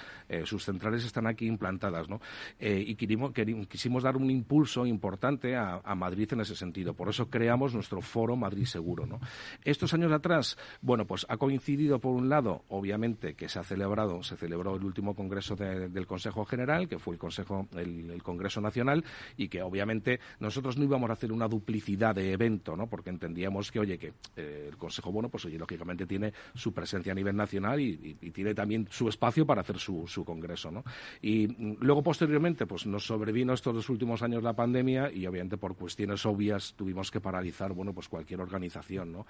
sus 0.46 0.64
centrales 0.64 1.06
están 1.06 1.28
aquí 1.28 1.48
implantadas, 1.48 2.08
¿no? 2.10 2.22
y 2.60 2.96
quisimos, 2.96 3.32
quisimos 3.68 4.04
dar 4.04 4.16
un 4.16 4.30
impulso 4.30 4.86
importante 4.86 5.56
a, 5.56 5.82
a, 5.84 5.96
Madrid 5.96 6.32
en 6.34 6.42
ese 6.42 6.56
sentido. 6.56 6.94
Por 6.94 7.10
eso 7.10 7.30
creamos 7.30 7.74
nuestro 7.74 8.02
foro 8.02 8.36
Madrid 8.36 8.66
Seguro, 8.66 9.06
¿no? 9.06 9.20
Estos 9.64 9.94
años 9.94 10.12
atrás, 10.12 10.58
bueno, 10.82 11.06
pues 11.06 11.26
ha 11.30 11.38
coincidido 11.38 12.00
por 12.00 12.14
un 12.16 12.30
lado, 12.30 12.64
obviamente, 12.70 13.36
que 13.36 13.50
se 13.50 13.60
ha 13.60 13.64
celebrado, 13.64 14.24
se 14.24 14.38
celebró 14.38 14.76
el 14.76 14.84
último 14.84 15.16
congreso 15.16 15.56
del 15.60 16.08
Consejo 16.08 16.46
General, 16.46 16.88
que 16.88 17.00
fue 17.00 17.16
el 17.16 17.20
Consejo, 17.20 17.68
el, 17.76 18.22
Congreso 18.24 18.62
Nacional, 18.62 19.04
y 19.38 19.48
que 19.48 19.62
obviamente 19.62 20.20
nosotros 20.40 20.78
no 20.78 20.84
íbamos 20.84 21.10
a 21.10 21.14
hacer 21.14 21.32
una 21.32 21.48
duplicidad 21.48 22.16
de 22.16 22.32
evento, 22.32 22.76
¿no? 22.76 22.88
Porque 22.88 23.10
entendíamos 23.10 23.72
que, 23.72 23.80
oye, 23.80 23.98
que 23.98 24.14
eh, 24.36 24.68
el 24.70 24.78
Consejo, 24.78 25.12
bueno, 25.12 25.30
pues 25.30 25.46
oye, 25.46 25.58
lógicamente 25.58 26.06
tiene 26.06 26.34
su 26.54 26.74
presencia 26.74 27.12
a 27.12 27.16
nivel 27.16 27.36
nacional 27.36 27.80
y, 27.80 28.16
tiene 28.30 28.54
también 28.54 28.88
su 28.90 29.10
espacio 29.10 29.46
para 29.46 29.62
hacer 29.62 29.80
su, 29.80 30.08
su 30.08 30.24
congreso, 30.24 30.72
¿no? 30.72 30.84
Y 31.22 31.48
mm, 31.48 31.78
luego 31.82 32.04
posteriormente, 32.04 32.66
pues 32.66 32.86
nos 32.86 33.06
sobrevino 33.06 33.54
estos 33.54 33.74
dos 33.74 33.90
últimos 33.90 34.22
años 34.22 34.44
la 34.44 34.54
pandemia 34.54 35.12
y 35.12 35.26
obviamente 35.26 35.58
por 35.58 35.76
cuestiones 35.76 36.26
obvias 36.26 36.74
tuvimos 36.76 37.12
que 37.12 37.20
paralizar, 37.20 37.74
bueno, 37.74 37.94
pues 37.94 38.08
cualquier 38.08 38.42
organización, 38.42 39.12
¿no? 39.12 39.26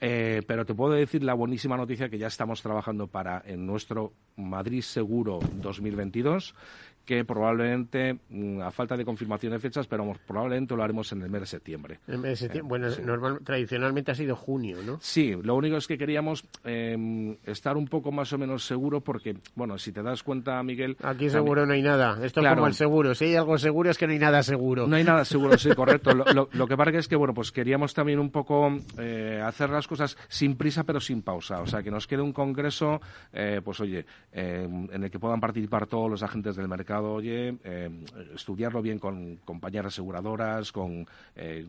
Eh, 0.00 0.42
pero 0.46 0.64
te 0.64 0.74
puedo 0.74 0.94
decir 0.94 1.22
la 1.22 1.34
buenísima 1.34 1.76
noticia 1.76 2.08
que 2.08 2.18
ya 2.18 2.26
estamos 2.26 2.62
trabajando 2.62 3.06
para 3.06 3.42
en 3.46 3.66
nuestro 3.66 4.12
Madrid 4.36 4.82
Seguro 4.82 5.40
2022 5.72 6.54
que 7.10 7.24
probablemente, 7.24 8.20
mm, 8.28 8.60
a 8.60 8.70
falta 8.70 8.96
de 8.96 9.04
confirmación 9.04 9.52
de 9.52 9.58
fechas, 9.58 9.88
pero 9.88 10.08
probablemente 10.28 10.76
lo 10.76 10.84
haremos 10.84 11.10
en 11.10 11.22
el 11.22 11.28
mes 11.28 11.40
de 11.40 11.46
septiembre. 11.48 11.98
El 12.06 12.18
mes 12.18 12.30
de 12.30 12.36
septiembre. 12.36 12.68
bueno, 12.68 13.38
tradicionalmente 13.42 14.12
ha 14.12 14.14
sido 14.14 14.36
junio, 14.36 14.78
¿no? 14.86 14.98
Sí, 15.00 15.34
lo 15.42 15.56
único 15.56 15.76
es 15.76 15.88
que 15.88 15.98
queríamos 15.98 16.44
em, 16.62 17.36
estar 17.46 17.76
un 17.76 17.88
poco 17.88 18.12
más 18.12 18.32
o 18.32 18.38
menos 18.38 18.64
seguro 18.64 19.00
porque, 19.00 19.36
bueno, 19.56 19.76
si 19.76 19.90
te 19.90 20.04
das 20.04 20.22
cuenta, 20.22 20.62
Miguel... 20.62 20.96
Aquí 21.02 21.28
seguro 21.28 21.66
no 21.66 21.72
hay 21.72 21.82
nada. 21.82 22.24
Esto 22.24 22.42
es 22.42 22.48
como 22.48 22.68
el 22.68 22.74
seguro. 22.74 23.12
Si 23.16 23.24
hay 23.24 23.34
algo 23.34 23.58
seguro 23.58 23.90
es 23.90 23.98
que 23.98 24.06
no 24.06 24.12
hay 24.12 24.20
nada 24.20 24.44
seguro. 24.44 24.86
No 24.86 24.94
hay 24.94 25.02
nada 25.02 25.24
seguro, 25.24 25.58
sí, 25.58 25.70
correcto. 25.74 26.12
lo, 26.14 26.68
que 26.68 26.76
pasa 26.76 26.90
es 26.90 27.08
que, 27.08 27.16
bueno, 27.16 27.34
pues 27.34 27.50
queríamos 27.50 27.92
también 27.92 28.20
un 28.20 28.30
poco 28.30 28.68
eh, 28.98 29.42
hacer 29.44 29.70
las 29.70 29.88
cosas 29.88 30.16
sin 30.28 30.54
prisa 30.54 30.84
pero 30.84 31.00
sin 31.00 31.22
pausa. 31.22 31.60
O 31.60 31.66
sea, 31.66 31.82
que 31.82 31.90
nos 31.90 32.06
quede 32.06 32.22
un 32.22 32.32
congreso, 32.32 33.00
eh, 33.32 33.60
pues 33.64 33.80
oye, 33.80 34.06
em, 34.30 34.88
en 34.92 35.02
el 35.02 35.10
que 35.10 35.18
puedan 35.18 35.40
participar 35.40 35.88
todos 35.88 36.08
los 36.08 36.22
agentes 36.22 36.54
del 36.54 36.68
mercado 36.68 36.99
oye, 37.04 37.56
eh, 37.64 37.90
estudiarlo 38.34 38.82
bien 38.82 38.98
con 38.98 39.36
compañeras 39.44 39.94
aseguradoras, 39.94 40.72
con, 40.72 41.06
eh, 41.36 41.66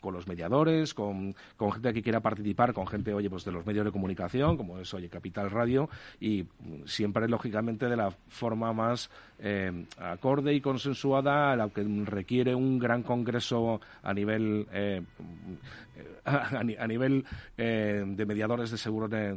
con 0.00 0.14
los 0.14 0.26
mediadores, 0.26 0.94
con, 0.94 1.34
con, 1.56 1.72
gente 1.72 1.92
que 1.92 2.02
quiera 2.02 2.20
participar, 2.20 2.72
con 2.72 2.86
gente, 2.86 3.12
oye, 3.12 3.30
pues 3.30 3.44
de 3.44 3.52
los 3.52 3.66
medios 3.66 3.84
de 3.84 3.92
comunicación, 3.92 4.56
como 4.56 4.78
es, 4.78 4.92
oye, 4.94 5.08
Capital 5.08 5.50
Radio, 5.50 5.88
y 6.20 6.46
siempre, 6.86 7.28
lógicamente, 7.28 7.86
de 7.88 7.96
la 7.96 8.10
forma 8.10 8.72
más 8.72 9.10
eh, 9.38 9.86
acorde 9.98 10.54
y 10.54 10.60
consensuada 10.60 11.52
a 11.52 11.56
la 11.56 11.68
que 11.68 11.84
requiere 12.04 12.54
un 12.54 12.78
gran 12.78 13.02
congreso 13.02 13.80
a 14.02 14.14
nivel 14.14 14.66
a, 16.24 16.86
nivel 16.86 17.24
de 17.56 18.26
mediadores 18.26 18.70
de 18.70 18.78
seguros 18.78 19.10
de, 19.10 19.34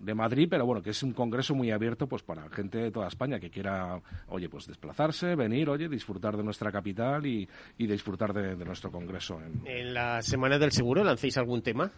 de, 0.00 0.14
Madrid, 0.14 0.48
pero 0.50 0.66
bueno, 0.66 0.82
que 0.82 0.90
es 0.90 1.02
un 1.02 1.12
congreso 1.12 1.54
muy 1.54 1.70
abierto 1.70 2.06
pues 2.06 2.22
para 2.22 2.48
gente 2.50 2.78
de 2.78 2.90
toda 2.90 3.08
España 3.08 3.40
que 3.40 3.50
quiera 3.50 4.00
oye, 4.28 4.48
pues 4.48 4.66
desplazarse, 4.66 5.34
venir, 5.34 5.68
oye, 5.68 5.88
disfrutar 5.88 6.36
de 6.36 6.42
nuestra 6.42 6.70
capital 6.70 7.26
y, 7.26 7.48
y 7.78 7.86
disfrutar 7.86 8.32
de, 8.32 8.64
nuestro 8.64 8.90
congreso. 8.90 9.40
En... 9.64 9.94
la 9.94 10.22
Semana 10.22 10.58
del 10.58 10.72
Seguro 10.72 11.04
lancéis 11.04 11.36
algún 11.38 11.62
tema? 11.62 11.90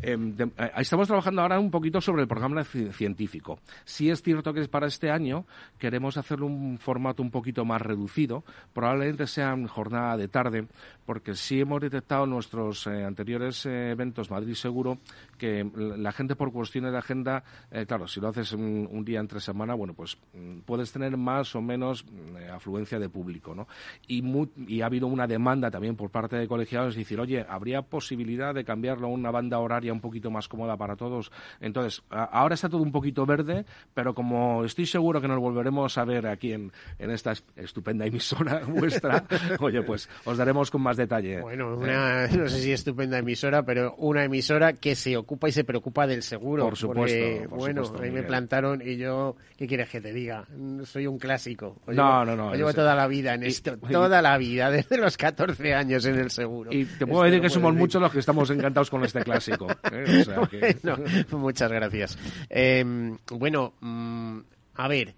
Em, 0.00 0.34
eh, 0.38 0.70
estamos 0.78 1.08
trabajando 1.08 1.42
ahora 1.42 1.58
un 1.58 1.70
poquito 1.70 2.00
sobre 2.00 2.22
el 2.22 2.28
programa 2.28 2.64
científico. 2.64 3.60
Sí 3.84 4.10
es 4.10 4.22
cierto 4.22 4.52
que 4.52 4.66
para 4.68 4.86
este 4.86 5.10
año 5.10 5.46
queremos 5.78 6.16
hacerlo 6.16 6.46
un 6.46 6.77
formato 6.78 7.22
un 7.22 7.30
poquito 7.30 7.64
más 7.64 7.82
reducido. 7.82 8.44
Probablemente 8.72 9.26
sea 9.26 9.52
en 9.52 9.66
jornada 9.66 10.16
de 10.16 10.28
tarde, 10.28 10.66
porque 11.04 11.34
sí 11.34 11.60
hemos 11.60 11.80
detectado 11.80 12.24
en 12.24 12.30
nuestros 12.30 12.86
eh, 12.86 13.04
anteriores 13.04 13.66
eh, 13.66 13.90
eventos 13.90 14.30
Madrid 14.30 14.54
Seguro 14.54 14.98
que 15.36 15.68
la 15.74 16.12
gente 16.12 16.34
por 16.34 16.52
cuestiones 16.52 16.90
de 16.92 16.98
agenda, 16.98 17.44
claro, 17.86 18.08
si 18.08 18.20
lo 18.20 18.28
haces 18.28 18.52
un, 18.52 19.04
día 19.04 19.20
entre 19.20 19.38
semana, 19.40 19.74
bueno, 19.74 19.94
pues 19.94 20.18
mm, 20.34 20.60
puedes 20.60 20.92
tener 20.92 21.16
más 21.16 21.54
o 21.54 21.62
menos 21.62 22.04
mm, 22.04 22.52
afluencia 22.52 22.98
de 22.98 23.08
público, 23.08 23.54
¿no? 23.54 23.68
Y, 24.08 24.24
y 24.66 24.80
ha 24.80 24.86
habido 24.86 25.06
una 25.06 25.28
demanda 25.28 25.70
también 25.70 25.94
por 25.94 26.10
parte 26.10 26.36
de 26.36 26.48
colegiados 26.48 26.94
de 26.94 27.00
decir, 27.00 27.20
oye, 27.20 27.46
¿habría 27.48 27.82
posibilidad 27.82 28.54
de 28.54 28.64
cambiarlo 28.64 29.06
a 29.06 29.10
una 29.10 29.30
banda 29.30 29.58
horaria 29.58 29.92
un 29.92 30.00
poquito 30.00 30.30
más 30.30 30.48
cómoda 30.48 30.76
para 30.76 30.96
todos. 30.96 31.30
Entonces, 31.60 32.02
ahora 32.10 32.54
está 32.54 32.68
todo 32.68 32.82
un 32.82 32.92
poquito 32.92 33.26
verde, 33.26 33.64
pero 33.94 34.14
como 34.14 34.64
estoy 34.64 34.86
seguro 34.86 35.20
que 35.20 35.28
nos 35.28 35.40
volveremos 35.40 35.98
a 35.98 36.04
ver 36.04 36.26
aquí 36.26 36.52
en, 36.52 36.67
en 36.98 37.10
esta 37.10 37.32
estupenda 37.56 38.06
emisora 38.06 38.62
vuestra, 38.68 39.24
oye, 39.60 39.82
pues 39.82 40.08
os 40.24 40.36
daremos 40.36 40.70
con 40.70 40.82
más 40.82 40.96
detalle. 40.96 41.40
Bueno, 41.40 41.76
una, 41.76 42.26
no 42.26 42.48
sé 42.48 42.60
si 42.60 42.72
estupenda 42.72 43.18
emisora, 43.18 43.62
pero 43.64 43.94
una 43.96 44.24
emisora 44.24 44.72
que 44.72 44.94
se 44.94 45.16
ocupa 45.16 45.48
y 45.48 45.52
se 45.52 45.64
preocupa 45.64 46.06
del 46.06 46.22
seguro. 46.22 46.64
Por 46.64 46.76
supuesto. 46.76 47.48
bueno, 47.50 47.82
ahí 48.00 48.10
me 48.10 48.22
plantaron 48.22 48.82
y 48.84 48.96
yo, 48.96 49.36
¿qué 49.56 49.66
quieres 49.66 49.88
que 49.88 50.00
te 50.00 50.12
diga? 50.12 50.46
Soy 50.84 51.06
un 51.06 51.18
clásico. 51.18 51.80
no, 51.86 52.24
no, 52.24 52.36
no. 52.36 52.54
Llevo 52.54 52.72
toda 52.72 52.94
la 52.94 53.06
vida 53.06 53.34
en 53.34 53.44
esto, 53.44 53.76
toda 53.78 54.22
la 54.22 54.36
vida, 54.38 54.70
desde 54.70 54.98
los 54.98 55.16
14 55.16 55.74
años 55.74 56.04
en 56.06 56.18
el 56.18 56.30
seguro. 56.30 56.72
Y 56.72 56.84
te 56.84 57.06
puedo 57.06 57.24
decir 57.24 57.40
que 57.40 57.50
somos 57.50 57.74
muchos 57.74 58.00
los 58.00 58.12
que 58.12 58.18
estamos 58.18 58.50
encantados 58.50 58.90
con 58.90 59.04
este 59.04 59.22
clásico. 59.22 59.66
¿eh? 59.92 60.76
muchas 61.32 61.70
gracias. 61.70 62.18
Em, 62.48 63.16
bueno, 63.30 63.74
mm, 63.80 64.38
a 64.74 64.88
ver, 64.88 65.14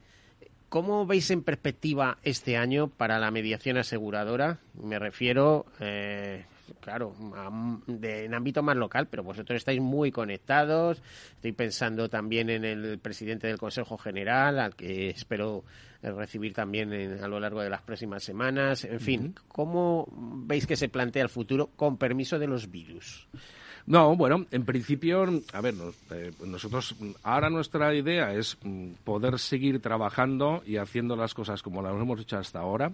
¿cómo 0.70 1.04
veis 1.04 1.30
en 1.30 1.42
perspectiva 1.42 2.16
este 2.22 2.56
año 2.56 2.88
para 2.88 3.18
la 3.18 3.30
mediación 3.30 3.76
aseguradora? 3.76 4.60
Me 4.82 4.98
refiero, 4.98 5.66
eh, 5.80 6.46
claro, 6.80 7.14
en 8.02 8.34
ámbito 8.34 8.62
más 8.62 8.76
local, 8.76 9.08
pero 9.10 9.22
vosotros 9.22 9.58
estáis 9.58 9.80
muy 9.80 10.10
conectados. 10.10 11.02
Estoy 11.34 11.52
pensando 11.52 12.08
también 12.08 12.48
en 12.48 12.64
el 12.64 12.98
presidente 12.98 13.48
del 13.48 13.58
Consejo 13.58 13.98
General, 13.98 14.58
al 14.58 14.74
que 14.74 15.10
espero 15.10 15.64
recibir 16.02 16.54
también 16.54 16.92
a 17.22 17.28
lo 17.28 17.38
largo 17.40 17.60
de 17.60 17.68
las 17.68 17.82
próximas 17.82 18.22
semanas. 18.22 18.84
En 18.84 19.00
fin, 19.00 19.34
¿cómo 19.48 20.08
veis 20.46 20.66
que 20.66 20.76
se 20.76 20.88
plantea 20.88 21.24
el 21.24 21.28
futuro 21.28 21.70
con 21.76 21.98
permiso 21.98 22.38
de 22.38 22.46
los 22.46 22.70
virus? 22.70 23.28
No, 23.86 24.16
bueno, 24.16 24.46
en 24.50 24.64
principio, 24.64 25.26
a 25.52 25.60
ver, 25.60 25.74
eh, 26.10 26.32
nosotros, 26.44 26.94
ahora 27.22 27.50
nuestra 27.50 27.94
idea 27.94 28.34
es 28.34 28.56
mm, 28.62 28.92
poder 29.04 29.38
seguir 29.38 29.80
trabajando 29.80 30.62
y 30.66 30.76
haciendo 30.76 31.16
las 31.16 31.34
cosas 31.34 31.62
como 31.62 31.82
las 31.82 31.92
hemos 31.92 32.20
hecho 32.20 32.38
hasta 32.38 32.60
ahora. 32.60 32.92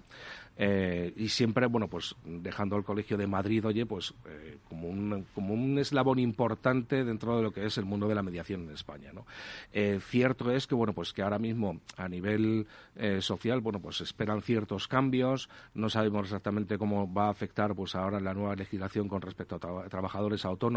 Eh, 0.59 1.12
y 1.16 1.28
siempre, 1.28 1.66
bueno, 1.66 1.87
pues 1.87 2.14
dejando 2.24 2.76
el 2.76 2.84
Colegio 2.84 3.18
de 3.18 3.26
Madrid, 3.26 3.66
oye, 3.66 3.84
pues 3.84 4.14
eh, 4.26 4.57
como, 4.70 4.89
un, 4.89 5.26
como 5.34 5.53
un 5.53 5.78
eslabón 5.78 6.18
importante 6.18 7.05
dentro 7.05 7.37
de 7.37 7.43
lo 7.43 7.53
que 7.53 7.66
es 7.66 7.76
el 7.76 7.84
mundo 7.84 8.09
de 8.09 8.14
la 8.14 8.22
mediación 8.22 8.62
en 8.62 8.70
España, 8.70 9.12
¿no? 9.12 9.26
Cierto 10.01 10.51
es 10.51 10.66
que, 10.66 10.74
bueno, 10.74 10.95
pues 10.95 11.12
que 11.12 11.20
ahora 11.20 11.39
mismo 11.39 11.80
a 11.99 12.09
nivel 12.09 12.66
social, 13.20 13.61
bueno, 13.61 13.80
pues 13.80 14.01
esperan 14.01 14.41
ciertos 14.41 14.89
cambios, 14.89 15.51
no 15.74 15.91
sabemos 15.91 16.24
exactamente 16.24 16.78
cómo 16.78 17.12
va 17.12 17.26
a 17.26 17.30
afectar, 17.30 17.74
pues 17.74 17.95
ahora 17.95 18.18
la 18.20 18.32
nueva 18.32 18.57
legislación 18.57 19.09
con 19.09 19.20
respecto 19.20 19.57
a 19.57 19.89
trabajadores 19.91 20.47
autónomos, 20.47 20.76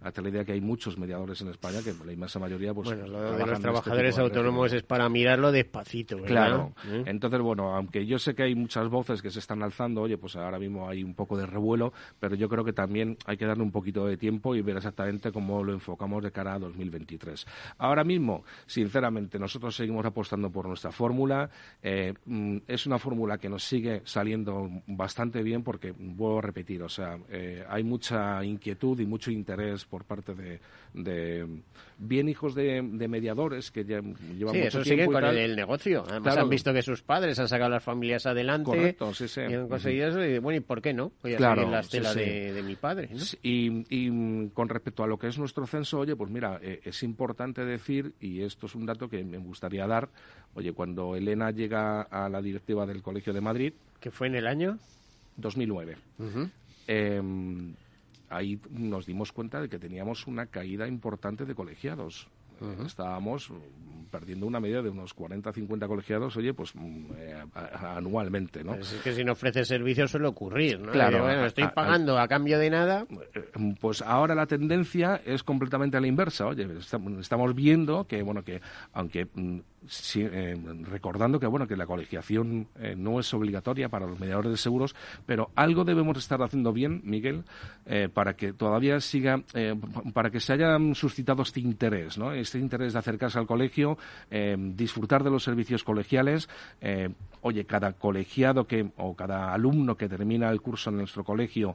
hasta 0.00 0.22
la 0.22 0.28
idea 0.28 0.44
que 0.44 0.52
hay 0.52 0.60
muchos 0.60 0.98
mediadores 0.98 1.40
en 1.40 1.48
España, 1.48 1.78
que 1.82 1.92
la 2.04 2.12
inmensa 2.12 2.38
mayoría, 2.38 2.74
pues... 2.74 2.88
Bueno, 2.88 3.06
lo 3.06 3.32
de 3.32 3.38
los 3.38 3.48
este 3.50 3.62
trabajadores 3.62 4.18
autónomos 4.18 4.72
es 4.72 4.82
para 4.82 5.08
mirarlo 5.08 5.52
despacito, 5.52 6.16
¿verdad? 6.16 6.28
Claro. 6.28 6.74
Entonces, 7.06 7.40
bueno, 7.40 7.74
aunque 7.74 8.06
yo 8.06 8.18
sé 8.18 8.34
que 8.34 8.44
hay 8.44 8.54
muchas 8.54 8.88
voces 8.88 9.22
que 9.22 9.30
se 9.30 9.38
están 9.38 9.62
alzando, 9.62 10.02
oye, 10.02 10.18
pues 10.18 10.36
ahora 10.36 10.58
mismo 10.58 10.88
hay 10.88 11.02
un 11.02 11.14
poco 11.14 11.36
de 11.36 11.46
revuelo, 11.46 11.92
pero 12.18 12.34
yo 12.34 12.48
creo 12.48 12.64
que 12.64 12.72
también 12.72 13.16
hay 13.26 13.36
que 13.36 13.46
darle 13.46 13.62
un 13.62 13.72
poquito 13.72 14.06
de 14.06 14.16
tiempo 14.16 14.54
y 14.54 14.62
ver 14.62 14.76
exactamente 14.76 15.32
cómo 15.32 15.62
lo 15.62 15.72
enfocamos 15.72 16.22
de 16.22 16.30
cara 16.30 16.54
a 16.54 16.58
2023. 16.58 17.46
Ahora 17.78 18.04
mismo, 18.04 18.44
sinceramente, 18.66 19.38
nosotros 19.38 19.74
seguimos 19.74 20.04
apostando 20.04 20.50
por 20.50 20.66
nuestra 20.66 20.92
fórmula. 20.92 21.50
Eh, 21.82 22.14
mm, 22.24 22.58
es 22.66 22.86
una 22.86 22.98
fórmula 22.98 23.38
que 23.38 23.48
nos 23.48 23.64
sigue 23.64 24.02
saliendo 24.04 24.68
bastante 24.86 25.42
bien 25.42 25.62
porque, 25.62 25.92
vuelvo 25.92 26.38
a 26.38 26.42
repetir, 26.42 26.82
o 26.82 26.88
sea, 26.88 27.18
eh, 27.28 27.64
hay 27.68 27.82
mucha 27.82 28.44
inquietud 28.44 28.98
y 29.00 29.06
mucho 29.06 29.27
interés 29.30 29.84
por 29.84 30.04
parte 30.04 30.34
de, 30.34 31.46
bien 31.98 32.28
hijos 32.28 32.54
de, 32.54 32.82
mediadores 32.82 33.70
que 33.70 33.84
ya 33.84 34.00
llevan 34.00 34.54
sí, 34.54 34.60
eso 34.60 34.84
sigue 34.84 35.06
con 35.06 35.24
el, 35.24 35.56
negocio. 35.56 36.04
Además 36.08 36.36
han 36.36 36.48
visto 36.48 36.72
que 36.72 36.82
sus 36.82 37.02
padres 37.02 37.38
han 37.38 37.48
sacado 37.48 37.70
las 37.70 37.82
familias 37.82 38.26
adelante. 38.26 38.96
Y 38.98 39.40
han 39.40 39.68
conseguido 39.68 40.08
eso 40.08 40.24
y 40.24 40.38
bueno, 40.38 40.58
¿y 40.58 40.60
por 40.60 40.82
qué 40.82 40.92
no? 40.92 41.12
Voy 41.22 41.34
a 41.34 41.36
claro, 41.36 41.62
seguir 41.62 41.72
la 41.72 41.80
estela 41.80 42.14
de, 42.14 42.62
mi 42.62 42.76
padre. 42.76 43.08
Y, 43.42 44.48
con 44.50 44.68
respecto 44.68 45.04
a 45.04 45.06
lo 45.06 45.18
que 45.18 45.28
es 45.28 45.38
nuestro 45.38 45.66
censo, 45.66 45.98
oye, 46.00 46.16
pues 46.16 46.30
mira, 46.30 46.58
eh, 46.62 46.80
es 46.84 47.02
importante 47.02 47.64
decir, 47.64 48.12
y 48.20 48.42
esto 48.42 48.66
es 48.66 48.74
un 48.74 48.86
dato 48.86 49.08
que 49.08 49.24
me 49.24 49.38
gustaría 49.38 49.86
dar, 49.86 50.08
oye, 50.54 50.72
cuando 50.72 51.16
Elena 51.16 51.50
llega 51.50 52.02
a 52.02 52.28
la 52.28 52.40
directiva 52.40 52.86
del 52.86 53.02
Colegio 53.02 53.32
de 53.32 53.40
Madrid. 53.40 53.72
¿Que 54.00 54.10
fue 54.10 54.26
en 54.28 54.36
el 54.36 54.46
año? 54.46 54.78
2009. 55.36 55.96
Em, 56.86 57.74
ahí 58.28 58.60
nos 58.70 59.06
dimos 59.06 59.32
cuenta 59.32 59.60
de 59.60 59.68
que 59.68 59.78
teníamos 59.78 60.26
una 60.26 60.46
caída 60.46 60.86
importante 60.86 61.44
de 61.44 61.54
colegiados. 61.54 62.28
Estábamos 62.84 63.52
perdiendo 64.10 64.46
una 64.46 64.58
media 64.58 64.82
de 64.82 64.88
unos 64.88 65.14
40 65.14 65.52
50 65.52 65.86
colegiados, 65.86 66.36
oye, 66.36 66.54
pues 66.54 66.74
mm, 66.74 67.04
eh, 67.16 67.44
anualmente, 67.54 68.64
¿no? 68.64 68.74
es 68.74 69.00
que 69.04 69.12
si 69.12 69.22
no 69.22 69.32
ofrece 69.32 69.64
servicios 69.64 70.10
suele 70.10 70.26
ocurrir, 70.26 70.80
¿no? 70.80 70.92
Claro. 70.92 71.22
bueno, 71.22 71.44
estoy 71.44 71.68
pagando 71.74 72.18
a, 72.18 72.26
cambio 72.26 72.58
de 72.58 72.70
nada. 72.70 73.06
Eh, 73.34 73.74
pues 73.80 74.02
ahora 74.02 74.34
la 74.34 74.46
tendencia 74.46 75.20
es 75.24 75.42
completamente 75.42 75.96
a 75.96 76.00
la 76.00 76.06
inversa, 76.06 76.46
oye, 76.46 76.66
estamos 77.20 77.54
viendo 77.54 78.06
que, 78.06 78.22
bueno, 78.22 78.42
que 78.42 78.60
aunque 78.92 79.28
mm, 79.82 80.18
eh, 80.18 80.56
recordando 80.82 81.38
que 81.40 81.46
bueno 81.46 81.66
que 81.66 81.76
la 81.76 81.86
colegiación 81.86 82.68
eh, 82.78 82.94
no 82.96 83.20
es 83.20 83.32
obligatoria 83.34 83.88
para 83.88 84.06
los 84.06 84.18
mediadores 84.18 84.50
de 84.50 84.56
seguros, 84.56 84.94
pero 85.26 85.50
algo 85.54 85.84
debemos 85.84 86.16
estar 86.18 86.42
haciendo 86.42 86.72
bien, 86.72 87.00
Miguel, 87.04 87.44
eh, 87.86 88.08
para 88.12 88.34
que 88.34 88.52
todavía 88.52 89.00
siga, 89.00 89.42
para 90.12 90.30
que 90.30 90.40
se 90.40 90.52
haya 90.52 90.76
suscitado 90.94 91.42
este 91.42 91.60
interés, 91.60 92.18
¿no? 92.18 92.32
Este 92.32 92.58
interés 92.58 92.92
de 92.92 92.98
acercarse 92.98 93.38
al 93.38 93.46
colegio, 93.46 93.98
disfrutar 94.56 95.22
de 95.22 95.30
los 95.30 95.42
servicios 95.42 95.84
colegiales. 95.84 96.48
oye, 97.40 97.64
cada 97.64 97.92
colegiado 97.92 98.66
que 98.66 98.90
o 98.96 99.14
cada 99.14 99.52
alumno 99.52 99.96
que 99.96 100.08
termina 100.08 100.50
el 100.50 100.60
curso 100.60 100.90
en 100.90 100.98
nuestro 100.98 101.24
colegio, 101.24 101.74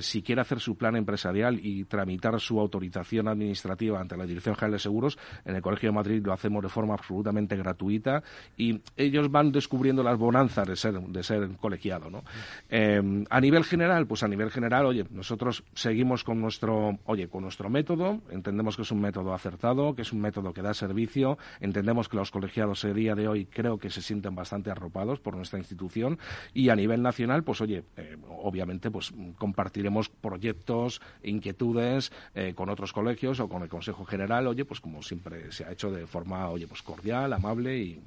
si 0.00 0.22
quiere 0.22 0.40
hacer 0.40 0.60
su 0.60 0.76
plan 0.76 0.96
empresarial 0.96 1.58
y 1.62 1.84
tramitar 1.84 2.38
su 2.40 2.60
autorización 2.60 3.28
administrativa 3.28 4.00
ante 4.00 4.16
la 4.16 4.26
Dirección 4.26 4.54
General 4.54 4.72
de 4.72 4.78
Seguros, 4.78 5.18
en 5.44 5.56
el 5.56 5.62
Colegio 5.62 5.90
de 5.90 5.94
Madrid 5.94 6.22
lo 6.24 6.32
hacemos 6.32 6.62
de 6.62 6.68
forma 6.68 6.94
absoluta 6.94 7.27
gratuita 7.56 8.22
y 8.56 8.80
ellos 8.96 9.30
van 9.30 9.52
descubriendo 9.52 10.02
las 10.02 10.18
bonanzas 10.18 10.66
de 10.66 10.76
ser, 10.76 10.98
de 11.00 11.22
ser 11.22 11.48
colegiado. 11.60 12.10
¿no? 12.10 12.22
Eh, 12.68 13.24
a 13.28 13.40
nivel 13.40 13.64
general, 13.64 14.06
pues 14.06 14.22
a 14.22 14.28
nivel 14.28 14.50
general, 14.50 14.86
oye, 14.86 15.04
nosotros 15.10 15.64
seguimos 15.74 16.24
con 16.24 16.40
nuestro, 16.40 16.98
oye, 17.04 17.28
con 17.28 17.42
nuestro 17.42 17.68
método, 17.70 18.20
entendemos 18.30 18.76
que 18.76 18.82
es 18.82 18.90
un 18.90 19.00
método 19.00 19.34
acertado, 19.34 19.94
que 19.94 20.02
es 20.02 20.12
un 20.12 20.20
método 20.20 20.52
que 20.52 20.62
da 20.62 20.74
servicio, 20.74 21.38
entendemos 21.60 22.08
que 22.08 22.16
los 22.16 22.30
colegiados 22.30 22.84
a 22.84 22.92
día 22.92 23.14
de 23.14 23.28
hoy 23.28 23.46
creo 23.46 23.78
que 23.78 23.90
se 23.90 24.02
sienten 24.02 24.34
bastante 24.34 24.70
arropados 24.70 25.20
por 25.20 25.36
nuestra 25.36 25.58
institución 25.58 26.18
y 26.54 26.68
a 26.68 26.76
nivel 26.76 27.02
nacional, 27.02 27.44
pues 27.44 27.60
oye, 27.60 27.84
eh, 27.96 28.16
obviamente 28.28 28.90
pues 28.90 29.12
compartiremos 29.36 30.08
proyectos, 30.08 31.00
inquietudes 31.22 32.12
eh, 32.34 32.54
con 32.54 32.68
otros 32.68 32.92
colegios 32.92 33.40
o 33.40 33.48
con 33.48 33.62
el 33.62 33.68
Consejo 33.68 34.04
General, 34.04 34.46
oye, 34.46 34.64
pues 34.64 34.80
como 34.80 35.02
siempre 35.02 35.52
se 35.52 35.64
ha 35.64 35.72
hecho 35.72 35.90
de 35.90 36.06
forma, 36.06 36.48
oye, 36.48 36.66
pues 36.66 36.82
cordial 36.82 37.17
amable 37.24 37.76
y... 37.76 38.00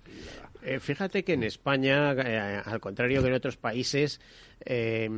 Eh, 0.63 0.79
fíjate 0.79 1.23
que 1.23 1.33
en 1.33 1.43
España, 1.43 2.11
eh, 2.13 2.61
al 2.63 2.79
contrario 2.79 3.21
que 3.21 3.29
en 3.29 3.33
otros 3.33 3.57
países, 3.57 4.21
eh, 4.63 5.09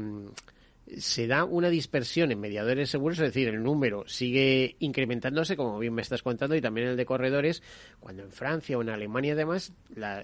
se 0.97 1.27
da 1.27 1.43
una 1.43 1.69
dispersión 1.69 2.31
en 2.31 2.39
mediadores 2.39 2.89
seguros, 2.89 3.19
es 3.19 3.25
decir, 3.25 3.47
el 3.47 3.61
número 3.63 4.03
sigue 4.07 4.75
incrementándose, 4.79 5.55
como 5.55 5.79
bien 5.79 5.93
me 5.93 6.01
estás 6.01 6.21
contando, 6.21 6.55
y 6.55 6.61
también 6.61 6.87
el 6.87 6.97
de 6.97 7.05
corredores, 7.05 7.63
cuando 7.99 8.23
en 8.23 8.31
Francia 8.31 8.77
o 8.77 8.81
en 8.81 8.89
Alemania 8.89 9.33
además, 9.33 9.73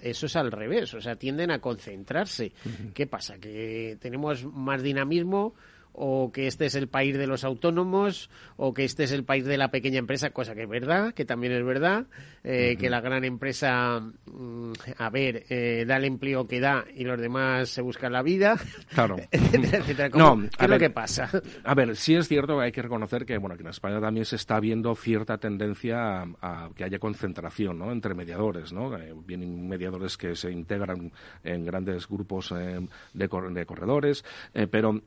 eso 0.02 0.26
es 0.26 0.36
al 0.36 0.52
revés, 0.52 0.92
o 0.94 1.00
sea, 1.00 1.16
tienden 1.16 1.50
a 1.50 1.60
concentrarse. 1.60 2.52
¿Qué 2.94 3.06
pasa? 3.06 3.38
¿Que 3.38 3.96
tenemos 4.00 4.44
más 4.44 4.82
dinamismo? 4.82 5.54
O 5.92 6.30
que 6.32 6.46
este 6.46 6.66
es 6.66 6.74
el 6.74 6.88
país 6.88 7.16
de 7.18 7.26
los 7.26 7.44
autónomos 7.44 8.30
o 8.56 8.72
que 8.74 8.84
este 8.84 9.04
es 9.04 9.12
el 9.12 9.24
país 9.24 9.44
de 9.44 9.56
la 9.58 9.70
pequeña 9.70 9.98
empresa, 9.98 10.30
cosa 10.30 10.54
que 10.54 10.62
es 10.62 10.68
verdad, 10.68 11.12
que 11.14 11.24
también 11.24 11.52
es 11.52 11.64
verdad, 11.64 12.06
eh, 12.44 12.76
que 12.78 12.88
la 12.90 13.00
gran 13.00 13.24
empresa, 13.24 14.00
mm, 14.00 14.72
a 14.98 15.10
ver, 15.10 15.44
eh, 15.50 15.84
da 15.86 15.96
el 15.96 16.04
empleo 16.04 16.46
que 16.46 16.60
da 16.60 16.84
y 16.94 17.04
los 17.04 17.20
demás 17.20 17.68
se 17.68 17.82
buscan 17.82 18.12
la 18.12 18.22
vida, 18.22 18.56
Claro. 18.94 19.16
etcétera, 19.30 19.78
etcétera. 19.78 20.10
¿Cómo- 20.10 20.36
No, 20.36 20.42
¿Qué 20.50 20.56
a 20.58 20.64
es 20.64 20.70
lo 20.70 20.78
que 20.78 20.90
pasa? 20.90 21.30
A 21.64 21.74
ver, 21.74 21.96
sí 21.96 22.14
es 22.14 22.28
cierto 22.28 22.56
que 22.58 22.64
hay 22.64 22.72
que 22.72 22.82
reconocer 22.82 23.24
que, 23.26 23.36
bueno, 23.38 23.56
que 23.56 23.62
en 23.62 23.68
España 23.68 24.00
también 24.00 24.24
se 24.24 24.36
está 24.36 24.60
viendo 24.60 24.94
cierta 24.94 25.38
tendencia 25.38 26.22
a, 26.22 26.26
a 26.40 26.70
que 26.74 26.84
haya 26.84 26.98
concentración, 26.98 27.78
¿no? 27.78 27.92
Entre 27.92 28.14
mediadores, 28.14 28.72
¿no? 28.72 28.96
Eh, 28.96 29.12
vienen 29.26 29.68
mediadores 29.68 30.16
que 30.16 30.34
se 30.36 30.50
integran 30.50 31.12
en 31.44 31.64
grandes 31.64 32.06
grupos 32.08 32.52
eh, 32.52 32.80
de, 33.14 33.28
cor- 33.28 33.52
de 33.52 33.66
corredores, 33.66 34.24
pero 34.70 35.00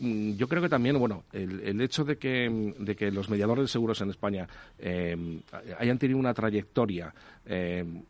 yo 0.00 0.48
creo 0.48 0.62
que 0.62 0.68
también, 0.68 0.98
bueno, 0.98 1.24
el, 1.32 1.60
el 1.60 1.80
hecho 1.80 2.04
de 2.04 2.16
que, 2.16 2.74
de 2.78 2.96
que 2.96 3.10
los 3.10 3.28
mediadores 3.28 3.64
de 3.64 3.68
seguros 3.68 4.00
en 4.00 4.10
España 4.10 4.48
eh, 4.78 5.40
hayan 5.78 5.98
tenido 5.98 6.18
una 6.18 6.34
trayectoria 6.34 7.14
eh, 7.46 7.84
mm, 7.86 8.00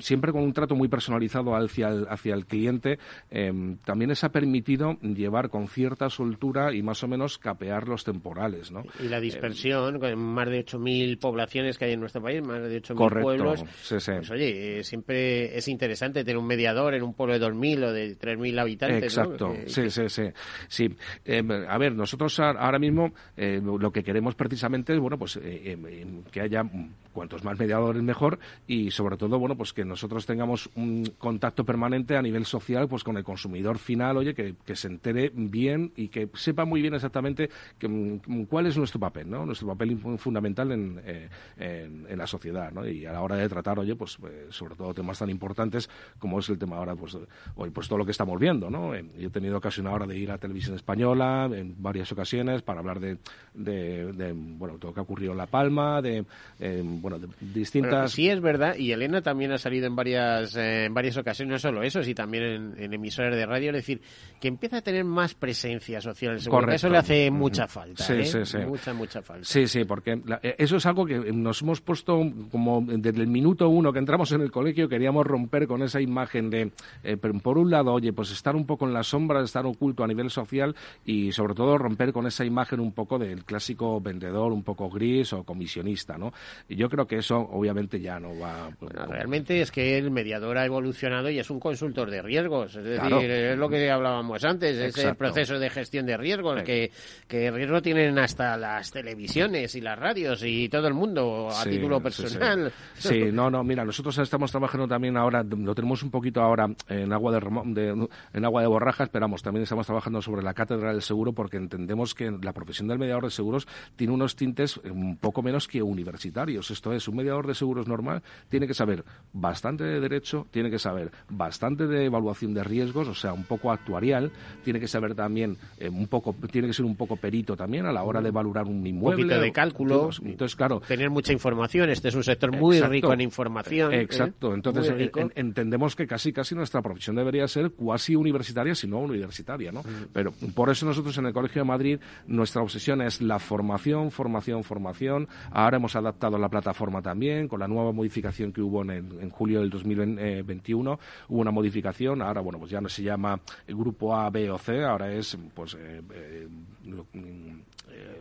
siempre 0.00 0.32
con 0.32 0.42
un 0.42 0.52
trato 0.52 0.74
muy 0.74 0.88
personalizado 0.88 1.54
hacia 1.54 1.88
el, 1.88 2.06
hacia 2.08 2.34
el 2.34 2.46
cliente, 2.46 2.98
eh, 3.30 3.52
también 3.84 4.08
les 4.10 4.22
ha 4.24 4.30
permitido 4.30 4.98
llevar 5.00 5.48
con 5.50 5.68
cierta 5.68 6.08
soltura 6.10 6.72
y 6.74 6.82
más 6.82 7.02
o 7.02 7.08
menos 7.08 7.38
capear 7.38 7.88
los 7.88 8.04
temporales, 8.04 8.70
¿no? 8.72 8.82
Y 9.02 9.08
la 9.08 9.20
dispersión, 9.20 9.98
con 9.98 10.18
más 10.18 10.48
de 10.48 10.64
8.000 10.64 11.18
poblaciones 11.18 11.78
que 11.78 11.86
hay 11.86 11.92
en 11.92 12.00
nuestro 12.00 12.22
país, 12.22 12.42
más 12.42 12.62
de 12.62 12.80
8.000 12.82 12.96
Correcto, 12.96 13.22
pueblos. 13.22 13.64
sí, 13.82 14.00
sí. 14.00 14.12
Pues 14.16 14.30
oye, 14.30 14.78
eh, 14.78 14.84
siempre 14.84 15.56
es 15.56 15.68
interesante 15.68 16.24
tener 16.24 16.38
un 16.38 16.46
mediador 16.46 16.94
en 16.94 17.02
un 17.02 17.14
pueblo 17.14 17.38
de 17.38 17.40
2.000 17.46 17.84
o 17.84 17.92
de 17.92 18.16
3.000 18.18 18.58
habitantes. 18.58 19.02
Exacto, 19.16 19.52
Que- 19.52 19.68
sí, 19.68 19.90
sí, 19.90 20.08
sí. 20.08 20.22
sí. 20.68 20.96
Eh, 21.24 21.42
a 21.68 21.78
ver, 21.78 21.94
nosotros 21.94 22.38
ahora 22.40 22.78
mismo 22.78 23.12
eh, 23.36 23.60
lo 23.62 23.90
que 23.92 24.02
queremos 24.02 24.34
precisamente 24.34 24.92
es, 24.94 25.00
bueno, 25.00 25.18
pues 25.18 25.36
eh, 25.36 25.76
eh, 25.76 26.06
que 26.30 26.40
haya 26.40 26.62
mm, 26.62 26.90
cuantos 27.12 27.44
más 27.44 27.58
mediadores 27.58 28.02
mejor 28.02 28.38
y 28.66 28.90
sobre 28.90 29.16
todo, 29.16 29.38
bueno, 29.38 29.56
pues 29.56 29.65
que 29.72 29.84
nosotros 29.84 30.26
tengamos 30.26 30.70
un 30.74 31.04
contacto 31.18 31.64
permanente 31.64 32.16
a 32.16 32.22
nivel 32.22 32.44
social, 32.44 32.88
pues 32.88 33.04
con 33.04 33.16
el 33.16 33.24
consumidor 33.24 33.78
final, 33.78 34.16
oye, 34.16 34.34
que, 34.34 34.54
que 34.64 34.76
se 34.76 34.88
entere 34.88 35.30
bien 35.34 35.92
y 35.96 36.08
que 36.08 36.28
sepa 36.34 36.64
muy 36.64 36.82
bien 36.82 36.94
exactamente 36.94 37.50
que, 37.78 37.88
mm, 37.88 38.44
cuál 38.44 38.66
es 38.66 38.76
nuestro 38.76 39.00
papel, 39.00 39.30
¿no? 39.30 39.44
Nuestro 39.46 39.68
papel 39.68 39.98
fundamental 40.18 40.72
en, 40.72 41.00
eh, 41.04 41.28
en, 41.56 42.06
en 42.08 42.18
la 42.18 42.26
sociedad, 42.26 42.72
¿no? 42.72 42.86
Y 42.86 43.06
a 43.06 43.12
la 43.12 43.22
hora 43.22 43.36
de 43.36 43.48
tratar, 43.48 43.78
oye, 43.78 43.94
pues 43.96 44.18
eh, 44.24 44.46
sobre 44.50 44.74
todo 44.74 44.94
temas 44.94 45.18
tan 45.18 45.30
importantes 45.30 45.88
como 46.18 46.38
es 46.38 46.48
el 46.48 46.58
tema 46.58 46.76
ahora, 46.76 46.94
pues 46.94 47.16
hoy, 47.56 47.70
pues 47.70 47.88
todo 47.88 47.98
lo 47.98 48.04
que 48.04 48.12
estamos 48.12 48.38
viendo, 48.40 48.70
¿no? 48.70 48.94
Eh, 48.94 49.04
Yo 49.18 49.28
he 49.28 49.30
tenido 49.30 49.56
ocasión 49.56 49.86
ahora 49.86 50.06
de 50.06 50.16
ir 50.16 50.30
a 50.30 50.38
Televisión 50.38 50.76
Española 50.76 51.48
en 51.52 51.74
varias 51.82 52.10
ocasiones 52.12 52.62
para 52.62 52.80
hablar 52.80 53.00
de, 53.00 53.18
de, 53.54 54.12
de, 54.12 54.32
bueno, 54.32 54.78
todo 54.78 54.90
lo 54.90 54.94
que 54.94 55.00
ha 55.00 55.02
ocurrido 55.02 55.32
en 55.32 55.38
La 55.38 55.46
Palma, 55.46 56.00
de, 56.02 56.24
eh, 56.60 56.82
bueno, 56.84 57.18
de 57.18 57.26
Bueno, 57.26 57.52
distintas... 57.54 58.12
sí 58.12 58.28
es 58.28 58.40
verdad, 58.40 58.76
y 58.76 58.92
Elena 58.92 59.22
también 59.22 59.52
ha 59.52 59.55
salido 59.58 59.86
en 59.86 59.96
varias, 59.96 60.56
eh, 60.56 60.84
en 60.86 60.94
varias 60.94 61.16
ocasiones, 61.16 61.52
no 61.52 61.58
solo 61.58 61.82
eso, 61.82 62.02
sino 62.02 62.14
también 62.14 62.44
en, 62.44 62.74
en 62.82 62.92
emisoras 62.94 63.34
de 63.34 63.46
radio, 63.46 63.70
es 63.70 63.76
decir, 63.76 64.00
que 64.40 64.48
empieza 64.48 64.78
a 64.78 64.82
tener 64.82 65.04
más 65.04 65.34
presencia 65.34 66.00
social 66.00 66.38
Correcto. 66.48 66.74
Eso 66.76 66.88
le 66.88 66.98
hace 66.98 67.30
mucha 67.30 67.66
falta, 67.66 68.02
Sí, 68.04 68.12
¿eh? 68.14 68.24
sí, 68.24 68.38
sí. 68.44 68.58
Mucha, 68.58 68.92
mucha 68.94 69.22
falta. 69.22 69.44
Sí, 69.44 69.66
sí, 69.66 69.84
porque 69.84 70.20
la- 70.24 70.40
eh, 70.42 70.54
eso 70.58 70.76
es 70.76 70.86
algo 70.86 71.06
que 71.06 71.18
nos 71.32 71.62
hemos 71.62 71.80
puesto 71.80 72.20
como 72.50 72.82
desde 72.86 73.20
el 73.22 73.28
minuto 73.28 73.68
uno 73.68 73.92
que 73.92 73.98
entramos 73.98 74.32
en 74.32 74.40
el 74.40 74.50
colegio, 74.50 74.88
queríamos 74.88 75.26
romper 75.26 75.66
con 75.66 75.82
esa 75.82 76.00
imagen 76.00 76.50
de, 76.50 76.72
eh, 77.02 77.16
por 77.16 77.58
un 77.58 77.70
lado, 77.70 77.92
oye, 77.92 78.12
pues 78.12 78.30
estar 78.30 78.56
un 78.56 78.66
poco 78.66 78.86
en 78.86 78.92
la 78.94 79.02
sombra, 79.02 79.42
estar 79.42 79.66
oculto 79.66 80.04
a 80.04 80.06
nivel 80.06 80.30
social 80.30 80.74
y 81.04 81.32
sobre 81.32 81.54
todo 81.54 81.78
romper 81.78 82.12
con 82.12 82.26
esa 82.26 82.44
imagen 82.44 82.80
un 82.80 82.92
poco 82.92 83.18
del 83.18 83.44
clásico 83.44 84.00
vendedor, 84.00 84.52
un 84.52 84.62
poco 84.62 84.88
gris 84.90 85.32
o 85.32 85.44
comisionista, 85.44 86.16
¿no? 86.18 86.32
Y 86.68 86.76
yo 86.76 86.88
creo 86.88 87.06
que 87.06 87.16
eso 87.18 87.38
obviamente 87.38 88.00
ya 88.00 88.18
no 88.18 88.38
va... 88.38 88.70
Realmente 88.80 89.35
es 89.48 89.70
que 89.70 89.98
el 89.98 90.10
mediador 90.10 90.58
ha 90.58 90.64
evolucionado 90.64 91.30
y 91.30 91.38
es 91.38 91.50
un 91.50 91.60
consultor 91.60 92.10
de 92.10 92.22
riesgos. 92.22 92.76
Es 92.76 92.84
decir, 92.84 93.00
Claro. 93.00 93.20
es 93.20 93.58
lo 93.58 93.68
que 93.68 93.90
hablábamos 93.90 94.44
antes, 94.44 94.76
ese 94.76 94.86
Exacto. 94.86 95.18
proceso 95.18 95.58
de 95.58 95.70
gestión 95.70 96.06
de 96.06 96.16
riesgos, 96.16 96.62
que, 96.62 96.90
que 97.28 97.50
riesgo 97.50 97.82
tienen 97.82 98.18
hasta 98.18 98.56
las 98.56 98.90
televisiones 98.90 99.74
y 99.74 99.80
las 99.80 99.98
radios 99.98 100.42
y 100.44 100.68
todo 100.68 100.86
el 100.88 100.94
mundo 100.94 101.48
a 101.48 101.62
Sí, 101.64 101.70
título 101.70 101.98
sí, 101.98 102.02
personal. 102.02 102.72
Sí, 102.94 103.08
Sí, 103.08 103.32
no, 103.32 103.50
no, 103.50 103.62
mira, 103.64 103.84
nosotros 103.84 104.16
estamos 104.18 104.50
trabajando 104.50 104.86
también 104.88 105.16
ahora, 105.16 105.42
lo 105.42 105.74
tenemos 105.74 106.02
un 106.02 106.10
poquito 106.10 106.40
ahora 106.42 106.68
en 106.88 107.12
agua 107.12 107.32
de, 107.32 107.40
de- 107.74 108.08
en 108.32 108.44
agua 108.44 108.60
de 108.62 108.66
borraja, 108.68 109.04
esperamos, 109.04 109.42
también 109.42 109.62
estamos 109.62 109.86
trabajando 109.86 110.20
sobre 110.22 110.42
la 110.42 110.54
cátedra 110.54 110.92
del 110.92 111.02
seguro 111.02 111.32
porque 111.32 111.56
entendemos 111.56 112.14
que 112.14 112.30
la 112.42 112.52
profesión 112.52 112.88
del 112.88 112.98
mediador 112.98 113.24
de 113.24 113.30
seguros 113.30 113.66
tiene 113.96 114.12
unos 114.12 114.36
tintes 114.36 114.76
un 114.78 115.16
poco 115.16 115.42
menos 115.42 115.66
que 115.68 115.82
universitarios. 115.82 116.70
Esto 116.70 116.92
es, 116.92 117.08
un 117.08 117.16
mediador 117.16 117.46
de 117.46 117.54
seguros 117.54 117.86
normal 117.88 118.22
tiene 118.48 118.66
que 118.66 118.74
saber 118.74 119.04
bastante 119.32 119.84
de 119.84 120.00
derecho, 120.00 120.46
tiene 120.50 120.70
que 120.70 120.78
saber 120.78 121.10
bastante 121.28 121.86
de 121.86 122.04
evaluación 122.06 122.54
de 122.54 122.64
riesgos, 122.64 123.06
o 123.08 123.14
sea, 123.14 123.32
un 123.32 123.44
poco 123.44 123.70
actuarial, 123.70 124.30
tiene 124.64 124.80
que 124.80 124.88
saber 124.88 125.14
también 125.14 125.56
eh, 125.78 125.88
un 125.88 126.06
poco, 126.06 126.34
tiene 126.50 126.68
que 126.68 126.74
ser 126.74 126.84
un 126.86 126.96
poco 126.96 127.16
perito 127.16 127.56
también 127.56 127.86
a 127.86 127.92
la 127.92 128.02
hora 128.02 128.20
de 128.20 128.30
valorar 128.30 128.64
un 128.66 128.76
Un 128.80 128.86
inmueble. 128.86 129.24
poquito 129.24 129.40
de 129.40 129.52
cálculo. 129.52 130.10
Entonces, 130.24 130.56
claro, 130.56 130.80
Tener 130.86 131.10
mucha 131.10 131.32
información. 131.32 131.90
Este 131.90 132.08
es 132.08 132.14
un 132.14 132.24
sector 132.24 132.50
muy 132.56 132.76
Exacto. 132.76 132.92
rico 132.92 133.12
en 133.12 133.20
información. 133.20 133.92
¿eh? 133.92 134.00
Exacto. 134.02 134.54
Entonces 134.54 134.90
Muy 134.90 134.98
rico. 135.04 135.20
en- 135.20 135.32
entendemos 135.34 135.96
que 135.96 136.06
casi 136.06 136.32
casi 136.32 136.54
nuestra 136.54 136.80
profesión 136.82 137.16
debería 137.16 137.46
ser 137.48 137.70
cuasi 137.72 138.14
universitaria, 138.16 138.74
si 138.74 138.86
no 138.86 138.98
universitaria, 139.00 139.70
¿no? 139.72 139.80
Mm. 139.82 140.08
Pero 140.12 140.32
por 140.54 140.70
eso 140.70 140.86
nosotros 140.86 141.16
en 141.18 141.26
el 141.26 141.32
Colegio 141.32 141.62
de 141.62 141.68
Madrid 141.68 141.98
nuestra 142.26 142.62
obsesión 142.62 143.02
es 143.02 143.20
la 143.20 143.38
formación, 143.38 144.10
formación, 144.10 144.64
formación. 144.64 145.28
Ahora 145.50 145.76
hemos 145.76 145.94
adaptado 145.96 146.38
la 146.38 146.48
plataforma 146.48 147.02
también 147.02 147.48
con 147.48 147.60
la 147.60 147.68
nueva 147.68 147.92
modificación 147.92 148.52
que 148.52 148.60
hubo 148.62 148.82
en, 148.82 148.90
el- 148.90 149.25
en 149.26 149.30
julio 149.30 149.60
del 149.60 149.70
2021. 149.70 150.98
Hubo 151.28 151.40
una 151.40 151.50
modificación. 151.50 152.22
Ahora 152.22 152.40
bueno 152.40 152.58
pues 152.58 152.70
ya 152.70 152.80
no 152.80 152.88
se 152.88 153.02
llama 153.02 153.40
grupo 153.68 154.16
A, 154.16 154.30
B 154.30 154.50
o 154.50 154.58
C. 154.58 154.84
Ahora 154.84 155.12
es 155.12 155.36
pues 155.54 155.74
eh, 155.74 156.00
eh, 156.12 156.48
mm, 156.84 157.60
eh, 157.90 158.20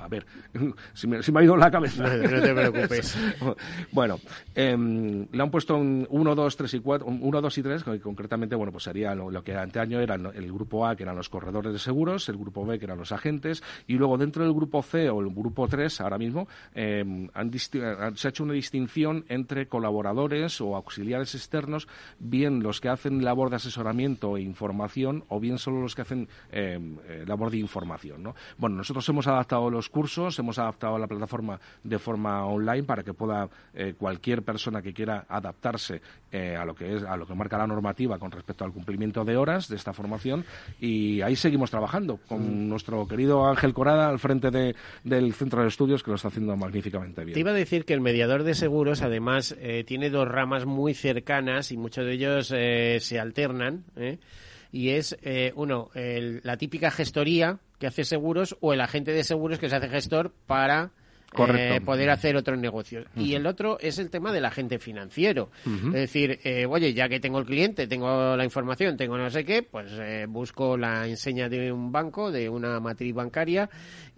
a 0.00 0.08
ver, 0.08 0.26
si 0.94 1.06
me, 1.06 1.18
ha 1.18 1.42
ido 1.42 1.56
la 1.56 1.70
cabeza. 1.70 2.04
No, 2.18 2.28
no 2.28 2.40
te 2.42 2.54
preocupes. 2.54 3.16
bueno, 3.92 4.18
em, 4.54 5.26
le 5.30 5.42
han 5.42 5.50
puesto 5.50 5.76
un 5.76 6.06
1, 6.10 6.34
2, 6.34 6.56
3 6.56 6.74
y 6.74 6.80
4, 6.80 7.06
1, 7.06 7.40
2 7.40 7.58
y 7.58 7.62
3, 7.62 7.84
que 7.84 8.00
concretamente, 8.00 8.54
bueno, 8.54 8.72
pues 8.72 8.84
sería 8.84 9.14
lo, 9.14 9.30
lo 9.30 9.42
que 9.42 9.54
anteaño 9.54 10.00
era 10.00 10.14
el 10.14 10.52
grupo 10.52 10.86
A, 10.86 10.96
que 10.96 11.02
eran 11.02 11.16
los 11.16 11.28
corredores 11.28 11.72
de 11.72 11.78
seguros, 11.78 12.28
el 12.28 12.36
grupo 12.36 12.64
B, 12.64 12.78
que 12.78 12.84
eran 12.86 12.98
los 12.98 13.12
agentes, 13.12 13.62
y 13.86 13.94
luego 13.94 14.16
dentro 14.18 14.44
del 14.44 14.52
grupo 14.52 14.82
C 14.82 15.08
o 15.10 15.20
el 15.20 15.28
grupo 15.28 15.68
3, 15.68 16.00
ahora 16.00 16.18
mismo, 16.18 16.48
em, 16.74 17.28
han- 17.34 17.52
se 17.58 17.82
ha 17.82 18.30
hecho 18.30 18.44
una 18.44 18.52
distinción 18.54 19.24
entre 19.28 19.66
colaboradores 19.68 20.60
o 20.60 20.76
auxiliares 20.76 21.34
externos, 21.34 21.88
bien 22.18 22.62
los 22.62 22.80
que 22.80 22.88
hacen 22.88 23.24
labor 23.24 23.50
de 23.50 23.56
asesoramiento 23.56 24.36
e 24.36 24.42
información, 24.42 25.24
o 25.28 25.40
bien 25.40 25.58
solo 25.58 25.80
los 25.82 25.94
que 25.94 26.02
hacen 26.02 26.28
em, 26.52 26.96
eh, 27.08 27.24
labor 27.26 27.50
de 27.50 27.58
información, 27.58 28.22
¿no? 28.22 28.34
Bueno, 28.56 28.76
nosotros 28.76 29.08
hemos 29.08 29.26
adaptado 29.26 29.70
los 29.70 29.87
cursos, 29.88 30.38
hemos 30.38 30.58
adaptado 30.58 30.98
la 30.98 31.06
plataforma 31.06 31.58
de 31.82 31.98
forma 31.98 32.44
online 32.46 32.82
para 32.84 33.02
que 33.02 33.14
pueda 33.14 33.48
eh, 33.74 33.94
cualquier 33.98 34.42
persona 34.42 34.82
que 34.82 34.92
quiera 34.92 35.26
adaptarse 35.28 36.00
eh, 36.30 36.56
a 36.56 36.64
lo 36.64 36.74
que 36.74 36.96
es 36.96 37.02
a 37.02 37.16
lo 37.16 37.26
que 37.26 37.34
marca 37.34 37.56
la 37.58 37.66
normativa 37.66 38.18
con 38.18 38.30
respecto 38.30 38.64
al 38.64 38.72
cumplimiento 38.72 39.24
de 39.24 39.36
horas 39.36 39.68
de 39.68 39.76
esta 39.76 39.92
formación 39.92 40.44
y 40.80 41.20
ahí 41.22 41.36
seguimos 41.36 41.70
trabajando 41.70 42.18
con 42.28 42.68
nuestro 42.68 43.06
querido 43.08 43.46
Ángel 43.46 43.72
Corada 43.74 44.08
al 44.08 44.18
frente 44.18 44.50
de- 44.50 44.74
del 45.04 45.32
centro 45.34 45.62
de 45.62 45.68
estudios 45.68 46.02
que 46.02 46.10
lo 46.10 46.16
está 46.16 46.28
haciendo 46.28 46.56
magníficamente 46.56 47.24
bien. 47.24 47.34
Te 47.34 47.40
iba 47.40 47.50
a 47.50 47.54
decir 47.54 47.84
que 47.84 47.94
el 47.94 48.00
mediador 48.00 48.42
de 48.42 48.54
seguros, 48.54 49.02
además, 49.02 49.56
eh, 49.60 49.84
tiene 49.86 50.10
dos 50.10 50.28
ramas 50.28 50.66
muy 50.66 50.94
cercanas 50.94 51.72
y 51.72 51.76
muchos 51.76 52.04
de 52.04 52.12
ellos 52.12 52.52
eh, 52.54 52.98
se 53.00 53.18
alternan. 53.18 53.84
¿eh? 53.96 54.18
Y 54.70 54.90
es, 54.90 55.16
uno, 55.54 55.88
el- 55.94 56.40
la 56.44 56.56
típica 56.58 56.90
gestoría 56.90 57.58
que 57.78 57.86
hace 57.86 58.04
seguros 58.04 58.56
o 58.60 58.72
el 58.72 58.80
agente 58.80 59.12
de 59.12 59.24
seguros 59.24 59.58
que 59.58 59.68
se 59.68 59.76
hace 59.76 59.88
gestor 59.88 60.32
para 60.46 60.92
eh, 61.36 61.80
poder 61.84 62.10
hacer 62.10 62.36
otros 62.36 62.58
negocios. 62.58 63.06
Y 63.14 63.34
el 63.34 63.46
otro 63.46 63.78
es 63.80 63.98
el 63.98 64.08
tema 64.10 64.32
del 64.32 64.46
agente 64.46 64.78
financiero. 64.78 65.50
Es 65.66 65.92
decir, 65.92 66.40
eh, 66.42 66.66
oye, 66.66 66.94
ya 66.94 67.08
que 67.08 67.20
tengo 67.20 67.38
el 67.38 67.44
cliente, 67.44 67.86
tengo 67.86 68.34
la 68.34 68.44
información, 68.44 68.96
tengo 68.96 69.18
no 69.18 69.28
sé 69.28 69.44
qué, 69.44 69.62
pues 69.62 69.92
eh, 70.00 70.26
busco 70.28 70.76
la 70.76 71.06
enseña 71.06 71.48
de 71.48 71.70
un 71.70 71.92
banco, 71.92 72.32
de 72.32 72.48
una 72.48 72.80
matriz 72.80 73.14
bancaria 73.14 73.68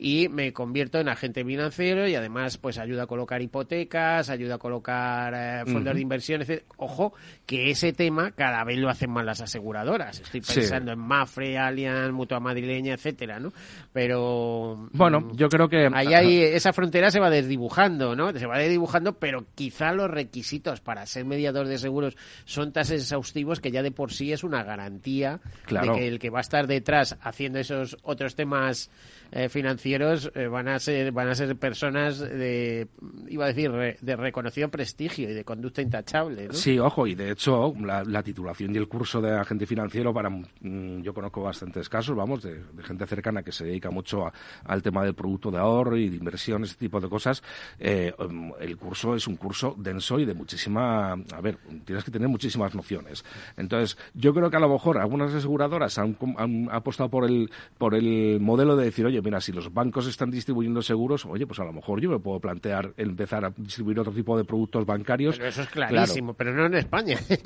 y 0.03 0.31
me 0.31 0.55
convierto 0.55 0.99
en 0.99 1.11
agente 1.11 1.45
financiero 1.45 2.09
y 2.09 2.15
además 2.15 2.57
pues 2.57 2.79
ayuda 2.79 3.03
a 3.03 3.07
colocar 3.07 3.43
hipotecas, 3.43 4.31
ayuda 4.31 4.55
a 4.55 4.59
colocar 4.59 5.35
eh, 5.37 5.63
fondos 5.71 5.95
de 5.95 6.01
inversión, 6.01 6.41
etc. 6.41 6.63
Ojo, 6.79 7.13
que 7.45 7.71
ese 7.71 7.93
tema 7.93 8.31
cada 8.31 8.65
vez 8.65 8.79
lo 8.79 8.89
hacen 8.89 9.11
más 9.11 9.27
las 9.27 9.43
aseguradoras. 9.43 10.21
Estoy 10.21 10.41
Sí. 10.43 10.55
pensando 10.61 10.93
en 10.93 10.99
Mafre, 11.01 11.59
Allianz, 11.59 12.13
Mutua 12.13 12.41
Madrileña, 12.41 12.95
etcétera, 12.95 13.39
¿no? 13.39 13.53
Pero 13.93 14.89
Bueno, 14.93 15.21
mm, 15.21 15.37
yo 15.37 15.49
creo 15.51 15.69
que 15.69 15.91
ahí 15.93 16.15
hay 16.15 16.39
esa 16.45 16.73
frontera 16.73 17.11
se 17.11 17.21
va 17.21 17.29
desdibujando, 17.29 18.17
¿no? 18.17 18.33
Se 18.33 18.47
va 18.47 18.57
desdibujando, 18.57 19.19
pero 19.19 19.45
quizá 19.55 19.93
los 19.93 20.11
requisitos 20.11 20.81
para 20.81 21.05
ser 21.05 21.27
mediador 21.27 21.67
de 21.69 21.77
seguros 21.77 22.17
son 22.47 22.73
tan 22.73 22.91
exhaustivos 22.91 23.61
que 23.61 23.71
ya 23.71 23.83
de 23.83 23.91
por 23.91 24.13
sí 24.13 24.33
es 24.33 24.45
una 24.45 24.63
garantía 24.63 25.41
Claro. 25.67 25.93
de 25.93 25.99
que 25.99 26.09
el 26.09 26.19
que 26.19 26.31
va 26.31 26.39
a 26.39 26.41
estar 26.41 26.67
detrás 26.67 27.19
haciendo 27.21 27.59
esos 27.59 27.99
otros 28.03 28.35
temas 28.35 28.91
eh, 29.33 29.49
financieros 29.49 29.89
eh, 29.95 30.47
van 30.49 30.68
a 30.68 30.78
ser 30.78 31.12
van 31.12 31.28
a 31.28 31.34
ser 31.34 31.57
personas 31.57 32.18
de 32.18 32.88
iba 33.28 33.45
a 33.45 33.49
decir 33.49 33.70
re- 33.70 33.97
de 34.01 34.16
reconocido 34.16 34.68
prestigio 34.70 35.28
y 35.30 35.32
de 35.34 35.45
conducta 35.45 35.82
intachable, 35.82 36.49
¿no? 36.49 36.53
Sí, 36.55 36.78
ojo, 36.78 37.07
y 37.07 37.14
de 37.14 37.30
hecho 37.30 37.74
la, 37.80 38.05
la 38.05 38.22
titulación 38.22 38.74
y 38.74 38.78
el 38.78 38.88
curso 38.88 39.20
de 39.20 39.32
agente 39.38 39.66
financiero 39.66 40.12
para 40.14 40.30
mm, 40.30 41.03
yo 41.03 41.12
conozco 41.14 41.43
bastantes 41.43 41.88
casos, 41.88 42.14
vamos, 42.16 42.43
de, 42.43 42.62
de 42.72 42.82
gente 42.82 43.07
cercana 43.07 43.43
que 43.43 43.53
se 43.53 43.64
dedica 43.64 43.91
mucho 43.91 44.26
a- 44.26 44.32
al 44.64 44.82
tema 44.82 45.05
del 45.05 45.14
producto 45.14 45.51
de 45.51 45.59
ahorro 45.59 45.97
y 45.97 46.09
de 46.09 46.16
inversión, 46.16 46.64
ese 46.64 46.76
tipo 46.76 47.01
de 47.01 47.09
cosas. 47.09 47.43
Eh, 47.78 48.12
um, 48.18 48.53
el 48.61 48.76
curso 48.76 49.14
es 49.14 49.26
un 49.26 49.36
curso 49.36 49.74
denso 49.78 50.18
y 50.18 50.24
de 50.24 50.34
muchísima, 50.34 51.12
a 51.12 51.41
ver, 51.41 51.59
tienes 51.84 52.05
que 52.05 52.11
tener 52.11 52.28
muchísimas 52.28 52.74
nociones. 52.74 53.24
Entonces, 53.57 53.97
yo 54.14 54.32
creo 54.34 54.51
que 54.51 54.57
a 54.57 54.61
lo 54.61 54.68
mejor 54.68 54.99
algunas 54.99 55.32
aseguradoras 55.34 55.99
han, 55.99 56.16
han 56.36 56.68
apostado 56.70 57.09
por 57.11 57.24
el 57.24 57.51
por 57.78 57.95
el 57.95 58.38
modelo 58.41 58.76
de 58.76 58.84
decir, 58.84 59.07
oye, 59.07 59.20
mira, 59.22 59.41
si 59.41 59.53
los 59.53 59.72
bancos 59.81 60.07
están 60.07 60.31
distribuyendo 60.31 60.83
seguros, 60.83 61.24
oye, 61.26 61.47
pues 61.47 61.59
a 61.61 61.64
lo 61.64 61.72
mejor 61.72 62.01
yo 62.01 62.11
me 62.11 62.18
puedo 62.18 62.39
plantear 62.41 62.93
empezar 62.97 63.45
a 63.45 63.51
distribuir 63.57 63.99
otro 63.99 64.12
tipo 64.12 64.37
de 64.37 64.45
productos 64.45 64.85
bancarios. 64.85 65.37
Pero 65.37 65.49
eso 65.49 65.62
es 65.62 65.68
Claro. 65.68 65.91
clarísimo, 65.95 66.35
pero 66.35 66.53
no 66.55 66.66
en 66.66 66.74
España. 66.74 67.18
Es 67.31 67.41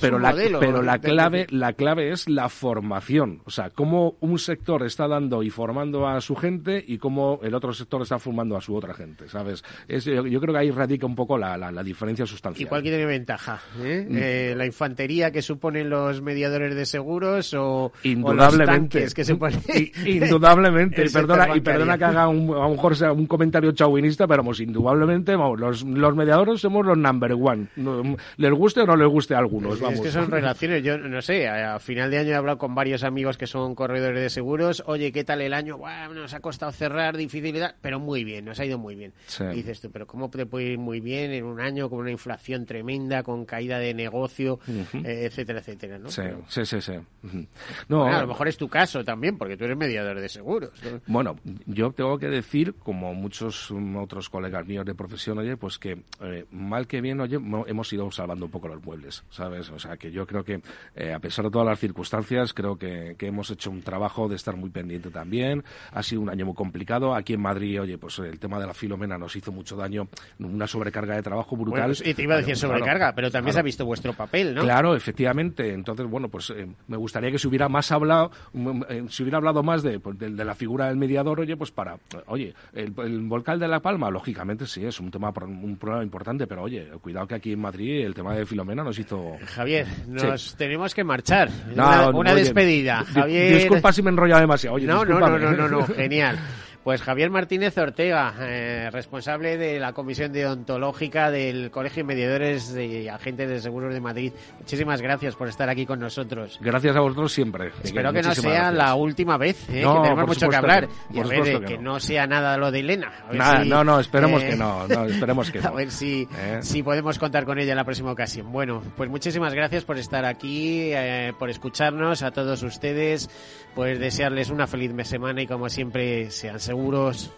pero 0.00 0.18
la, 0.18 0.30
modelo 0.30 0.60
pero 0.60 0.82
la 0.82 0.98
clave 0.98 1.46
la 1.50 1.72
clave 1.74 2.10
es 2.10 2.28
la 2.28 2.48
formación 2.48 3.40
o 3.44 3.50
sea 3.50 3.70
cómo 3.70 4.16
un 4.20 4.38
sector 4.38 4.82
está 4.84 5.06
dando 5.08 5.42
y 5.42 5.50
formando 5.50 6.06
a 6.08 6.20
su 6.20 6.34
gente 6.36 6.82
y 6.86 6.98
cómo 6.98 7.40
el 7.42 7.54
otro 7.54 7.72
sector 7.72 8.02
está 8.02 8.18
formando 8.18 8.56
a 8.56 8.60
su 8.60 8.74
otra 8.74 8.94
gente 8.94 9.28
sabes 9.28 9.62
Es- 9.88 10.04
yo, 10.04 10.26
yo 10.26 10.40
creo 10.40 10.54
que 10.54 10.60
ahí 10.60 10.70
radica 10.70 11.06
un 11.06 11.14
poco 11.14 11.36
la, 11.38 11.56
la- 11.56 11.70
la 11.70 11.82
diferencia 11.82 12.24
¿Y 12.24 12.28
sustancial 12.28 12.68
cuál 12.68 12.82
tiene 12.82 13.04
ventaja? 13.06 13.60
¿eh? 13.82 14.06
Mm. 14.08 14.16
Eh, 14.18 14.54
¿La 14.56 14.66
infantería 14.66 15.30
que 15.30 15.42
suponen 15.42 15.90
los 15.90 16.22
mediadores 16.22 16.74
de 16.74 16.86
seguros 16.86 17.52
o, 17.54 17.84
o 17.86 17.90
los 17.92 18.04
Indudablemente. 18.04 18.66
tanques 19.00 19.14
que 19.14 19.24
suponen? 19.24 19.60
I- 19.74 19.92
Indudablemente. 20.18 21.04
y 21.06 21.08
perdona, 21.10 21.56
y 21.56 21.60
perdona 21.74 21.98
que 21.98 22.04
haga 22.04 22.28
un, 22.28 22.50
a 22.50 22.58
lo 22.60 22.70
mejor 22.70 22.96
sea 22.96 23.12
un 23.12 23.26
comentario 23.26 23.72
chauvinista, 23.72 24.26
pero 24.26 24.42
vamos, 24.42 24.60
indudablemente, 24.60 25.36
vamos, 25.36 25.60
los, 25.60 25.82
los 25.82 26.14
mediadores 26.16 26.60
somos 26.60 26.84
los 26.86 26.96
number 26.98 27.32
one. 27.32 27.66
No- 27.76 28.16
les 28.36 28.52
guste 28.52 28.80
o 28.80 28.86
no 28.86 28.96
les 28.96 29.08
guste 29.08 29.34
a 29.34 29.38
algunos, 29.38 29.80
vamos. 29.80 29.94
Es 29.96 30.00
que 30.00 30.10
son 30.10 30.30
relaciones, 30.30 30.82
yo 30.82 30.98
no 30.98 31.20
sé, 31.22 31.48
a, 31.48 31.74
a 31.74 31.78
final 31.78 32.10
de 32.10 32.18
año 32.18 32.30
he 32.30 32.34
hablado 32.34 32.58
con 32.58 32.74
varios 32.74 33.04
amigos 33.04 33.36
que 33.36 33.46
son 33.46 33.74
corredores 33.74 34.20
de 34.22 34.30
seguros, 34.30 34.82
oye, 34.86 35.12
¿qué 35.12 35.24
tal 35.24 35.40
el 35.40 35.52
año? 35.54 35.78
Buah, 35.78 36.08
nos 36.08 36.34
ha 36.34 36.40
costado 36.40 36.72
cerrar, 36.72 37.16
dificilidad, 37.16 37.74
pero 37.80 37.98
muy 38.00 38.24
bien, 38.24 38.44
nos 38.44 38.58
ha 38.60 38.64
ido 38.64 38.78
muy 38.78 38.94
bien. 38.94 39.12
Sí. 39.26 39.44
Y 39.44 39.56
dices 39.56 39.80
tú, 39.80 39.90
pero 39.90 40.06
¿cómo 40.06 40.30
te 40.30 40.46
puede 40.46 40.72
ir 40.72 40.78
muy 40.78 41.00
bien 41.00 41.32
en 41.32 41.44
un 41.44 41.60
año 41.60 41.88
con 41.90 42.00
una 42.00 42.10
inflación 42.10 42.66
tremenda, 42.66 43.22
con 43.22 43.44
caída 43.44 43.78
de 43.78 43.94
negocio, 43.94 44.58
eh, 44.68 45.24
etcétera, 45.26 45.60
etcétera, 45.60 45.98
¿no? 45.98 46.08
Sí, 46.10 46.20
Pero, 46.22 46.42
sí, 46.48 46.64
sí, 46.66 46.80
sí. 46.80 46.92
Ujú. 46.92 47.46
No, 47.88 48.00
bueno, 48.00 48.16
a 48.16 48.20
lo 48.22 48.26
mejor 48.28 48.48
es 48.48 48.56
tu 48.56 48.68
caso 48.68 49.04
también, 49.04 49.36
porque 49.38 49.56
tú 49.56 49.64
eres 49.64 49.76
mediador 49.76 50.20
de 50.20 50.28
seguros. 50.28 50.70
¿no? 50.84 51.00
Bueno, 51.06 51.36
yo 51.66 51.92
tengo 51.92 52.18
que 52.18 52.28
decir, 52.28 52.74
como 52.74 53.14
muchos 53.14 53.70
mm, 53.70 53.96
otros 53.96 54.28
colegas 54.30 54.66
míos 54.66 54.84
de 54.84 54.94
profesión, 54.94 55.38
oye, 55.38 55.56
pues 55.56 55.78
que 55.78 56.02
eh, 56.20 56.46
mal 56.50 56.86
que 56.86 57.00
bien, 57.00 57.20
oye, 57.20 57.38
mo- 57.38 57.64
hemos 57.66 57.92
ido 57.92 58.10
salvando 58.10 58.46
un 58.46 58.50
poco 58.50 58.68
los 58.68 58.82
muebles, 58.84 59.24
¿sabes? 59.30 59.70
O 59.70 59.78
sea, 59.78 59.96
que 59.96 60.10
yo 60.10 60.26
creo 60.26 60.44
que, 60.44 60.60
eh, 60.96 61.12
a 61.12 61.18
pesar 61.18 61.44
de 61.44 61.50
todas 61.50 61.66
las 61.66 61.78
circunstancias, 61.78 62.52
creo 62.54 62.76
que, 62.76 63.14
que 63.18 63.26
hemos 63.26 63.50
hecho 63.50 63.70
un 63.70 63.82
trabajo 63.82 64.28
de 64.28 64.36
estar 64.36 64.56
muy 64.56 64.70
pendiente 64.70 65.10
también. 65.10 65.64
Ha 65.92 66.02
sido 66.02 66.20
un 66.22 66.30
año 66.30 66.46
muy 66.46 66.54
complicado. 66.54 67.14
Aquí 67.14 67.34
en 67.34 67.40
Madrid, 67.40 67.80
oye, 67.80 67.98
pues 67.98 68.18
el 68.18 68.38
tema 68.38 68.58
de 68.58 68.66
la 68.66 68.74
filomena 68.74 69.18
nos 69.18 69.34
hizo 69.36 69.52
mucho 69.52 69.76
daño, 69.76 70.08
una 70.38 70.66
sobrecarga 70.66 71.16
de 71.16 71.22
trabajo 71.22 71.56
brutal. 71.56 71.82
Bueno, 71.82 71.94
pues, 71.98 72.06
y 72.06 72.14
te 72.14 72.22
iba 72.22 72.34
a 72.34 72.38
decir 72.38 72.54
Claro, 72.56 72.74
sobrecarga, 72.74 73.14
pero 73.14 73.30
también 73.30 73.52
se 73.54 73.60
ha 73.60 73.62
visto 73.62 73.84
vuestro 73.84 74.12
papel, 74.12 74.54
¿no? 74.54 74.62
Claro, 74.62 74.94
efectivamente. 74.96 75.72
Entonces, 75.72 76.06
bueno, 76.06 76.28
pues 76.28 76.50
eh, 76.50 76.66
me 76.88 76.96
gustaría 76.96 77.30
que 77.30 77.38
se 77.38 77.48
hubiera 77.48 77.68
más 77.68 77.90
hablado, 77.92 78.30
mm, 78.52 78.82
eh, 78.88 79.04
se 79.08 79.22
hubiera 79.22 79.38
hablado 79.38 79.62
más 79.62 79.82
de, 79.82 80.00
pues, 80.00 80.18
de, 80.18 80.30
de 80.30 80.44
la 80.44 80.54
figura 80.54 80.86
del 80.88 80.96
mediador, 80.96 81.43
oye, 81.44 81.56
pues 81.56 81.70
para, 81.70 81.96
oye, 82.26 82.52
el, 82.72 82.92
el 82.98 83.20
volcán 83.22 83.58
de 83.58 83.68
La 83.68 83.80
Palma, 83.80 84.10
lógicamente 84.10 84.66
sí, 84.66 84.84
es 84.84 84.98
un 85.00 85.10
tema, 85.10 85.32
un 85.46 85.76
problema 85.76 86.02
importante, 86.02 86.46
pero 86.46 86.62
oye, 86.62 86.88
cuidado 87.00 87.26
que 87.26 87.36
aquí 87.36 87.52
en 87.52 87.60
Madrid 87.60 88.04
el 88.04 88.14
tema 88.14 88.34
de 88.34 88.44
Filomena 88.46 88.82
nos 88.82 88.98
hizo... 88.98 89.36
Javier, 89.46 89.86
nos 90.08 90.42
Sí. 90.42 90.56
tenemos 90.56 90.94
que 90.94 91.04
marchar. 91.04 91.48
No, 91.74 91.84
una 91.84 92.08
una 92.10 92.32
oye, 92.32 92.40
despedida. 92.40 93.04
di- 93.06 93.12
Javier... 93.20 93.54
Disculpa 93.58 93.92
si 93.92 94.02
me 94.02 94.10
he 94.10 94.12
enrollado 94.12 94.40
demasiado. 94.40 94.76
Oye, 94.76 94.86
no, 94.86 95.04
no, 95.04 95.20
no, 95.20 95.38
no, 95.38 95.52
no, 95.52 95.68
no, 95.68 95.86
genial. 95.86 96.38
Pues 96.84 97.00
Javier 97.00 97.30
Martínez 97.30 97.78
Ortega, 97.78 98.34
eh, 98.40 98.90
responsable 98.92 99.56
de 99.56 99.80
la 99.80 99.94
Comisión 99.94 100.30
Deontológica 100.32 101.30
del 101.30 101.70
Colegio 101.70 102.02
de 102.02 102.08
Mediadores 102.14 102.76
y 102.76 103.08
Agentes 103.08 103.48
de 103.48 103.58
Seguros 103.62 103.94
de 103.94 104.02
Madrid. 104.02 104.34
Muchísimas 104.58 105.00
gracias 105.00 105.34
por 105.34 105.48
estar 105.48 105.70
aquí 105.70 105.86
con 105.86 105.98
nosotros. 105.98 106.58
Gracias 106.60 106.94
a 106.94 107.00
vosotros 107.00 107.32
siempre. 107.32 107.70
Espero 107.82 108.12
que 108.12 108.20
no 108.20 108.34
sea 108.34 108.52
gracias. 108.52 108.74
la 108.74 108.94
última 108.96 109.38
vez, 109.38 109.66
eh, 109.70 109.80
No, 109.82 109.94
que 110.02 110.08
tenemos 110.10 110.26
mucho 110.28 110.46
que 110.48 110.56
hablar. 110.56 110.86
que 111.10 111.16
y 111.18 111.20
a 111.20 111.24
ver, 111.26 111.48
eh, 111.48 111.60
que 111.60 111.64
que 111.64 111.76
no. 111.78 111.94
no 111.94 112.00
sea 112.00 112.26
nada 112.26 112.58
lo 112.58 112.70
de 112.70 112.80
Elena. 112.80 113.12
A 113.24 113.28
ver 113.30 113.38
Nada, 113.38 113.62
si, 113.62 113.68
no, 113.70 113.82
no, 113.82 113.98
esperemos 114.00 114.42
eh, 114.42 114.50
que 114.50 114.56
no, 114.56 114.86
no, 114.86 115.04
esperemos 115.06 115.50
que 115.50 115.58
A 115.60 115.62
no. 115.62 115.74
ver 115.76 115.90
si, 115.90 116.28
Eh. 116.38 116.58
si 116.60 116.82
podemos 116.82 117.18
contar 117.18 117.46
con 117.46 117.58
ella 117.58 117.70
en 117.72 117.78
la 117.78 117.84
próxima 117.84 118.12
ocasión. 118.12 118.52
Bueno, 118.52 118.82
pues 118.94 119.08
muchísimas 119.08 119.54
gracias 119.54 119.84
por 119.84 119.96
estar 119.96 120.26
aquí, 120.26 120.90
eh, 120.92 121.32
por 121.38 121.48
escucharnos 121.48 122.22
a 122.22 122.30
todos 122.30 122.62
ustedes, 122.62 123.30
pues 123.74 123.98
desearles 123.98 124.50
una 124.50 124.66
feliz 124.66 124.92
semana 125.08 125.40
y 125.40 125.46
como 125.46 125.70
siempre 125.70 126.30
sean 126.30 126.60
seguros. 126.74 127.30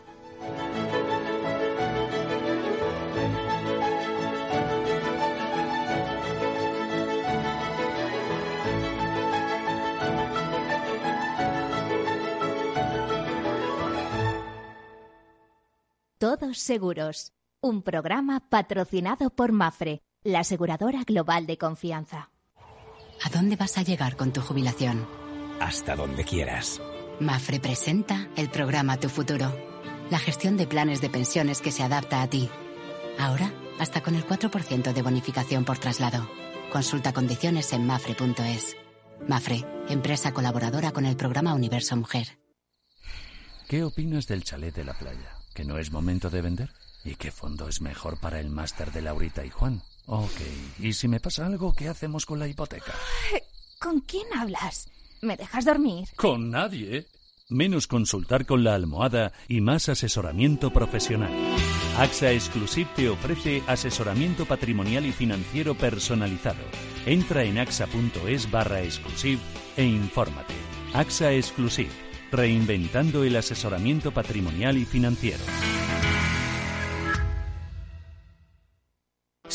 Todos 16.19 16.59
seguros. 16.59 17.33
Un 17.61 17.83
programa 17.83 18.41
patrocinado 18.49 19.31
por 19.31 19.53
Mafre, 19.53 20.01
la 20.25 20.41
aseguradora 20.41 21.03
global 21.05 21.47
de 21.47 21.59
confianza. 21.59 22.31
¿A 23.23 23.29
dónde 23.31 23.57
vas 23.57 23.77
a 23.77 23.83
llegar 23.83 24.17
con 24.17 24.33
tu 24.33 24.41
jubilación? 24.41 25.07
Hasta 25.61 25.95
donde 25.95 26.25
quieras. 26.25 26.81
Mafre 27.21 27.61
presenta 27.61 28.29
el 28.37 28.51
programa 28.51 28.99
Tu 28.99 29.09
Futuro, 29.09 29.57
la 30.11 30.19
gestión 30.19 30.59
de 30.59 30.67
planes 30.67 31.01
de 31.01 31.09
pensiones 31.09 31.63
que 31.63 31.73
se 31.73 31.83
adapta 31.83 32.21
a 32.21 32.29
ti. 32.29 32.51
Ahora, 33.19 33.51
hasta 33.79 34.03
con 34.03 34.15
el 34.15 34.27
4% 34.27 34.93
de 34.93 35.03
bonificación 35.03 35.65
por 35.65 35.79
traslado. 35.79 36.29
Consulta 36.71 37.15
condiciones 37.15 37.73
en 37.73 37.87
mafre.es. 37.87 38.77
Mafre, 39.27 39.65
empresa 39.89 40.33
colaboradora 40.33 40.93
con 40.93 41.07
el 41.07 41.17
programa 41.17 41.55
Universo 41.55 41.97
Mujer. 41.97 42.39
¿Qué 43.67 43.83
opinas 43.83 44.27
del 44.27 44.45
chalet 44.45 44.75
de 44.75 44.85
la 44.85 44.93
playa? 44.93 45.39
¿Que 45.55 45.65
no 45.65 45.79
es 45.79 45.91
momento 45.91 46.29
de 46.29 46.43
vender? 46.43 46.71
¿Y 47.03 47.15
qué 47.15 47.31
fondo 47.31 47.67
es 47.67 47.81
mejor 47.81 48.21
para 48.21 48.41
el 48.41 48.51
máster 48.51 48.93
de 48.93 49.01
Laurita 49.01 49.43
y 49.45 49.51
Juan? 49.51 49.83
Ok, 50.05 50.41
¿y 50.81 50.93
si 50.93 51.09
me 51.09 51.21
pasa 51.21 51.47
algo, 51.47 51.73
qué 51.73 51.89
hacemos 51.89 52.27
con 52.27 52.39
la 52.39 52.47
hipoteca? 52.47 52.93
¿Con 53.81 54.01
quién 54.01 54.27
hablas? 54.39 54.89
¿Me 55.23 55.37
dejas 55.37 55.65
dormir? 55.65 56.09
Con 56.17 56.51
nadie. 56.51 57.07
Menos 57.49 57.87
consultar 57.87 58.45
con 58.45 58.65
la 58.65 58.75
almohada 58.75 59.33
y 59.49 59.61
más 59.61 59.89
asesoramiento 59.89 60.73
profesional. 60.73 61.31
AXA 61.97 62.33
Exclusive 62.33 62.91
te 62.97 63.09
ofrece 63.09 63.63
asesoramiento 63.69 64.47
patrimonial 64.47 65.07
y 65.07 65.13
financiero 65.13 65.77
personalizado. 65.77 66.63
Entra 67.07 67.45
en 67.45 67.59
axa.es 67.59 68.51
barra 68.51 68.83
exclusive 68.83 69.41
e 69.77 69.85
infórmate. 69.85 70.55
AXA 70.93 71.33
Exclusive, 71.33 71.91
reinventando 72.33 73.23
el 73.23 73.37
asesoramiento 73.37 74.11
patrimonial 74.11 74.77
y 74.77 74.85
financiero. 74.85 75.45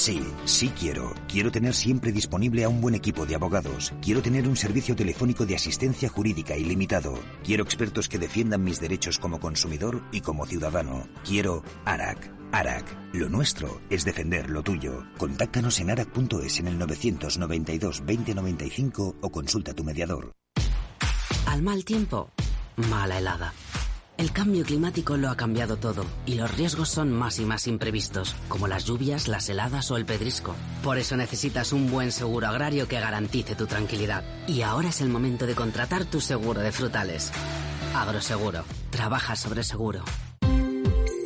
Sí, 0.02 0.20
sí 0.46 0.70
quiero. 0.70 1.14
Quiero 1.28 1.52
tener 1.52 1.76
siempre 1.76 2.12
disponible 2.12 2.64
a 2.64 2.70
un 2.70 2.82
buen 2.82 2.96
equipo 2.96 3.28
de 3.28 3.36
abogados. 3.36 3.94
Quiero 4.02 4.24
tener 4.24 4.48
un 4.48 4.56
servicio 4.56 4.96
telefónico 4.96 5.46
de 5.46 5.54
asistencia 5.54 6.10
jurídica 6.10 6.58
ilimitado. 6.58 7.14
Quiero 7.44 7.64
expertos 7.64 8.10
que 8.10 8.18
defiendan 8.18 8.64
mis 8.64 8.80
derechos 8.80 9.20
como 9.20 9.40
consumidor 9.40 10.02
y 10.12 10.22
como 10.22 10.48
ciudadano. 10.48 11.08
Quiero 11.24 11.62
ARAC. 11.86 12.32
ARAC. 12.52 13.14
Lo 13.14 13.30
nuestro 13.30 13.80
es 13.92 14.04
defender 14.04 14.50
lo 14.50 14.64
tuyo. 14.64 15.04
Contáctanos 15.20 15.80
en 15.80 15.92
arac.es 15.92 16.60
en 16.60 16.68
el 16.70 16.80
992 16.80 18.00
2095 18.00 19.18
o 19.22 19.32
consulta 19.32 19.74
a 19.74 19.76
tu 19.76 19.84
mediador. 19.84 20.32
Al 21.46 21.62
mal 21.62 21.86
tiempo, 21.86 22.32
mala 22.90 23.20
helada. 23.20 23.54
El 24.22 24.32
cambio 24.32 24.64
climático 24.64 25.18
lo 25.18 25.32
ha 25.32 25.36
cambiado 25.36 25.78
todo 25.78 26.06
y 26.28 26.36
los 26.36 26.56
riesgos 26.56 26.90
son 26.90 27.12
más 27.12 27.40
y 27.40 27.46
más 27.46 27.66
imprevistos, 27.66 28.36
como 28.50 28.68
las 28.68 28.86
lluvias, 28.86 29.28
las 29.28 29.50
heladas 29.50 29.90
o 29.90 29.98
el 29.98 30.06
pedrisco. 30.06 30.56
Por 30.84 31.00
eso 31.00 31.18
necesitas 31.18 31.74
un 31.74 31.90
buen 31.90 32.12
seguro 32.12 32.46
agrario 32.46 32.88
que 32.88 33.00
garantice 33.00 33.56
tu 33.56 33.66
tranquilidad. 33.66 34.24
Y 34.48 34.62
ahora 34.62 34.90
es 34.90 35.02
el 35.02 35.10
momento 35.10 35.48
de 35.48 35.56
contratar 35.56 36.06
tu 36.06 36.22
seguro 36.22 36.62
de 36.62 36.72
frutales. 36.72 37.32
Agroseguro. 37.96 38.64
Trabaja 38.92 39.36
sobre 39.36 39.64
seguro. 39.64 40.04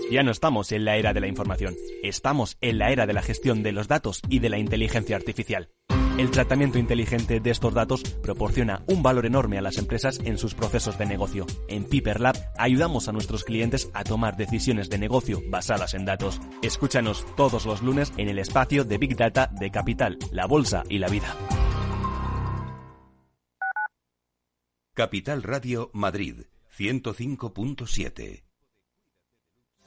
Ya 0.09 0.23
no 0.23 0.31
estamos 0.31 0.71
en 0.71 0.85
la 0.85 0.95
era 0.95 1.11
de 1.11 1.19
la 1.19 1.27
información, 1.27 1.75
estamos 2.01 2.55
en 2.61 2.77
la 2.77 2.91
era 2.91 3.05
de 3.05 3.13
la 3.13 3.21
gestión 3.21 3.61
de 3.61 3.73
los 3.73 3.89
datos 3.89 4.21
y 4.29 4.39
de 4.39 4.47
la 4.47 4.57
inteligencia 4.57 5.17
artificial. 5.17 5.67
El 6.17 6.31
tratamiento 6.31 6.79
inteligente 6.79 7.41
de 7.41 7.49
estos 7.49 7.73
datos 7.73 8.01
proporciona 8.01 8.83
un 8.87 9.03
valor 9.03 9.25
enorme 9.25 9.57
a 9.57 9.61
las 9.61 9.77
empresas 9.77 10.21
en 10.23 10.37
sus 10.37 10.55
procesos 10.55 10.97
de 10.97 11.05
negocio. 11.05 11.45
En 11.67 11.83
Piper 11.83 12.21
Lab 12.21 12.37
ayudamos 12.57 13.09
a 13.09 13.11
nuestros 13.11 13.43
clientes 13.43 13.89
a 13.93 14.05
tomar 14.05 14.37
decisiones 14.37 14.89
de 14.89 14.97
negocio 14.97 15.41
basadas 15.49 15.93
en 15.93 16.05
datos. 16.05 16.39
Escúchanos 16.61 17.25
todos 17.35 17.65
los 17.65 17.81
lunes 17.81 18.13
en 18.15 18.29
el 18.29 18.39
espacio 18.39 18.85
de 18.85 18.97
Big 18.97 19.17
Data 19.17 19.51
de 19.59 19.71
Capital, 19.71 20.17
la 20.31 20.45
Bolsa 20.45 20.83
y 20.87 20.99
la 20.99 21.09
Vida. 21.09 21.35
Capital 24.93 25.43
Radio 25.43 25.91
Madrid 25.93 26.45
105.7 26.77 28.44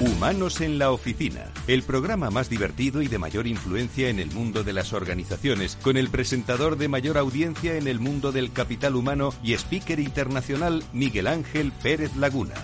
Humanos 0.00 0.62
en 0.62 0.78
la 0.78 0.92
Oficina, 0.92 1.52
el 1.66 1.82
programa 1.82 2.30
más 2.30 2.48
divertido 2.48 3.02
y 3.02 3.08
de 3.08 3.18
mayor 3.18 3.46
influencia 3.46 4.08
en 4.08 4.18
el 4.18 4.30
mundo 4.30 4.64
de 4.64 4.72
las 4.72 4.94
organizaciones, 4.94 5.76
con 5.82 5.98
el 5.98 6.08
presentador 6.08 6.78
de 6.78 6.88
mayor 6.88 7.18
audiencia 7.18 7.76
en 7.76 7.86
el 7.86 8.00
mundo 8.00 8.32
del 8.32 8.50
capital 8.50 8.96
humano 8.96 9.34
y 9.42 9.52
speaker 9.52 10.00
internacional 10.00 10.82
Miguel 10.94 11.26
Ángel 11.26 11.70
Pérez 11.82 12.16
Laguna. 12.16 12.54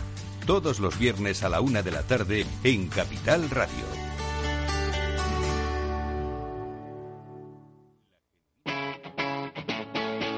Todos 0.47 0.80
los 0.80 0.99
viernes 0.99 1.43
a 1.43 1.51
la 1.51 1.61
una 1.61 1.82
de 1.82 1.91
la 1.91 2.05
tarde 2.05 2.47
en 2.64 2.89
Capital 2.89 3.51
Radio. 3.51 3.84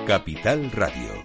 Capital 0.05 0.73
Radio 0.73 1.18